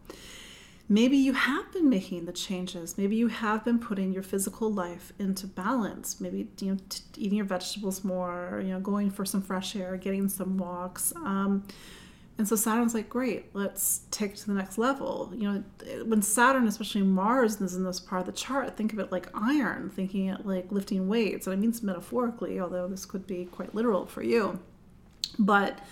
maybe 0.92 1.16
you 1.16 1.32
have 1.32 1.72
been 1.72 1.90
making 1.90 2.26
the 2.26 2.34
changes 2.34 2.98
maybe 2.98 3.16
you 3.16 3.30
have 3.30 3.64
been 3.64 3.80
putting 3.80 4.12
your 4.12 4.22
physical 4.22 4.72
life 4.72 5.14
into 5.20 5.48
balance 5.48 6.20
maybe 6.20 6.50
you 6.60 6.72
know 6.72 6.78
eating 7.16 7.38
your 7.38 7.46
vegetables 7.46 8.04
more 8.04 8.62
you 8.64 8.72
know 8.72 8.80
going 8.80 9.10
for 9.10 9.24
some 9.24 9.42
fresh 9.42 9.74
air 9.76 9.96
getting 9.96 10.28
some 10.28 10.58
walks 10.58 11.14
um, 11.26 11.64
and 12.38 12.48
so 12.48 12.56
Saturn's 12.56 12.96
like, 12.96 13.08
great, 13.08 13.54
let's 13.54 14.02
take 14.10 14.36
to 14.36 14.48
the 14.48 14.54
next 14.54 14.80
level. 14.80 15.32
You 15.36 15.44
know, 15.44 15.64
when 16.06 16.24
Saturn, 16.24 16.68
especially 16.68 17.04
Mars, 17.04 17.62
is 17.62 17.76
in 17.76 17.84
this 17.84 18.00
part 18.00 18.22
of 18.22 18.26
the 18.26 18.32
chart, 18.32 18.76
think 18.76 18.94
of 18.94 18.98
it 19.00 19.12
like 19.12 19.30
iron, 19.36 19.92
thinking 19.92 20.26
it 20.26 20.44
like 20.44 20.72
lifting 20.72 21.08
weights. 21.08 21.46
And 21.46 21.54
I 21.54 21.58
mean 21.58 21.72
metaphorically, 21.84 22.60
although 22.60 22.88
this 22.88 23.06
could 23.06 23.28
be 23.28 23.46
quite 23.46 23.76
literal 23.76 24.08
for 24.08 24.24
you. 24.24 24.60
But 25.38 25.86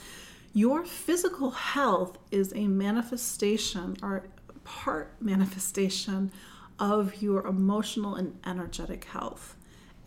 your 0.54 0.86
physical 0.86 1.52
health 1.52 2.18
is 2.32 2.52
a 2.56 2.66
manifestation 2.66 3.98
or 4.02 4.24
part 4.70 5.16
manifestation 5.20 6.32
of 6.78 7.22
your 7.22 7.46
emotional 7.46 8.16
and 8.16 8.40
energetic 8.46 9.06
health. 9.06 9.56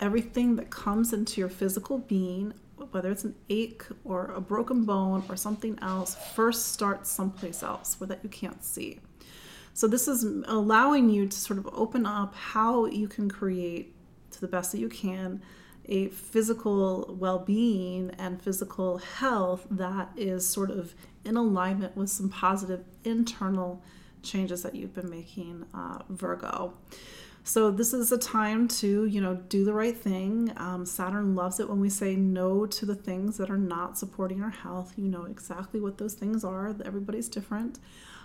Everything 0.01 0.57
that 0.57 0.71
comes 0.71 1.13
into 1.13 1.41
your 1.41 1.51
physical 1.51 1.99
being 1.99 2.55
whether 2.91 3.11
it's 3.11 3.25
an 3.25 3.35
ache 3.49 3.85
or 4.05 4.27
a 4.35 4.41
broken 4.41 4.85
bone 4.85 5.23
or 5.29 5.37
something 5.37 5.79
else, 5.81 6.17
first 6.35 6.73
starts 6.73 7.11
someplace 7.11 7.63
else 7.63 7.99
where 8.01 8.09
that 8.09 8.21
you 8.23 8.29
can't 8.29 8.65
see. 8.65 8.99
So 9.75 9.87
this 9.87 10.09
is 10.09 10.25
allowing 10.47 11.09
you 11.09 11.29
to 11.29 11.37
sort 11.37 11.59
of 11.59 11.69
open 11.73 12.05
up 12.05 12.35
how 12.35 12.87
you 12.87 13.09
can 13.09 13.31
create 13.31 13.95
to 14.33 14.41
the 14.41 14.49
best 14.49 14.73
that 14.73 14.79
you 14.79 14.89
can 14.89 15.41
a 15.87 16.09
physical 16.09 17.17
well-being 17.19 18.13
and 18.17 18.41
physical 18.41 18.99
health 18.99 19.67
that 19.69 20.11
is 20.17 20.47
sort 20.47 20.71
of 20.71 20.95
in 21.25 21.37
alignment 21.37 21.97
with 21.97 22.09
some 22.09 22.29
positive 22.29 22.85
internal 23.05 23.83
changes 24.23 24.63
that 24.63 24.75
you've 24.75 24.95
been 24.95 25.11
making, 25.11 25.65
uh, 25.75 25.99
Virgo. 26.09 26.75
So 27.45 27.73
this 27.73 27.93
is 27.93 28.13
a 28.13 28.19
time 28.19 28.69
to, 28.69 29.05
you 29.05 29.21
know, 29.21 29.35
do 29.35 29.65
the 29.65 29.75
right 29.75 29.97
thing. 29.97 30.53
Um, 30.57 30.87
Saturn 30.87 31.35
loves 31.35 31.59
it 31.59 31.69
when 31.69 31.81
we 31.81 31.89
say 31.89 32.15
no 32.15 32.67
to 32.67 32.87
the 32.87 32.95
things 32.95 33.37
that 33.39 33.51
are 33.51 33.59
not 33.59 33.99
supporting 33.99 34.43
our 34.43 34.51
health. 34.51 34.93
You 34.97 35.09
know 35.09 35.25
exactly 35.25 35.81
what 35.81 35.99
those 35.99 36.15
things 36.15 36.45
are. 36.45 36.75
Everybody's 36.85 37.29
different. 37.29 37.81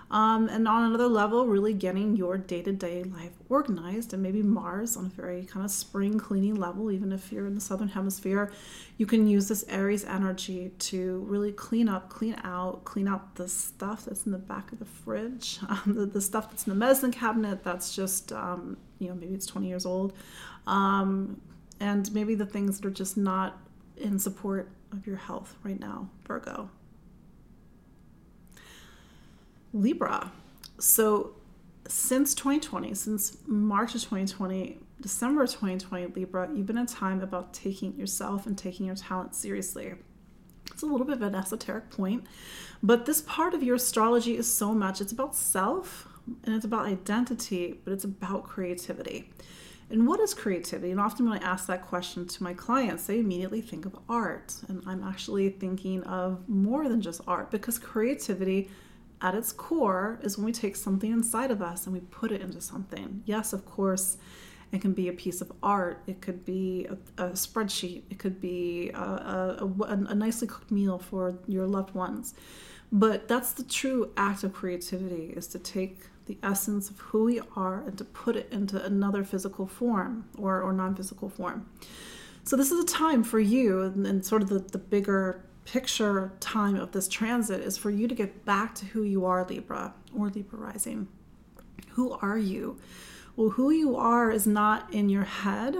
Um, 0.10 0.48
and 0.48 0.68
on 0.70 0.84
another 0.84 1.08
level, 1.08 1.46
really 1.48 1.74
getting 1.74 2.16
your 2.16 2.38
day 2.38 2.62
to 2.62 2.72
day 2.72 3.04
life 3.04 3.34
organized, 3.50 4.14
and 4.14 4.24
maybe 4.24 4.42
Mars 4.42 4.96
on 4.96 5.08
a 5.08 5.10
very 5.10 5.44
kind 5.44 5.66
of 5.66 5.72
spring 5.72 6.18
cleaning 6.18 6.56
level, 6.56 6.92
even 6.92 7.12
if 7.12 7.32
you're 7.32 7.46
in 7.46 7.56
the 7.56 7.62
southern 7.62 7.90
hemisphere, 7.90 8.52
you 8.98 9.06
can 9.06 9.28
use 9.28 9.50
this 9.50 9.66
Aries 9.68 10.06
energy 10.06 10.72
to 10.80 11.26
really 11.28 11.52
clean 11.52 11.90
up, 11.90 12.10
clean 12.10 12.38
out, 12.44 12.86
clean 12.86 13.08
out 13.08 13.36
the 13.36 13.50
stuff 13.50 14.06
that's 14.06 14.26
in 14.26 14.32
the 14.32 14.38
back 14.38 14.72
of 14.72 14.80
the 14.80 14.86
fridge, 14.86 15.60
um, 15.70 15.82
the, 15.88 16.06
the, 16.06 16.22
stuff 16.22 16.50
that's 16.50 16.66
in 16.66 16.70
the 16.70 16.80
medicine 16.80 17.12
cabinet 17.12 17.64
that's 17.64 17.94
just, 17.94 18.32
um, 18.32 18.78
you 19.00 19.10
know, 19.10 19.16
maybe 19.16 19.34
it's 19.34 19.46
20 19.46 19.68
years 19.68 19.86
old, 19.86 20.14
um, 20.68 21.42
and 21.82 22.14
maybe 22.14 22.34
the 22.34 22.46
things 22.46 22.80
that 22.80 22.88
are 22.88 22.92
just 22.92 23.18
not 23.18 23.58
in 23.98 24.18
support 24.18 24.70
of 24.94 25.06
your 25.06 25.18
health 25.18 25.56
right 25.64 25.80
now, 25.80 26.10
Virgo. 26.26 26.70
Libra. 29.74 30.32
So 30.80 31.36
since 31.88 32.34
2020, 32.36 32.94
since 32.94 33.38
March 33.46 33.96
of 33.96 34.02
2020, 34.02 34.80
December 35.02 35.44
of 35.44 35.50
2020, 35.50 36.08
Libra, 36.08 36.50
you've 36.54 36.66
been 36.66 36.78
a 36.78 36.86
time 36.86 37.22
about 37.22 37.54
taking 37.54 37.96
yourself 37.96 38.46
and 38.46 38.58
taking 38.58 38.86
your 38.86 38.96
talent 38.96 39.36
seriously. 39.36 39.94
It's 40.72 40.84
a 40.84 40.86
little 40.86 41.06
bit 41.06 41.16
of 41.16 41.22
an 41.22 41.36
esoteric 41.36 41.90
point, 41.90 42.26
but 42.84 43.06
this 43.06 43.22
part 43.22 43.54
of 43.54 43.64
your 43.64 43.76
astrology 43.76 44.38
is 44.38 44.52
so 44.52 44.74
much. 44.74 45.02
It's 45.02 45.12
about 45.12 45.36
self 45.36 46.08
and 46.44 46.54
it's 46.56 46.66
about 46.66 46.86
identity, 46.86 47.80
but 47.84 47.94
it's 47.94 48.04
about 48.04 48.44
creativity. 48.44 49.30
And 49.90 50.06
what 50.06 50.20
is 50.20 50.34
creativity? 50.34 50.92
And 50.92 51.00
often 51.00 51.30
when 51.30 51.42
I 51.42 51.46
ask 51.46 51.68
that 51.68 51.86
question 51.86 52.28
to 52.28 52.44
my 52.44 52.54
clients, 52.54 53.08
they 53.08 53.20
immediately 53.20 53.62
think 53.62 53.86
of 53.86 53.98
art. 54.10 54.54
And 54.68 54.84
I'm 54.86 55.02
actually 55.02 55.50
thinking 55.50 56.04
of 56.04 56.48
more 56.50 56.90
than 56.90 57.02
just 57.02 57.22
art 57.26 57.52
because 57.52 57.80
creativity 57.80 58.70
at 59.22 59.36
its 59.36 59.52
core 59.52 60.20
is 60.22 60.38
when 60.38 60.46
we 60.46 60.52
take 60.52 60.76
something 60.76 61.12
inside 61.12 61.52
of 61.52 61.62
us 61.62 61.86
and 61.86 61.94
we 61.94 62.02
put 62.02 62.32
it 62.32 62.42
into 62.42 62.62
something. 62.62 63.24
Yes, 63.26 63.54
of 63.54 63.66
course, 63.66 64.18
it 64.72 64.82
can 64.82 64.94
be 64.94 65.08
a 65.08 65.14
piece 65.14 65.42
of 65.42 65.52
art, 65.64 66.04
it 66.08 66.22
could 66.22 66.46
be 66.46 66.88
a, 67.18 67.24
a 67.24 67.30
spreadsheet, 67.30 68.04
it 68.10 68.20
could 68.20 68.42
be 68.42 68.90
a, 68.94 69.00
a, 69.00 69.84
a, 69.88 70.16
nicely 70.16 70.48
cooked 70.48 70.72
meal 70.72 71.00
for 71.00 71.40
your 71.48 71.66
loved 71.66 71.96
ones. 71.96 72.34
But 72.92 73.28
that's 73.28 73.54
the 73.54 73.64
true 73.64 74.12
act 74.18 74.44
of 74.44 74.54
creativity 74.54 75.34
is 75.36 75.48
to 75.48 75.60
take 75.60 76.02
the 76.26 76.38
essence 76.44 76.90
of 76.90 77.00
who 77.00 77.24
we 77.24 77.42
are 77.56 77.82
and 77.82 77.98
to 77.98 78.04
put 78.04 78.36
it 78.36 78.52
into 78.52 78.84
another 78.84 79.24
physical 79.24 79.68
form 79.68 80.26
or, 80.38 80.62
or 80.62 80.74
non 80.74 80.96
physical 80.96 81.30
form. 81.30 81.66
So, 82.44 82.56
this 82.56 82.72
is 82.72 82.82
a 82.82 82.88
time 82.88 83.24
for 83.24 83.40
you 83.40 83.82
and, 83.82 84.06
and 84.06 84.26
sort 84.26 84.42
of 84.42 84.50
the, 84.50 84.60
the 84.60 84.78
bigger 84.78 85.44
picture 85.68 86.32
time 86.40 86.78
of 86.78 86.94
this 86.94 87.10
transit 87.10 87.62
is 87.62 87.78
for 87.78 87.90
you 87.90 88.08
to 88.08 88.16
get 88.16 88.46
back 88.46 88.74
to 88.76 88.86
who 88.86 89.04
you 89.04 89.26
are, 89.26 89.44
Libra 89.44 89.94
or 90.18 90.30
Libra 90.30 90.58
rising. 90.58 91.08
Who 91.92 92.14
are 92.22 92.38
you? 92.38 92.80
Well, 93.36 93.50
who 93.50 93.70
you 93.70 93.98
are 93.98 94.32
is 94.32 94.48
not 94.48 94.92
in 94.94 95.10
your 95.10 95.26
head, 95.26 95.76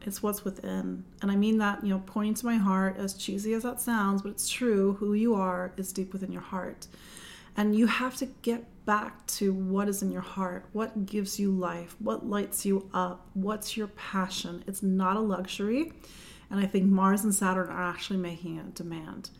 it's 0.00 0.22
what's 0.22 0.44
within. 0.44 1.04
And 1.20 1.30
I 1.30 1.36
mean 1.36 1.58
that, 1.58 1.84
you 1.84 1.90
know, 1.90 2.02
pointing 2.06 2.34
to 2.34 2.46
my 2.46 2.56
heart, 2.56 2.96
as 2.96 3.14
cheesy 3.14 3.52
as 3.52 3.64
that 3.64 3.80
sounds, 3.80 4.22
but 4.22 4.30
it's 4.30 4.48
true. 4.48 4.94
Who 4.94 5.12
you 5.12 5.34
are 5.34 5.72
is 5.76 5.92
deep 5.92 6.12
within 6.12 6.32
your 6.32 6.42
heart. 6.42 6.86
And 7.56 7.76
you 7.76 7.86
have 7.86 8.16
to 8.16 8.26
get 8.42 8.64
back 8.86 9.26
to 9.26 9.52
what 9.52 9.88
is 9.88 10.02
in 10.02 10.10
your 10.10 10.22
heart, 10.22 10.64
what 10.72 11.04
gives 11.04 11.38
you 11.38 11.50
life, 11.50 11.96
what 11.98 12.26
lights 12.26 12.64
you 12.64 12.88
up, 12.94 13.28
what's 13.34 13.76
your 13.76 13.88
passion. 13.88 14.64
It's 14.66 14.82
not 14.82 15.16
a 15.16 15.20
luxury. 15.20 15.92
And 16.50 16.60
I 16.60 16.66
think 16.66 16.86
Mars 16.86 17.24
and 17.24 17.34
Saturn 17.34 17.68
are 17.68 17.90
actually 17.90 18.18
making 18.18 18.58
a 18.58 18.64
demand 18.64 19.30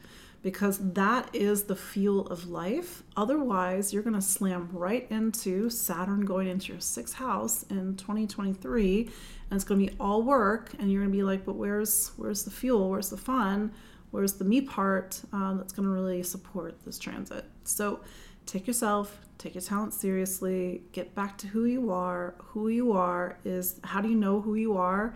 because 0.43 0.93
that 0.93 1.29
is 1.35 1.65
the 1.65 1.77
fuel 1.77 2.27
of 2.29 2.49
life. 2.49 3.03
Otherwise, 3.17 3.93
you're 3.93 4.03
going 4.03 4.15
to 4.15 4.23
slam 4.23 4.69
right 4.73 5.07
into 5.11 5.69
Saturn 5.69 6.25
going 6.25 6.47
into 6.47 6.73
your 6.73 6.81
sixth 6.81 7.15
house 7.15 7.65
in 7.71 7.97
2023, 7.97 9.01
and 9.03 9.11
it's 9.57 9.65
going 9.65 9.85
to 9.85 9.93
be 9.93 9.97
all 9.99 10.23
work. 10.23 10.73
And 10.79 10.93
you're 10.93 11.03
going 11.03 11.13
to 11.13 11.17
be 11.17 11.25
like, 11.25 11.45
but 11.45 11.57
where's 11.57 12.13
where's 12.17 12.45
the 12.45 12.51
fuel? 12.51 12.91
Where's 12.91 13.11
the 13.11 13.17
fun? 13.17 13.73
Where's 14.11 14.35
the 14.35 14.45
me 14.45 14.63
part 14.63 15.21
um, 15.33 15.59
that's 15.59 15.73
going 15.73 15.87
to 15.87 15.93
really 15.93 16.23
support 16.23 16.83
this 16.85 16.99
transit? 16.99 17.45
So 17.65 18.01
take 18.47 18.67
yourself, 18.67 19.19
take 19.37 19.55
your 19.55 19.63
talent 19.63 19.93
seriously, 19.93 20.83
get 20.93 21.15
back 21.15 21.37
to 21.39 21.47
who 21.47 21.65
you 21.65 21.91
are. 21.91 22.35
Who 22.39 22.69
you 22.69 22.93
are 22.93 23.39
is 23.45 23.81
how 23.85 24.01
do 24.01 24.09
you 24.09 24.17
know 24.17 24.41
who 24.41 24.55
you 24.55 24.77
are? 24.77 25.15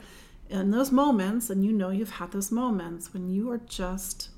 In 0.52 0.70
those 0.70 0.92
moments, 0.92 1.48
and 1.50 1.64
you 1.64 1.72
know 1.72 1.90
you've 1.90 2.10
had 2.10 2.30
those 2.32 2.52
moments 2.52 3.12
when 3.12 3.30
you 3.30 3.50
are 3.50 3.58
just 3.58 4.28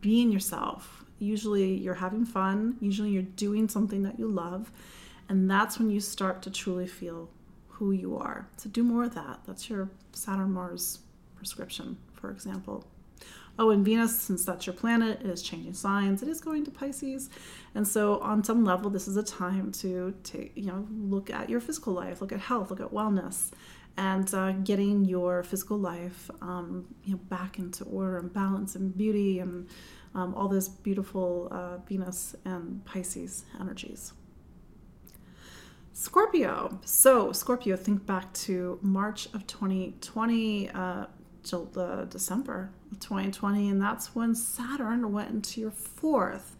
being 0.00 0.32
yourself. 0.32 1.04
Usually 1.18 1.74
you're 1.74 1.94
having 1.94 2.24
fun, 2.24 2.76
usually 2.80 3.10
you're 3.10 3.22
doing 3.22 3.68
something 3.68 4.02
that 4.04 4.18
you 4.18 4.26
love, 4.26 4.72
and 5.28 5.50
that's 5.50 5.78
when 5.78 5.90
you 5.90 6.00
start 6.00 6.40
to 6.42 6.50
truly 6.50 6.86
feel 6.86 7.28
who 7.68 7.92
you 7.92 8.16
are. 8.16 8.48
So 8.56 8.70
do 8.70 8.82
more 8.82 9.04
of 9.04 9.14
that. 9.14 9.40
That's 9.46 9.68
your 9.68 9.90
Saturn 10.12 10.52
Mars 10.52 11.00
prescription, 11.36 11.98
for 12.14 12.30
example. 12.30 12.86
Oh, 13.58 13.68
and 13.70 13.84
Venus, 13.84 14.18
since 14.18 14.46
that's 14.46 14.66
your 14.66 14.74
planet, 14.74 15.20
it 15.20 15.26
is 15.26 15.42
changing 15.42 15.74
signs. 15.74 16.22
It 16.22 16.30
is 16.30 16.40
going 16.40 16.64
to 16.64 16.70
Pisces. 16.70 17.28
And 17.74 17.86
so 17.86 18.18
on 18.20 18.42
some 18.42 18.64
level, 18.64 18.88
this 18.90 19.06
is 19.06 19.18
a 19.18 19.22
time 19.22 19.70
to 19.72 20.14
take, 20.22 20.52
you 20.54 20.66
know, 20.66 20.86
look 20.90 21.28
at 21.28 21.50
your 21.50 21.60
physical 21.60 21.92
life, 21.92 22.22
look 22.22 22.32
at 22.32 22.40
health, 22.40 22.70
look 22.70 22.80
at 22.80 22.90
wellness, 22.90 23.50
and 23.96 24.32
uh, 24.34 24.52
getting 24.52 25.04
your 25.04 25.42
physical 25.42 25.78
life 25.78 26.30
um, 26.40 26.86
you 27.04 27.12
know, 27.12 27.20
back 27.28 27.58
into 27.58 27.84
order 27.84 28.18
and 28.18 28.32
balance 28.32 28.74
and 28.74 28.96
beauty 28.96 29.40
and 29.40 29.68
um, 30.14 30.34
all 30.34 30.48
those 30.48 30.68
beautiful 30.68 31.48
uh, 31.50 31.78
Venus 31.78 32.34
and 32.44 32.84
Pisces 32.84 33.44
energies. 33.60 34.12
Scorpio. 35.92 36.80
So, 36.84 37.32
Scorpio, 37.32 37.76
think 37.76 38.06
back 38.06 38.32
to 38.34 38.78
March 38.80 39.26
of 39.34 39.46
2020. 39.46 40.70
Uh, 40.70 41.06
uh, 41.52 42.04
December 42.04 42.70
of 42.92 43.00
2020, 43.00 43.70
and 43.70 43.80
that's 43.80 44.14
when 44.14 44.34
Saturn 44.34 45.10
went 45.10 45.30
into 45.30 45.60
your 45.60 45.70
fourth. 45.70 46.56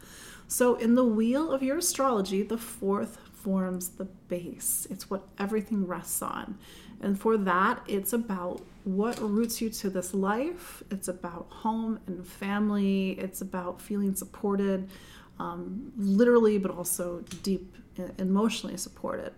So, 0.48 0.74
in 0.76 0.94
the 0.94 1.04
wheel 1.04 1.52
of 1.52 1.62
your 1.62 1.78
astrology, 1.78 2.42
the 2.42 2.58
fourth 2.58 3.18
forms 3.42 3.90
the 3.90 4.04
base. 4.04 4.86
It's 4.90 5.10
what 5.10 5.26
everything 5.38 5.86
rests 5.86 6.22
on. 6.22 6.58
And 7.00 7.18
for 7.18 7.38
that, 7.38 7.82
it's 7.86 8.12
about 8.12 8.60
what 8.84 9.18
roots 9.20 9.60
you 9.60 9.70
to 9.70 9.90
this 9.90 10.12
life. 10.12 10.82
It's 10.90 11.08
about 11.08 11.46
home 11.50 12.00
and 12.06 12.26
family. 12.26 13.12
It's 13.12 13.40
about 13.40 13.80
feeling 13.80 14.14
supported, 14.14 14.90
um, 15.38 15.92
literally, 15.96 16.58
but 16.58 16.70
also 16.70 17.24
deep 17.42 17.74
emotionally 18.18 18.76
supported. 18.76 19.32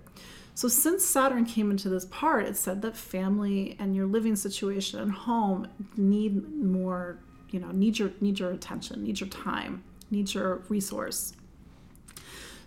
So, 0.55 0.68
since 0.68 1.05
Saturn 1.05 1.46
came 1.46 1.70
into 1.70 1.88
this 1.88 2.05
part, 2.07 2.44
it 2.44 2.57
said 2.57 2.82
that 2.82 2.96
family 2.96 3.76
and 3.78 3.96
your 3.96 4.07
living 4.07 4.36
situation 4.36 5.00
and 5.00 5.11
home 5.11 5.66
need 5.96 6.46
more, 6.62 7.18
you 7.50 7.59
know, 7.59 7.70
need 7.70 7.98
your 7.98 8.11
need 8.20 8.38
your 8.38 8.50
attention, 8.50 9.03
need 9.03 9.18
your 9.18 9.30
time, 9.30 9.82
need 10.11 10.34
your 10.34 10.62
resource. 10.68 11.32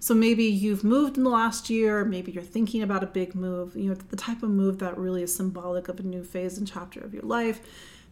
So 0.05 0.13
maybe 0.13 0.43
you've 0.43 0.83
moved 0.83 1.17
in 1.17 1.23
the 1.23 1.31
last 1.31 1.67
year, 1.67 2.05
maybe 2.05 2.31
you're 2.31 2.43
thinking 2.43 2.83
about 2.83 3.03
a 3.03 3.07
big 3.07 3.33
move, 3.33 3.75
you 3.75 3.89
know, 3.89 3.95
the 3.95 4.15
type 4.15 4.43
of 4.43 4.51
move 4.51 4.77
that 4.77 4.99
really 4.99 5.23
is 5.23 5.33
symbolic 5.33 5.87
of 5.87 5.99
a 5.99 6.03
new 6.03 6.23
phase 6.23 6.59
and 6.59 6.67
chapter 6.67 6.99
of 6.99 7.11
your 7.11 7.23
life. 7.23 7.59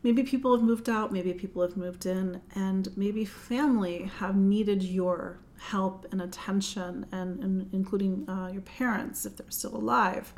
Maybe 0.02 0.24
people 0.24 0.56
have 0.56 0.64
moved 0.64 0.90
out, 0.90 1.14
maybe 1.14 1.34
people 1.34 1.62
have 1.62 1.78
moved 1.78 2.08
in, 2.08 2.42
and 2.56 2.90
maybe 2.98 3.26
family 3.26 4.10
have 4.18 4.36
needed 4.36 4.82
your 4.82 5.38
help 5.60 6.08
and 6.12 6.20
attention, 6.20 7.06
and, 7.12 7.40
and 7.44 7.70
including 7.72 8.28
uh, 8.28 8.50
your 8.52 8.64
parents 8.64 9.28
if 9.28 9.38
they're 9.38 9.52
still 9.52 9.76
alive. 9.76 10.34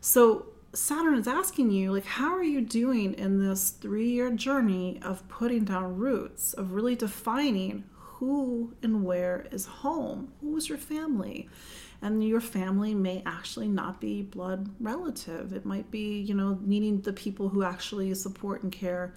So 0.00 0.46
Saturn 0.74 1.18
is 1.18 1.26
asking 1.26 1.72
you, 1.72 1.90
like, 1.90 2.06
how 2.06 2.32
are 2.32 2.44
you 2.44 2.60
doing 2.60 3.14
in 3.14 3.44
this 3.44 3.70
three 3.70 4.10
year 4.10 4.30
journey 4.30 5.00
of 5.02 5.26
putting 5.28 5.64
down 5.64 5.96
roots, 5.96 6.52
of 6.52 6.70
really 6.70 6.94
defining 6.94 7.82
who 8.24 8.72
and 8.82 9.04
where 9.04 9.46
is 9.50 9.66
home? 9.66 10.32
Who 10.40 10.56
is 10.56 10.70
your 10.70 10.78
family? 10.78 11.46
And 12.00 12.26
your 12.26 12.40
family 12.40 12.94
may 12.94 13.22
actually 13.26 13.68
not 13.68 14.00
be 14.00 14.22
blood 14.22 14.70
relative. 14.80 15.52
It 15.52 15.66
might 15.66 15.90
be, 15.90 16.20
you 16.20 16.34
know, 16.34 16.58
needing 16.62 17.02
the 17.02 17.12
people 17.12 17.50
who 17.50 17.62
actually 17.62 18.14
support 18.14 18.62
and 18.62 18.72
care 18.72 19.12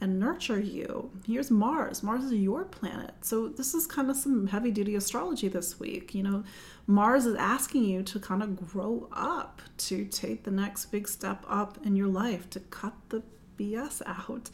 and 0.00 0.20
nurture 0.20 0.60
you. 0.60 1.10
Here's 1.26 1.50
Mars. 1.50 2.04
Mars 2.04 2.24
is 2.24 2.34
your 2.34 2.64
planet. 2.64 3.12
So 3.22 3.48
this 3.48 3.74
is 3.74 3.88
kind 3.88 4.08
of 4.08 4.16
some 4.16 4.46
heavy 4.46 4.70
duty 4.70 4.94
astrology 4.94 5.48
this 5.48 5.80
week. 5.80 6.14
You 6.14 6.22
know, 6.22 6.44
Mars 6.86 7.26
is 7.26 7.34
asking 7.36 7.84
you 7.84 8.04
to 8.04 8.20
kind 8.20 8.42
of 8.42 8.72
grow 8.72 9.08
up, 9.12 9.62
to 9.78 10.04
take 10.04 10.44
the 10.44 10.52
next 10.52 10.86
big 10.86 11.08
step 11.08 11.44
up 11.48 11.78
in 11.84 11.96
your 11.96 12.08
life, 12.08 12.48
to 12.50 12.60
cut 12.60 12.94
the 13.08 13.24
BS 13.58 14.00
out. 14.06 14.50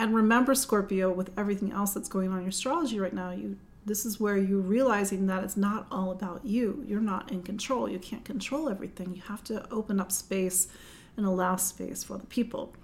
And 0.00 0.14
remember, 0.14 0.54
Scorpio, 0.54 1.12
with 1.12 1.30
everything 1.36 1.72
else 1.72 1.92
that's 1.92 2.08
going 2.08 2.30
on 2.30 2.38
in 2.38 2.44
your 2.44 2.48
astrology 2.48 2.98
right 2.98 3.12
now, 3.12 3.32
you 3.32 3.58
this 3.84 4.06
is 4.06 4.18
where 4.18 4.38
you're 4.38 4.58
realizing 4.58 5.26
that 5.26 5.44
it's 5.44 5.58
not 5.58 5.86
all 5.90 6.10
about 6.10 6.44
you. 6.44 6.82
You're 6.86 7.00
not 7.02 7.30
in 7.30 7.42
control. 7.42 7.86
You 7.86 7.98
can't 7.98 8.24
control 8.24 8.70
everything. 8.70 9.14
You 9.14 9.20
have 9.22 9.44
to 9.44 9.66
open 9.70 10.00
up 10.00 10.10
space 10.10 10.68
and 11.18 11.26
allow 11.26 11.56
space 11.56 12.02
for 12.02 12.16
the 12.16 12.26
people. 12.26 12.74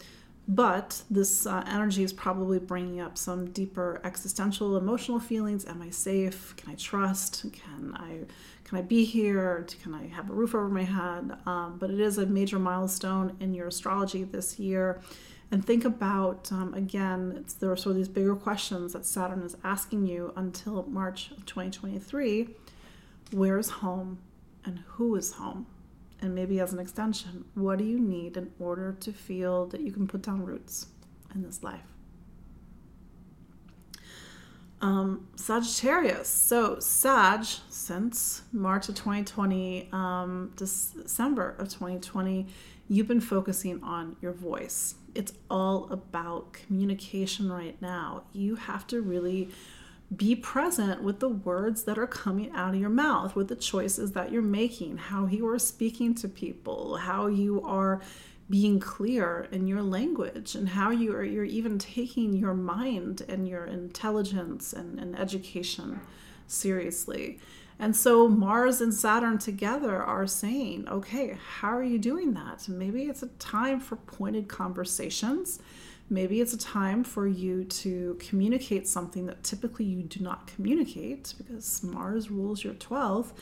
But 0.47 1.03
this 1.11 1.47
uh, 1.47 1.65
energy 1.67 2.03
is 2.03 2.13
probably 2.13 2.59
bringing 2.59 3.01
up 3.01 3.17
some 3.17 3.51
deeper 3.51 3.99
existential, 4.05 4.77
emotional 4.77 5.19
feelings. 5.19 5.65
Am 5.65 5.81
I 5.81 5.91
safe? 5.91 6.55
Can 6.59 6.71
I 6.71 6.75
trust? 6.75 7.47
Can 7.51 7.95
I 7.95 8.27
can 8.65 8.79
I 8.79 8.83
be 8.83 9.05
here? 9.05 9.67
Can 9.83 9.95
I 9.95 10.07
have 10.09 10.29
a 10.29 10.35
roof 10.35 10.55
over 10.55 10.69
my 10.69 10.85
head? 10.85 11.35
Um, 11.47 11.79
but 11.79 11.89
it 11.89 11.99
is 11.99 12.19
a 12.19 12.27
major 12.27 12.59
milestone 12.59 13.37
in 13.41 13.55
your 13.55 13.69
astrology 13.69 14.25
this 14.25 14.59
year 14.59 15.01
and 15.51 15.65
think 15.65 15.85
about 15.85 16.51
um, 16.51 16.75
again 16.75 17.45
there 17.61 17.71
are 17.71 17.77
sort 17.77 17.93
of 17.93 17.97
these 17.97 18.09
bigger 18.09 18.35
questions 18.35 18.93
that 18.93 19.05
saturn 19.05 19.43
is 19.43 19.57
asking 19.63 20.07
you 20.07 20.33
until 20.37 20.85
march 20.85 21.31
of 21.31 21.47
2023 21.47 22.49
where's 23.33 23.71
home 23.71 24.19
and 24.65 24.81
who 24.87 25.15
is 25.17 25.35
home? 25.35 25.67
And 26.21 26.35
maybe 26.35 26.61
as 26.61 26.73
an 26.73 26.79
extension 26.79 27.45
what 27.55 27.79
do 27.79 27.85
you 27.85 27.99
need 27.99 28.37
in 28.37 28.51
order 28.59 28.93
to 29.01 29.13
feel 29.13 29.67
that 29.67 29.81
you 29.81 29.93
can 29.93 30.07
put 30.07 30.23
down 30.23 30.45
roots 30.45 30.87
in 31.35 31.43
this 31.43 31.63
life? 31.63 31.81
Um, 34.81 35.29
Sagittarius. 35.37 36.29
So, 36.29 36.79
Sag, 36.81 37.47
since 37.71 38.43
March 38.53 38.91
of 38.91 38.95
2020, 38.95 39.89
um, 39.91 40.53
December 40.55 41.57
of 41.59 41.69
2020, 41.69 42.47
you've 42.87 43.09
been 43.09 43.23
focusing 43.23 43.83
on 43.83 44.17
your 44.21 44.33
voice 44.33 44.97
it's 45.17 45.33
all 45.51 45.89
about 45.91 46.53
communication 46.53 47.51
right 47.51 47.81
now. 47.81 48.25
You 48.33 48.57
have 48.57 48.87
to 48.89 49.01
really 49.01 49.51
be 50.15 50.37
present 50.37 51.03
with 51.03 51.19
the 51.19 51.29
words 51.29 51.83
that 51.85 51.99
are 51.99 52.07
coming 52.07 52.53
out 52.53 52.75
of 52.75 52.81
your 52.81 52.91
mouth, 52.91 53.35
with 53.35 53.49
the 53.49 53.57
choices 53.57 54.13
that 54.13 54.31
you're 54.31 54.43
making, 54.43 54.99
how 54.99 55.27
you 55.27 55.49
are 55.49 55.59
speaking 55.59 56.15
to 56.15 56.29
people, 56.29 56.97
how 56.97 57.27
you 57.27 57.61
are 57.63 58.01
being 58.49 58.79
clear 58.79 59.49
in 59.51 59.67
your 59.67 59.83
language, 59.83 60.55
and 60.55 60.69
how 60.69 60.91
you 60.91 61.13
are 61.13 61.25
you're 61.25 61.45
even 61.45 61.79
taking 61.79 62.35
your 62.35 62.55
mind 62.55 63.23
and 63.29 63.49
your 63.49 63.65
intelligence 63.65 64.73
and, 64.73 65.01
and 65.01 65.19
education 65.19 66.01
seriously. 66.47 67.41
And 67.79 67.95
so 67.95 68.27
Mars 68.29 68.81
and 68.81 68.93
Saturn 68.93 69.39
together 69.39 70.03
are 70.03 70.27
saying, 70.27 70.89
okay, 70.89 71.37
how 71.59 71.69
are 71.69 71.85
you 71.85 71.99
doing 71.99 72.33
that? 72.35 72.69
Maybe 72.69 73.05
it's 73.05 73.23
a 73.23 73.29
time 73.39 73.81
for 73.81 73.97
pointed 73.97 74.49
conversations. 74.49 75.61
Maybe 76.09 76.41
it's 76.41 76.53
a 76.53 76.59
time 76.59 77.03
for 77.03 77.27
you 77.27 77.65
to 77.65 78.17
communicate 78.21 78.87
something 78.87 79.27
that 79.27 79.43
typically 79.43 79.85
you 79.85 80.05
do 80.05 80.23
not 80.23 80.47
communicate 80.47 81.35
because 81.37 81.83
Mars 81.83 82.31
rules 82.31 82.63
your 82.63 82.75
12th. 82.75 83.33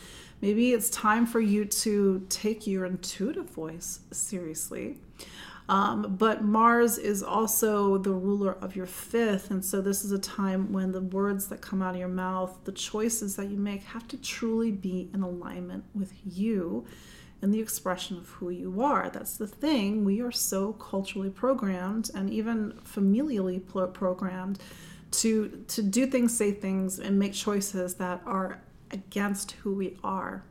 Maybe 0.40 0.72
it's 0.72 0.88
time 0.88 1.26
for 1.26 1.40
you 1.40 1.66
to 1.66 2.24
take 2.30 2.66
your 2.66 2.86
intuitive 2.86 3.50
voice 3.50 4.00
seriously. 4.12 4.98
Um, 5.68 6.16
but 6.18 6.44
Mars 6.44 6.98
is 6.98 7.22
also 7.22 7.96
the 7.96 8.12
ruler 8.12 8.52
of 8.52 8.76
your 8.76 8.86
fifth. 8.86 9.50
And 9.50 9.64
so 9.64 9.80
this 9.80 10.04
is 10.04 10.12
a 10.12 10.18
time 10.18 10.72
when 10.72 10.92
the 10.92 11.00
words 11.00 11.48
that 11.48 11.62
come 11.62 11.80
out 11.80 11.94
of 11.94 12.00
your 12.00 12.08
mouth, 12.08 12.58
the 12.64 12.72
choices 12.72 13.36
that 13.36 13.48
you 13.48 13.56
make, 13.56 13.82
have 13.84 14.06
to 14.08 14.16
truly 14.18 14.70
be 14.70 15.10
in 15.14 15.22
alignment 15.22 15.84
with 15.94 16.12
you 16.24 16.86
and 17.40 17.52
the 17.52 17.60
expression 17.60 18.18
of 18.18 18.28
who 18.28 18.50
you 18.50 18.82
are. 18.82 19.10
That's 19.10 19.36
the 19.36 19.46
thing. 19.46 20.04
We 20.04 20.20
are 20.20 20.32
so 20.32 20.74
culturally 20.74 21.30
programmed 21.30 22.10
and 22.14 22.30
even 22.30 22.72
familially 22.84 23.60
programmed 23.92 24.58
to 25.12 25.64
to 25.68 25.82
do 25.82 26.06
things, 26.06 26.36
say 26.36 26.52
things, 26.52 26.98
and 26.98 27.18
make 27.18 27.32
choices 27.32 27.94
that 27.94 28.20
are 28.26 28.60
against 28.90 29.52
who 29.52 29.74
we 29.74 29.96
are 30.02 30.44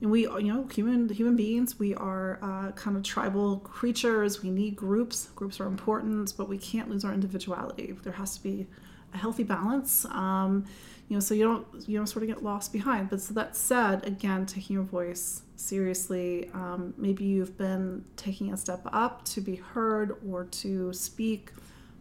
and 0.00 0.10
we 0.10 0.22
you 0.22 0.52
know 0.52 0.66
human 0.72 1.08
human 1.08 1.36
beings 1.36 1.78
we 1.78 1.94
are 1.94 2.38
uh, 2.42 2.72
kind 2.72 2.96
of 2.96 3.02
tribal 3.02 3.58
creatures. 3.58 4.42
We 4.42 4.50
need 4.50 4.76
groups. 4.76 5.28
Groups 5.34 5.60
are 5.60 5.66
important 5.66 6.34
but 6.36 6.48
we 6.48 6.58
can't 6.58 6.88
lose 6.88 7.04
our 7.04 7.12
individuality. 7.12 7.94
There 8.02 8.12
has 8.14 8.36
to 8.36 8.42
be 8.42 8.66
a 9.12 9.18
healthy 9.18 9.42
balance. 9.44 10.04
Um, 10.06 10.64
you 11.08 11.16
know 11.16 11.20
so 11.20 11.34
you 11.34 11.44
don't 11.44 11.66
you 11.88 11.98
don't 11.98 12.06
sort 12.06 12.22
of 12.22 12.28
get 12.28 12.42
lost 12.42 12.72
behind. 12.72 13.10
But 13.10 13.20
so 13.20 13.34
that 13.34 13.56
said 13.56 14.06
again 14.06 14.46
taking 14.46 14.74
your 14.74 14.84
voice 14.84 15.42
seriously 15.56 16.48
um, 16.54 16.94
maybe 16.96 17.24
you've 17.24 17.58
been 17.58 18.04
taking 18.16 18.52
a 18.52 18.56
step 18.56 18.80
up 18.92 19.24
to 19.26 19.40
be 19.42 19.56
heard 19.56 20.16
or 20.26 20.44
to 20.44 20.92
speak 20.92 21.52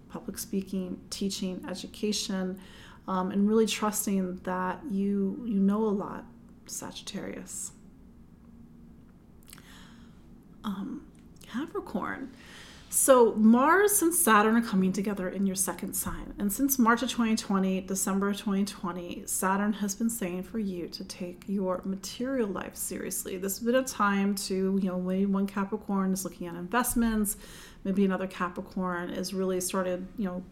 public 0.07 0.37
speaking 0.37 0.99
teaching 1.09 1.63
education 1.69 2.57
um, 3.07 3.31
and 3.31 3.49
really 3.49 3.65
trusting 3.65 4.37
that 4.43 4.79
you 4.89 5.43
you 5.45 5.59
know 5.59 5.83
a 5.83 5.89
lot 5.89 6.23
sagittarius 6.67 7.71
um, 10.63 11.05
Capricorn. 11.41 12.31
So 12.91 13.35
Mars 13.35 14.01
and 14.01 14.11
Saturn 14.11 14.55
are 14.55 14.61
coming 14.61 14.91
together 14.91 15.29
in 15.29 15.45
your 15.45 15.55
second 15.55 15.93
sign. 15.93 16.33
And 16.39 16.51
since 16.51 16.79
March 16.79 17.03
of 17.03 17.09
2020, 17.09 17.81
December 17.81 18.29
of 18.29 18.37
2020, 18.37 19.23
Saturn 19.27 19.73
has 19.73 19.93
been 19.93 20.09
saying 20.09 20.43
for 20.43 20.57
you 20.57 20.87
to 20.87 21.03
take 21.03 21.43
your 21.45 21.81
material 21.85 22.49
life 22.49 22.75
seriously. 22.75 23.37
This 23.37 23.59
has 23.59 23.65
been 23.65 23.75
a 23.75 23.83
time 23.83 24.33
to, 24.35 24.79
you 24.81 24.89
know, 24.89 24.97
when 24.97 25.31
one 25.31 25.45
Capricorn 25.45 26.13
is 26.13 26.23
looking 26.23 26.47
at 26.47 26.55
investments, 26.55 27.37
maybe 27.83 28.03
another 28.03 28.27
Capricorn 28.27 29.09
is 29.09 29.33
really 29.33 29.61
started, 29.61 30.05
you 30.17 30.25
know, 30.25 30.43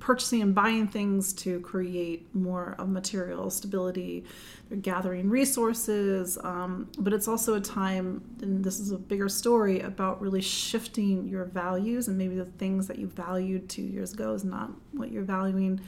purchasing 0.00 0.42
and 0.42 0.54
buying 0.54 0.88
things 0.88 1.32
to 1.32 1.60
create 1.60 2.32
more 2.34 2.74
of 2.78 2.88
material 2.88 3.48
stability. 3.50 4.24
They're 4.68 4.78
gathering 4.78 5.30
resources, 5.30 6.36
um, 6.42 6.90
but 6.98 7.12
it's 7.12 7.28
also 7.28 7.54
a 7.54 7.60
time, 7.60 8.22
and 8.42 8.64
this 8.64 8.80
is 8.80 8.90
a 8.90 8.98
bigger 8.98 9.28
story 9.28 9.80
about 9.80 10.20
really 10.20 10.40
shifting 10.40 11.28
your 11.28 11.44
values 11.44 12.08
and 12.08 12.18
maybe 12.18 12.34
the 12.34 12.44
things 12.44 12.88
that 12.88 12.98
you 12.98 13.06
valued 13.06 13.68
two 13.68 13.82
years 13.82 14.12
ago 14.12 14.34
is 14.34 14.44
not 14.44 14.70
what 14.92 15.12
you're 15.12 15.22
valuing 15.22 15.80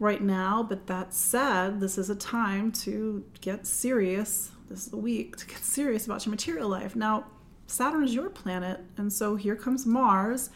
right 0.00 0.22
now. 0.22 0.62
But 0.62 0.88
that 0.88 1.14
said, 1.14 1.80
this 1.80 1.96
is 1.96 2.10
a 2.10 2.16
time 2.16 2.72
to 2.72 3.24
get 3.40 3.66
serious. 3.66 4.50
This 4.68 4.88
is 4.88 4.92
a 4.92 4.96
week 4.96 5.36
to 5.36 5.46
get 5.46 5.58
serious 5.58 6.06
about 6.06 6.26
your 6.26 6.32
material 6.32 6.68
life. 6.68 6.96
Now, 6.96 7.26
Saturn 7.68 8.02
is 8.02 8.14
your 8.14 8.30
planet, 8.30 8.80
and 8.96 9.12
so 9.12 9.36
here 9.36 9.54
comes 9.54 9.84
Mars, 9.86 10.48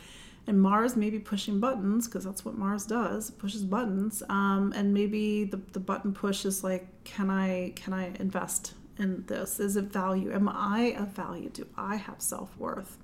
and 0.46 0.60
Mars 0.60 0.96
may 0.96 1.10
be 1.10 1.18
pushing 1.18 1.60
buttons 1.60 2.08
because 2.08 2.24
that's 2.24 2.44
what 2.44 2.56
Mars 2.56 2.86
does, 2.86 3.30
pushes 3.30 3.64
buttons. 3.64 4.22
Um, 4.28 4.72
and 4.74 4.92
maybe 4.92 5.44
the, 5.44 5.60
the 5.72 5.78
button 5.78 6.14
push 6.14 6.44
is 6.44 6.64
like, 6.64 6.88
can 7.04 7.30
I 7.30 7.74
can 7.76 7.92
I 7.92 8.12
invest 8.18 8.74
in 8.98 9.24
this? 9.26 9.60
Is 9.60 9.76
it 9.76 9.84
value? 9.84 10.32
Am 10.32 10.48
I 10.48 10.94
of 10.98 11.08
value? 11.08 11.50
Do 11.50 11.66
I 11.76 11.96
have 11.96 12.20
self 12.20 12.56
worth? 12.56 12.96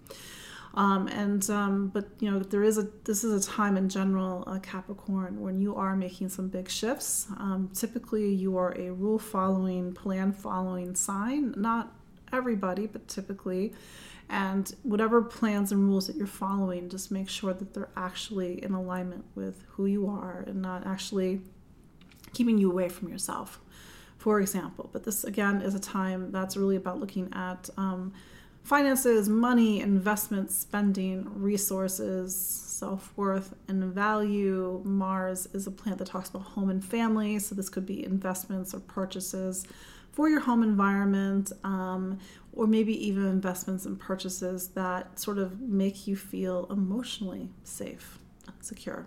Um, 0.75 1.09
and 1.09 1.49
um, 1.51 1.89
but 1.89 2.09
you 2.19 2.31
know 2.31 2.39
there 2.39 2.63
is 2.63 2.79
a 2.79 2.89
this 3.05 3.25
is 3.25 3.47
a 3.47 3.51
time 3.51 3.77
in 3.77 3.89
general 3.89 4.45
uh, 4.47 4.59
Capricorn 4.61 5.41
when 5.41 5.61
you 5.61 5.77
are 5.77 5.95
making 5.97 6.31
some 6.31 6.49
big 6.49 6.71
shifts. 6.71 7.27
Um, 7.37 7.71
typically, 7.75 8.33
you 8.33 8.57
are 8.57 8.73
a 8.79 8.91
rule 8.91 9.19
following, 9.19 9.93
plan 9.93 10.33
following 10.33 10.95
sign. 10.95 11.55
Not 11.57 11.93
everybody, 12.33 12.87
but 12.87 13.09
typically. 13.09 13.73
And 14.31 14.71
whatever 14.83 15.23
plans 15.23 15.73
and 15.73 15.89
rules 15.89 16.07
that 16.07 16.17
you're 16.17 16.27
following, 16.27 16.89
just 16.91 17.11
make 17.11 17.29
sure 17.29 17.55
that 17.55 17.73
they're 17.73 17.89
actually 17.97 18.63
in 18.63 18.75
alignment 18.75 19.25
with 19.35 19.65
who 19.69 19.87
you 19.87 20.07
are 20.07 20.45
and 20.47 20.61
not 20.61 20.87
actually 20.87 21.41
keeping 22.35 22.59
you 22.59 22.71
away 22.71 22.91
from 22.91 23.09
yourself, 23.09 23.61
for 24.19 24.41
example. 24.41 24.91
But 24.93 25.05
this, 25.05 25.25
again, 25.25 25.63
is 25.63 25.75
a 25.75 25.81
time 25.81 26.31
that's 26.31 26.57
really 26.57 26.77
about 26.77 27.01
looking 27.01 27.33
at 27.33 27.71
um, 27.79 28.13
finances, 28.63 29.31
money, 29.31 29.81
investments, 29.81 30.55
spending, 30.55 31.27
resources, 31.41 32.37
self 32.37 33.13
worth, 33.17 33.55
and 33.67 33.83
value. 33.85 34.83
Mars 34.85 35.49
is 35.55 35.67
a 35.67 35.71
planet 35.71 35.99
that 36.01 36.09
talks 36.09 36.29
about 36.29 36.43
home 36.43 36.69
and 36.69 36.85
family, 36.85 37.39
so 37.39 37.55
this 37.55 37.71
could 37.71 37.87
be 37.87 38.05
investments 38.05 38.75
or 38.75 38.81
purchases 38.81 39.67
for 40.19 40.29
your 40.29 40.41
home 40.41 40.65
environment, 40.65 41.53
um, 41.63 42.19
or 42.53 42.67
maybe 42.67 42.93
even 43.07 43.25
investments 43.25 43.87
and 43.87 44.01
purchases 44.01 44.67
that 44.71 45.17
sort 45.17 45.39
of 45.39 45.61
make 45.61 46.09
you 46.09 46.17
feel 46.17 46.67
emotionally 46.71 47.51
safe 47.63 48.19
and 48.45 48.57
secure. 48.61 49.07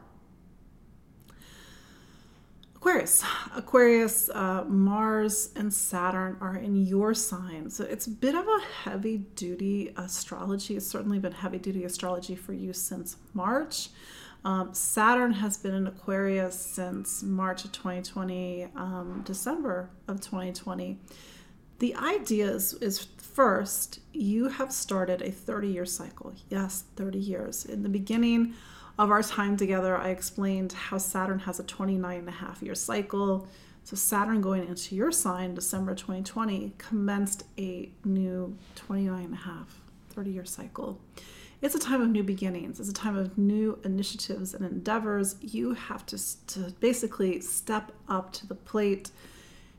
Aquarius. 2.77 3.25
Aquarius, 3.53 4.29
uh, 4.29 4.63
Mars 4.69 5.49
and 5.57 5.73
Saturn 5.73 6.37
are 6.39 6.55
in 6.55 6.77
your 6.77 7.13
sign. 7.13 7.69
So 7.69 7.83
it's 7.83 8.07
a 8.07 8.11
bit 8.11 8.33
of 8.33 8.47
a 8.47 8.59
heavy 8.83 9.17
duty 9.17 9.93
astrology. 9.97 10.77
It's 10.77 10.87
certainly 10.87 11.19
been 11.19 11.33
heavy 11.33 11.59
duty 11.59 11.83
astrology 11.83 12.35
for 12.35 12.53
you 12.53 12.71
since 12.71 13.17
March. 13.33 13.89
Um, 14.43 14.73
Saturn 14.73 15.33
has 15.33 15.57
been 15.57 15.75
in 15.75 15.87
Aquarius 15.87 16.59
since 16.59 17.21
March 17.21 17.63
of 17.63 17.71
2020, 17.71 18.67
um, 18.75 19.21
December 19.25 19.89
of 20.07 20.19
2020. 20.19 20.97
The 21.79 21.95
idea 21.95 22.49
is, 22.49 22.73
is 22.75 23.07
first, 23.17 23.99
you 24.13 24.49
have 24.49 24.71
started 24.71 25.21
a 25.21 25.31
30 25.31 25.67
year 25.67 25.85
cycle. 25.85 26.33
Yes, 26.49 26.85
30 26.95 27.19
years. 27.19 27.65
In 27.65 27.83
the 27.83 27.89
beginning, 27.89 28.55
of 29.01 29.09
our 29.09 29.23
time 29.23 29.57
together, 29.57 29.97
I 29.97 30.09
explained 30.09 30.73
how 30.73 30.97
Saturn 30.97 31.39
has 31.39 31.59
a 31.59 31.63
29 31.63 32.19
and 32.19 32.27
a 32.27 32.31
half 32.31 32.61
year 32.61 32.75
cycle. 32.75 33.47
So, 33.83 33.95
Saturn 33.95 34.41
going 34.41 34.67
into 34.67 34.95
your 34.95 35.11
sign, 35.11 35.55
December 35.55 35.95
2020, 35.95 36.73
commenced 36.77 37.45
a 37.57 37.89
new 38.05 38.55
29 38.75 39.25
and 39.25 39.33
a 39.33 39.37
half, 39.37 39.81
30 40.09 40.29
year 40.29 40.45
cycle. 40.45 40.99
It's 41.61 41.75
a 41.75 41.79
time 41.79 42.01
of 42.01 42.09
new 42.09 42.23
beginnings. 42.23 42.79
It's 42.79 42.89
a 42.89 42.93
time 42.93 43.15
of 43.15 43.37
new 43.37 43.79
initiatives 43.83 44.55
and 44.55 44.65
endeavors. 44.65 45.35
You 45.41 45.73
have 45.73 46.05
to, 46.07 46.47
to 46.47 46.73
basically 46.79 47.39
step 47.41 47.91
up 48.09 48.33
to 48.33 48.47
the 48.47 48.55
plate, 48.55 49.11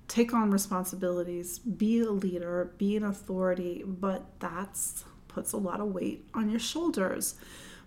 take 0.06 0.32
on 0.32 0.52
responsibilities, 0.52 1.58
be 1.58 2.00
a 2.00 2.10
leader, 2.10 2.72
be 2.78 2.96
an 2.96 3.02
authority, 3.02 3.82
but 3.84 4.26
that's 4.38 5.04
puts 5.26 5.52
a 5.52 5.56
lot 5.56 5.80
of 5.80 5.88
weight 5.88 6.24
on 6.34 6.50
your 6.50 6.60
shoulders. 6.60 7.34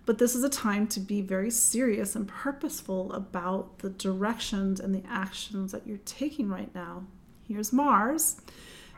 But 0.04 0.18
this 0.18 0.34
is 0.34 0.44
a 0.44 0.48
time 0.48 0.86
to 0.88 1.00
be 1.00 1.20
very 1.20 1.50
serious 1.50 2.14
and 2.14 2.28
purposeful 2.28 3.12
about 3.12 3.78
the 3.78 3.90
directions 3.90 4.78
and 4.78 4.94
the 4.94 5.04
actions 5.08 5.72
that 5.72 5.86
you're 5.86 5.98
taking 5.98 6.48
right 6.48 6.72
now. 6.74 7.04
Here's 7.48 7.72
Mars. 7.72 8.40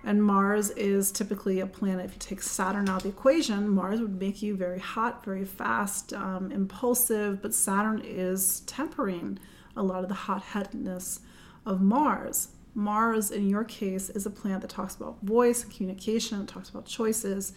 And 0.04 0.22
Mars 0.22 0.70
is 0.70 1.10
typically 1.10 1.60
a 1.60 1.66
planet, 1.66 2.06
if 2.06 2.12
you 2.12 2.18
take 2.18 2.42
Saturn 2.42 2.88
out 2.88 2.98
of 2.98 3.02
the 3.02 3.08
equation, 3.08 3.68
Mars 3.68 4.00
would 4.00 4.18
make 4.18 4.40
you 4.42 4.54
very 4.56 4.78
hot, 4.78 5.24
very 5.24 5.44
fast, 5.44 6.12
um, 6.12 6.52
impulsive, 6.52 7.42
but 7.42 7.52
Saturn 7.52 8.00
is 8.04 8.60
tempering 8.60 9.38
a 9.76 9.82
lot 9.82 10.02
of 10.02 10.08
the 10.08 10.14
hot 10.14 10.42
headedness 10.42 11.20
of 11.66 11.80
Mars. 11.80 12.48
Mars, 12.74 13.30
in 13.30 13.48
your 13.48 13.64
case, 13.64 14.08
is 14.10 14.24
a 14.24 14.30
planet 14.30 14.60
that 14.62 14.70
talks 14.70 14.94
about 14.94 15.20
voice 15.22 15.64
and 15.64 15.72
communication, 15.72 16.46
talks 16.46 16.68
about 16.68 16.86
choices, 16.86 17.52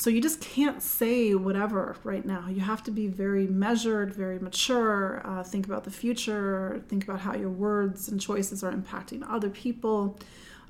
so 0.00 0.08
you 0.08 0.22
just 0.22 0.40
can't 0.40 0.82
say 0.82 1.34
whatever 1.34 1.94
right 2.04 2.24
now. 2.24 2.48
You 2.48 2.60
have 2.60 2.82
to 2.84 2.90
be 2.90 3.06
very 3.06 3.46
measured, 3.46 4.14
very 4.14 4.38
mature, 4.38 5.20
uh, 5.24 5.42
think 5.42 5.66
about 5.66 5.84
the 5.84 5.90
future, 5.90 6.82
think 6.88 7.04
about 7.04 7.20
how 7.20 7.36
your 7.36 7.50
words 7.50 8.08
and 8.08 8.18
choices 8.18 8.64
are 8.64 8.72
impacting 8.72 9.22
other 9.28 9.50
people. 9.50 10.18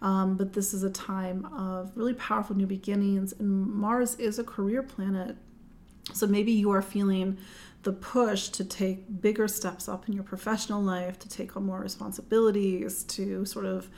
Um, 0.02 0.36
but 0.36 0.54
this 0.54 0.72
is 0.72 0.82
a 0.82 0.90
time 0.90 1.44
of 1.46 1.92
really 1.94 2.14
powerful 2.14 2.56
new 2.56 2.66
beginnings, 2.66 3.34
and 3.38 3.66
Mars 3.66 4.14
is 4.16 4.38
a 4.38 4.44
career 4.44 4.82
planet. 4.82 5.36
So 6.14 6.26
maybe 6.26 6.52
you 6.52 6.70
are 6.70 6.82
feeling 6.82 7.36
the 7.82 7.92
push 7.92 8.48
to 8.48 8.64
take 8.64 9.20
bigger 9.20 9.48
steps 9.48 9.88
up 9.88 10.08
in 10.08 10.14
your 10.14 10.24
professional 10.24 10.82
life, 10.82 11.18
to 11.18 11.28
take 11.28 11.56
on 11.56 11.64
more 11.64 11.80
responsibilities, 11.80 13.04
to 13.04 13.44
sort 13.44 13.66
of 13.66 13.90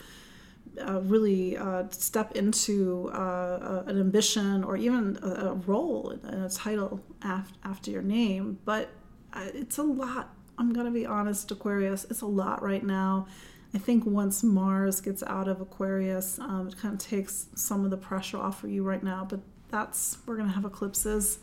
uh, 0.81 1.01
really 1.03 1.57
uh, 1.57 1.85
step 1.91 2.33
into 2.33 3.11
uh, 3.13 3.83
an 3.87 3.99
ambition 4.01 4.65
or 4.65 4.77
even 4.77 5.19
a, 5.23 5.27
a 5.27 5.55
role 5.55 6.19
and 6.23 6.45
a 6.45 6.49
title 6.49 7.01
af- 7.23 7.53
after 7.65 7.91
your 7.91 8.03
name. 8.03 8.59
But 8.65 8.89
uh, 9.33 9.49
it's 9.55 9.79
a 9.79 9.83
lot. 9.83 10.35
I'm 10.59 10.73
going 10.73 10.87
to 10.87 10.93
be 10.93 11.07
honest, 11.07 11.51
Aquarius, 11.51 12.05
it's 12.11 12.21
a 12.21 12.27
lot 12.27 12.63
right 12.63 12.85
now. 12.85 13.27
I 13.75 13.79
think 13.79 14.05
once 14.05 14.43
Mars 14.43 15.01
gets 15.01 15.23
out 15.23 15.49
of 15.49 15.61
Aquarius, 15.61 16.39
um, 16.39 16.69
it 16.69 16.77
kind 16.77 16.95
of 16.95 17.01
takes 17.01 17.47
some 17.55 17.85
of 17.85 17.91
the 17.91 17.97
pressure 17.97 18.37
off 18.37 18.61
for 18.61 18.69
you 18.69 18.83
right 18.83 19.03
now. 19.03 19.27
But 19.29 19.41
that's, 19.71 20.19
we're 20.27 20.37
going 20.37 20.49
to 20.49 20.55
have 20.55 20.67
eclipses 20.67 21.39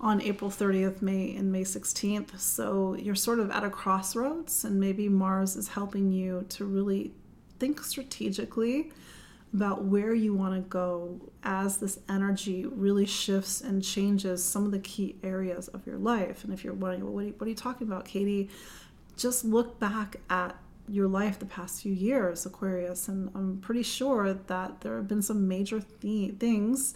on 0.00 0.22
April 0.22 0.50
30th, 0.50 1.02
May, 1.02 1.36
and 1.36 1.52
May 1.52 1.64
16th. 1.64 2.38
So 2.38 2.94
you're 2.94 3.14
sort 3.14 3.38
of 3.38 3.50
at 3.50 3.62
a 3.62 3.70
crossroads, 3.70 4.64
and 4.64 4.80
maybe 4.80 5.08
Mars 5.08 5.56
is 5.56 5.68
helping 5.68 6.10
you 6.10 6.46
to 6.50 6.64
really 6.64 7.12
think 7.58 7.82
strategically 7.82 8.92
about 9.54 9.84
where 9.84 10.12
you 10.12 10.34
want 10.34 10.54
to 10.54 10.60
go 10.68 11.18
as 11.42 11.78
this 11.78 11.98
energy 12.08 12.66
really 12.66 13.06
shifts 13.06 13.60
and 13.60 13.82
changes 13.82 14.44
some 14.44 14.66
of 14.66 14.70
the 14.70 14.78
key 14.78 15.16
areas 15.22 15.68
of 15.68 15.86
your 15.86 15.96
life. 15.96 16.44
And 16.44 16.52
if 16.52 16.64
you're 16.64 16.74
wondering, 16.74 17.12
what 17.12 17.22
are 17.22 17.26
you, 17.28 17.34
what 17.38 17.46
are 17.46 17.50
you 17.50 17.56
talking 17.56 17.86
about, 17.86 18.04
Katie? 18.04 18.50
Just 19.16 19.44
look 19.44 19.78
back 19.78 20.16
at 20.28 20.56
your 20.88 21.08
life 21.08 21.38
the 21.38 21.46
past 21.46 21.82
few 21.82 21.92
years, 21.92 22.46
Aquarius, 22.46 23.08
and 23.08 23.30
I'm 23.34 23.58
pretty 23.58 23.82
sure 23.82 24.32
that 24.32 24.80
there 24.80 24.96
have 24.96 25.08
been 25.08 25.22
some 25.22 25.48
major 25.48 25.80
th- 26.00 26.34
things, 26.36 26.94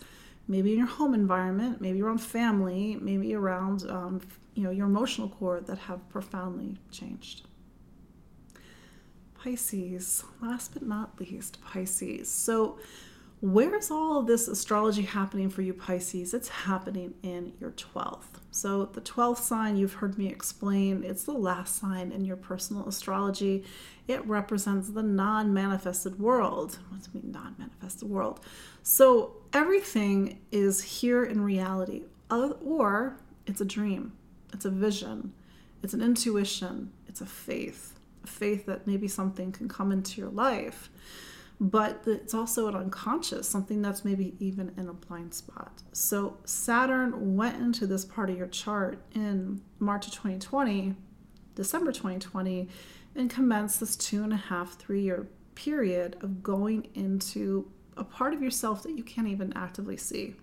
maybe 0.49 0.72
in 0.72 0.78
your 0.78 0.86
home 0.86 1.14
environment, 1.14 1.80
maybe 1.80 2.03
around 2.03 2.18
family, 2.18 2.97
maybe 3.01 3.34
around 3.34 3.88
um, 3.91 4.20
you 4.55 4.62
know 4.62 4.70
your 4.70 4.86
emotional 4.86 5.28
core 5.28 5.61
that 5.61 5.78
have 5.78 6.09
profoundly 6.09 6.78
changed. 6.91 7.43
Pisces, 9.34 10.22
last 10.43 10.74
but 10.74 10.82
not 10.82 11.18
least, 11.18 11.62
Pisces. 11.62 12.30
So, 12.30 12.78
where's 13.41 13.91
all 13.91 14.22
this 14.22 14.49
astrology 14.49 15.03
happening 15.03 15.49
for 15.49 15.62
you, 15.62 15.72
Pisces? 15.72 16.34
It's 16.34 16.49
happening 16.49 17.14
in 17.22 17.53
your 17.59 17.70
12th. 17.70 18.41
So, 18.51 18.86
the 18.86 19.01
12th 19.01 19.38
sign, 19.38 19.76
you've 19.76 19.95
heard 19.95 20.18
me 20.18 20.28
explain, 20.28 21.05
it's 21.05 21.24
the 21.24 21.32
last 21.32 21.76
sign 21.76 22.12
in 22.12 22.24
your 22.24 22.36
personal 22.36 22.86
astrology. 22.88 23.64
It 24.09 24.26
represents 24.26 24.91
the 24.91 25.03
non 25.03 25.55
manifested 25.55 26.18
world. 26.18 26.78
What 26.88 26.99
does 26.99 27.14
mean, 27.14 27.30
non 27.32 27.55
manifested 27.59 28.09
world? 28.09 28.41
So, 28.82 29.36
everything 29.53 30.41
is 30.51 30.82
here 30.82 31.24
in 31.24 31.41
reality, 31.43 32.03
uh, 32.30 32.51
or 32.64 33.16
it's 33.47 33.61
a 33.61 33.64
dream, 33.64 34.12
it's 34.53 34.64
a 34.64 34.70
vision, 34.70 35.32
it's 35.82 35.95
an 35.95 36.03
intuition, 36.03 36.93
it's 37.09 37.20
a 37.20 37.26
faith 37.26 37.95
a 38.22 38.26
faith 38.26 38.66
that 38.66 38.86
maybe 38.86 39.09
something 39.09 39.51
can 39.53 39.68
come 39.68 39.91
into 39.93 40.20
your 40.20 40.30
life 40.30 40.91
but 41.61 42.03
it's 42.07 42.33
also 42.33 42.69
an 42.69 42.75
unconscious 42.75 43.47
something 43.47 43.83
that's 43.83 44.05
maybe 44.05 44.35
even 44.39 44.73
in 44.79 44.89
a 44.89 44.95
blind 44.95 45.35
spot. 45.35 45.83
So 45.93 46.39
saturn 46.45 47.37
went 47.37 47.61
into 47.61 47.87
this 47.87 48.05
part 48.05 48.31
of 48.31 48.39
your 48.39 48.47
chart 48.47 49.03
in 49.15 49.61
march 49.79 50.07
of 50.07 50.13
2020 50.13 50.95
december 51.55 51.93
2020 51.93 52.69
and 53.15 53.29
commenced 53.29 53.81
this 53.81 53.97
two 53.97 54.23
and 54.23 54.33
a 54.33 54.37
half 54.37 54.79
three 54.79 55.03
year 55.03 55.29
period 55.55 56.17
of 56.23 56.43
going 56.43 56.89
into 56.95 57.71
a 57.97 58.05
part 58.05 58.33
of 58.33 58.43
yourself 58.43 58.83
that 58.83 58.97
you 58.97 59.03
can't 59.03 59.29
even 59.29 59.53
actively 59.55 59.97
see. 59.97 60.35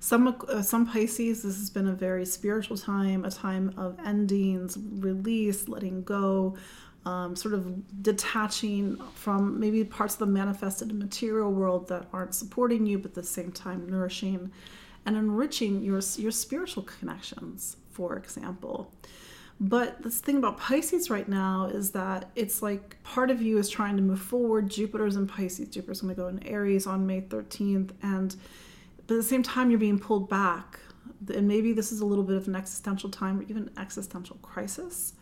Some 0.00 0.36
uh, 0.48 0.62
some 0.62 0.86
Pisces, 0.86 1.44
this 1.44 1.56
has 1.56 1.70
been 1.70 1.86
a 1.86 1.92
very 1.92 2.26
spiritual 2.26 2.76
time, 2.76 3.24
a 3.24 3.30
time 3.30 3.72
of 3.76 3.96
endings, 4.04 4.76
release, 4.76 5.68
letting 5.68 6.02
go, 6.02 6.56
um, 7.04 7.34
sort 7.34 7.54
of 7.54 8.02
detaching 8.02 8.96
from 9.14 9.58
maybe 9.58 9.84
parts 9.84 10.14
of 10.14 10.20
the 10.20 10.26
manifested 10.26 10.92
material 10.94 11.52
world 11.52 11.88
that 11.88 12.06
aren't 12.12 12.34
supporting 12.34 12.86
you, 12.86 12.98
but 12.98 13.10
at 13.10 13.14
the 13.14 13.22
same 13.22 13.50
time 13.50 13.88
nourishing 13.88 14.52
and 15.04 15.16
enriching 15.16 15.82
your 15.82 16.00
your 16.16 16.32
spiritual 16.32 16.82
connections. 16.82 17.76
for 17.90 18.16
example. 18.16 18.90
But 19.60 20.02
this 20.02 20.18
thing 20.18 20.38
about 20.38 20.58
Pisces 20.58 21.08
right 21.08 21.28
now 21.28 21.66
is 21.66 21.92
that 21.92 22.30
it's 22.34 22.62
like 22.62 23.00
part 23.04 23.30
of 23.30 23.40
you 23.40 23.58
is 23.58 23.68
trying 23.68 23.96
to 23.96 24.02
move 24.02 24.20
forward. 24.20 24.68
Jupiter's 24.68 25.14
in 25.14 25.28
Pisces. 25.28 25.68
Jupiter's 25.68 26.00
going 26.00 26.14
to 26.14 26.20
go 26.20 26.26
in 26.26 26.42
Aries 26.44 26.86
on 26.86 27.06
May 27.06 27.20
13th. 27.20 27.90
And 28.02 28.34
but 29.06 29.14
at 29.14 29.18
the 29.18 29.22
same 29.22 29.42
time, 29.42 29.70
you're 29.70 29.78
being 29.78 30.00
pulled 30.00 30.28
back. 30.28 30.80
And 31.32 31.46
maybe 31.46 31.72
this 31.72 31.92
is 31.92 32.00
a 32.00 32.06
little 32.06 32.24
bit 32.24 32.36
of 32.36 32.48
an 32.48 32.56
existential 32.56 33.08
time 33.08 33.38
or 33.38 33.42
even 33.44 33.70
existential 33.76 34.36
crisis. 34.42 35.12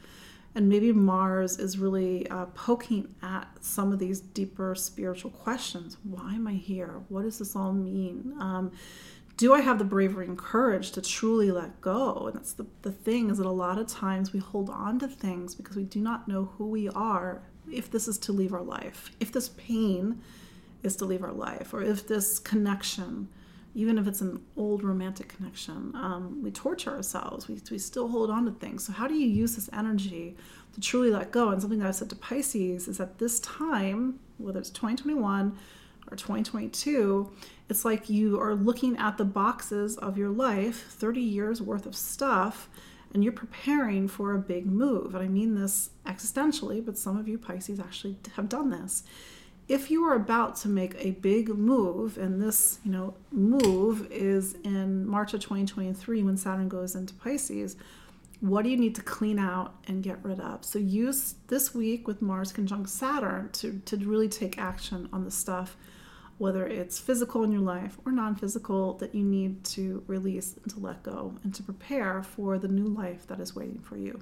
And 0.55 0.69
maybe 0.69 0.93
Mars 0.93 1.59
is 1.59 1.79
really 1.79 2.29
uh, 2.29 2.47
poking 2.47 3.15
at 3.23 3.47
some 3.61 3.93
of 3.93 4.01
these 4.01 4.21
deeper 4.21 4.75
spiritual 4.75 5.31
questions. 5.31 5.97
Why 6.03 6.35
am 6.35 6.49
I 6.49 6.55
here? 6.55 7.03
What 7.09 7.23
does 7.23 7.39
this 7.39 7.55
all 7.55 7.73
mean? 7.73 8.35
Um, 8.41 8.73
do 9.37 9.55
I 9.55 9.61
have 9.61 9.79
the 9.79 9.85
bravery 9.85 10.27
and 10.27 10.37
courage 10.37 10.91
to 10.93 11.01
truly 11.01 11.51
let 11.51 11.81
go? 11.81 12.27
And 12.27 12.37
that's 12.37 12.53
the, 12.53 12.67
the 12.83 12.93
thing 12.93 13.31
is 13.31 13.39
that 13.39 13.47
a 13.47 13.51
lot 13.51 13.79
of 13.79 13.87
times 13.87 14.33
we 14.33 14.41
hold 14.41 14.69
on 14.69 14.99
to 14.99 15.09
things 15.09 15.55
because 15.55 15.77
we 15.77 15.85
do 15.85 16.01
not 16.01 16.29
know 16.29 16.51
who 16.59 16.67
we 16.67 16.89
are 16.91 17.43
if 17.71 17.91
this 17.91 18.09
is 18.09 18.19
to 18.19 18.33
leave 18.33 18.53
our 18.53 18.63
life, 18.63 19.11
if 19.21 19.33
this 19.33 19.51
pain 19.51 20.21
is 20.83 20.97
to 20.97 21.05
leave 21.05 21.23
our 21.23 21.33
life, 21.33 21.73
or 21.73 21.83
if 21.83 22.07
this 22.07 22.39
connection, 22.39 23.29
even 23.75 23.99
if 23.99 24.07
it's 24.07 24.21
an 24.21 24.43
old 24.57 24.83
romantic 24.83 25.29
connection, 25.29 25.93
um, 25.95 26.43
we 26.43 26.51
torture 26.51 26.91
ourselves. 26.91 27.49
We, 27.49 27.61
we 27.71 27.79
still 27.79 28.09
hold 28.09 28.31
on 28.31 28.45
to 28.47 28.53
things. 28.53 28.85
So, 28.87 28.93
how 28.93 29.07
do 29.07 29.15
you 29.15 29.27
use 29.27 29.55
this 29.55 29.71
energy 29.73 30.37
to 30.75 30.81
truly 30.81 31.11
let 31.11 31.31
go? 31.31 31.51
And 31.51 31.61
something 31.61 31.79
that 31.79 31.89
I've 31.89 31.95
said 31.95 32.11
to 32.11 32.17
Pisces 32.17 32.89
is 32.89 33.01
at 33.01 33.19
this 33.19 33.39
time, 33.41 34.19
whether 34.39 34.59
it's 34.59 34.71
2021 34.71 35.57
or 36.11 36.17
2022, 36.17 37.31
it's 37.69 37.85
like 37.85 38.11
you 38.11 38.41
are 38.41 38.55
looking 38.55 38.97
at 38.97 39.17
the 39.17 39.25
boxes 39.25 39.97
of 39.99 40.19
your 40.19 40.31
life, 40.31 40.87
30 40.91 41.21
years 41.21 41.63
worth 41.63 41.87
of 41.87 41.95
stuff, 41.95 42.69
and 43.15 43.23
you're 43.23 43.33
preparing 43.33 44.09
for 44.09 44.35
a 44.35 44.39
big 44.39 44.67
move. 44.67 45.15
And 45.15 45.23
I 45.23 45.29
mean 45.29 45.55
this 45.55 45.91
existentially, 46.07 46.85
but 46.85 46.99
some 46.99 47.17
of 47.17 47.29
you 47.29 47.39
Pisces 47.39 47.79
actually 47.79 48.17
have 48.35 48.49
done 48.49 48.71
this. 48.71 49.05
If 49.71 49.89
you 49.89 50.03
are 50.07 50.17
about 50.17 50.57
to 50.57 50.69
make 50.69 50.97
a 50.99 51.13
big 51.13 51.49
move, 51.49 52.19
and 52.19 52.43
this, 52.43 52.81
you 52.85 52.91
know, 52.91 53.15
move 53.31 54.11
is 54.11 54.57
in 54.65 55.07
March 55.07 55.33
of 55.33 55.39
2023 55.43 56.25
when 56.25 56.37
Saturn 56.37 56.69
goes 56.69 56.97
into 56.97 57.15
Pisces, 57.15 57.77
what 58.41 58.65
do 58.65 58.69
you 58.69 58.77
need 58.77 58.97
to 58.97 59.03
clean 59.03 59.39
out 59.39 59.77
and 59.87 60.03
get 60.03 60.19
rid 60.25 60.41
of? 60.41 60.65
So 60.65 60.81
use 60.81 61.37
this 61.47 61.73
week 61.73 62.09
with 62.09 62.21
Mars 62.21 62.51
conjunct 62.51 62.91
Saturn 62.91 63.51
to, 63.53 63.81
to 63.85 63.97
really 63.99 64.29
take 64.29 64.59
action 64.59 65.09
on 65.13 65.25
the 65.25 65.31
stuff 65.31 65.77
whether 66.39 66.67
it's 66.67 66.99
physical 66.99 67.45
in 67.45 67.53
your 67.53 67.61
life 67.61 67.97
or 68.05 68.11
non 68.11 68.35
physical, 68.35 68.95
that 68.95 69.15
you 69.15 69.23
need 69.23 69.63
to 69.63 70.03
release 70.09 70.57
and 70.57 70.73
to 70.73 70.81
let 70.81 71.03
go 71.05 71.37
and 71.45 71.55
to 71.55 71.63
prepare 71.63 72.25
for 72.25 72.59
the 72.59 72.67
new 72.67 72.89
life 72.89 73.25
that 73.29 73.39
is 73.39 73.55
waiting 73.55 73.79
for 73.79 73.97
you. 73.99 74.19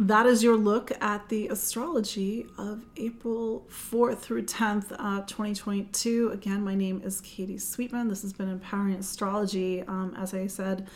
That 0.00 0.26
is 0.26 0.44
your 0.44 0.56
look 0.56 0.92
at 1.02 1.28
the 1.28 1.48
astrology 1.48 2.46
of 2.56 2.84
April 2.96 3.66
4th 3.68 4.20
through 4.20 4.44
10th, 4.44 4.92
uh, 4.96 5.22
2022. 5.22 6.30
Again, 6.32 6.62
my 6.62 6.76
name 6.76 7.02
is 7.04 7.20
Katie 7.20 7.58
Sweetman. 7.58 8.06
This 8.06 8.22
has 8.22 8.32
been 8.32 8.48
Empowering 8.48 8.94
Astrology. 8.94 9.82
Um, 9.82 10.14
as 10.16 10.34
I 10.34 10.46
said, 10.46 10.86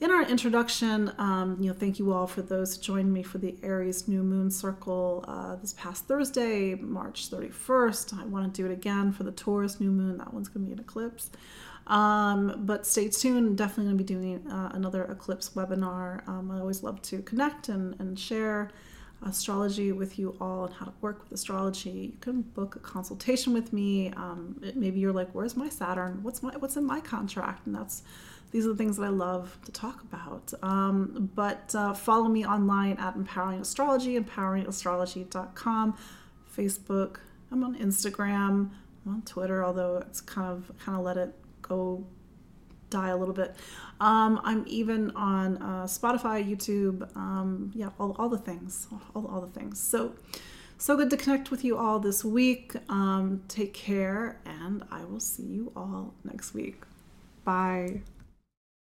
in 0.00 0.10
our 0.10 0.24
introduction, 0.24 1.12
um, 1.18 1.56
you 1.60 1.68
know, 1.68 1.72
thank 1.72 2.00
you 2.00 2.12
all 2.12 2.26
for 2.26 2.42
those 2.42 2.74
who 2.74 2.82
joined 2.82 3.12
me 3.12 3.22
for 3.22 3.38
the 3.38 3.54
Aries 3.62 4.08
New 4.08 4.24
Moon 4.24 4.50
Circle 4.50 5.24
uh, 5.28 5.54
this 5.54 5.74
past 5.74 6.08
Thursday, 6.08 6.74
March 6.74 7.30
31st. 7.30 8.20
I 8.20 8.24
want 8.24 8.52
to 8.52 8.60
do 8.60 8.68
it 8.68 8.72
again 8.72 9.12
for 9.12 9.22
the 9.22 9.30
Taurus 9.30 9.78
New 9.78 9.92
Moon. 9.92 10.18
That 10.18 10.34
one's 10.34 10.48
going 10.48 10.66
to 10.66 10.66
be 10.66 10.72
an 10.72 10.80
eclipse. 10.80 11.30
Um, 11.86 12.62
but 12.64 12.86
stay 12.86 13.08
tuned. 13.08 13.58
Definitely 13.58 13.84
going 13.84 13.98
to 13.98 14.04
be 14.04 14.14
doing 14.14 14.50
uh, 14.50 14.70
another 14.74 15.04
eclipse 15.04 15.50
webinar. 15.50 16.26
Um, 16.28 16.50
I 16.50 16.60
always 16.60 16.82
love 16.82 17.02
to 17.02 17.22
connect 17.22 17.68
and, 17.68 17.98
and 17.98 18.18
share 18.18 18.70
astrology 19.24 19.92
with 19.92 20.18
you 20.18 20.36
all 20.40 20.64
and 20.64 20.74
how 20.74 20.86
to 20.86 20.92
work 21.00 21.22
with 21.22 21.32
astrology. 21.32 22.12
You 22.12 22.18
can 22.20 22.42
book 22.42 22.76
a 22.76 22.80
consultation 22.80 23.52
with 23.52 23.72
me. 23.72 24.12
Um, 24.12 24.60
maybe 24.74 25.00
you're 25.00 25.12
like, 25.12 25.30
"Where's 25.32 25.56
my 25.56 25.68
Saturn? 25.68 26.22
What's 26.22 26.42
my 26.42 26.52
what's 26.58 26.76
in 26.76 26.84
my 26.84 27.00
contract?" 27.00 27.66
And 27.66 27.74
that's 27.74 28.02
these 28.50 28.66
are 28.66 28.70
the 28.70 28.76
things 28.76 28.98
that 28.98 29.04
I 29.04 29.08
love 29.08 29.58
to 29.64 29.72
talk 29.72 30.02
about. 30.02 30.52
Um, 30.62 31.30
but 31.34 31.74
uh, 31.74 31.94
follow 31.94 32.28
me 32.28 32.44
online 32.44 32.96
at 32.98 33.16
Empowering 33.16 33.60
Astrology, 33.60 34.20
empoweringastrology.com, 34.20 35.96
Facebook. 36.54 37.16
I'm 37.50 37.64
on 37.64 37.76
Instagram. 37.78 38.70
I'm 39.04 39.14
on 39.14 39.22
Twitter, 39.22 39.64
although 39.64 39.98
it's 39.98 40.20
kind 40.20 40.50
of 40.50 40.72
kind 40.78 40.98
of 40.98 41.04
let 41.04 41.16
it 41.16 41.34
go 41.72 42.04
die 42.90 43.08
a 43.08 43.16
little 43.16 43.34
bit. 43.34 43.56
Um, 44.00 44.40
I'm 44.44 44.64
even 44.66 45.10
on 45.12 45.56
uh, 45.58 45.84
Spotify, 45.84 46.36
YouTube, 46.50 46.96
um, 47.16 47.72
yeah, 47.74 47.90
all, 47.98 48.14
all 48.18 48.28
the 48.28 48.38
things, 48.38 48.86
all, 49.14 49.26
all 49.26 49.40
the 49.40 49.58
things. 49.58 49.80
So, 49.80 50.14
so 50.78 50.96
good 50.96 51.10
to 51.10 51.16
connect 51.16 51.50
with 51.50 51.64
you 51.64 51.76
all 51.76 51.98
this 51.98 52.24
week. 52.24 52.74
Um, 52.88 53.42
take 53.48 53.72
care, 53.74 54.40
and 54.44 54.84
I 54.90 55.04
will 55.04 55.20
see 55.20 55.44
you 55.44 55.72
all 55.74 56.14
next 56.24 56.52
week. 56.54 56.82
Bye. 57.44 58.02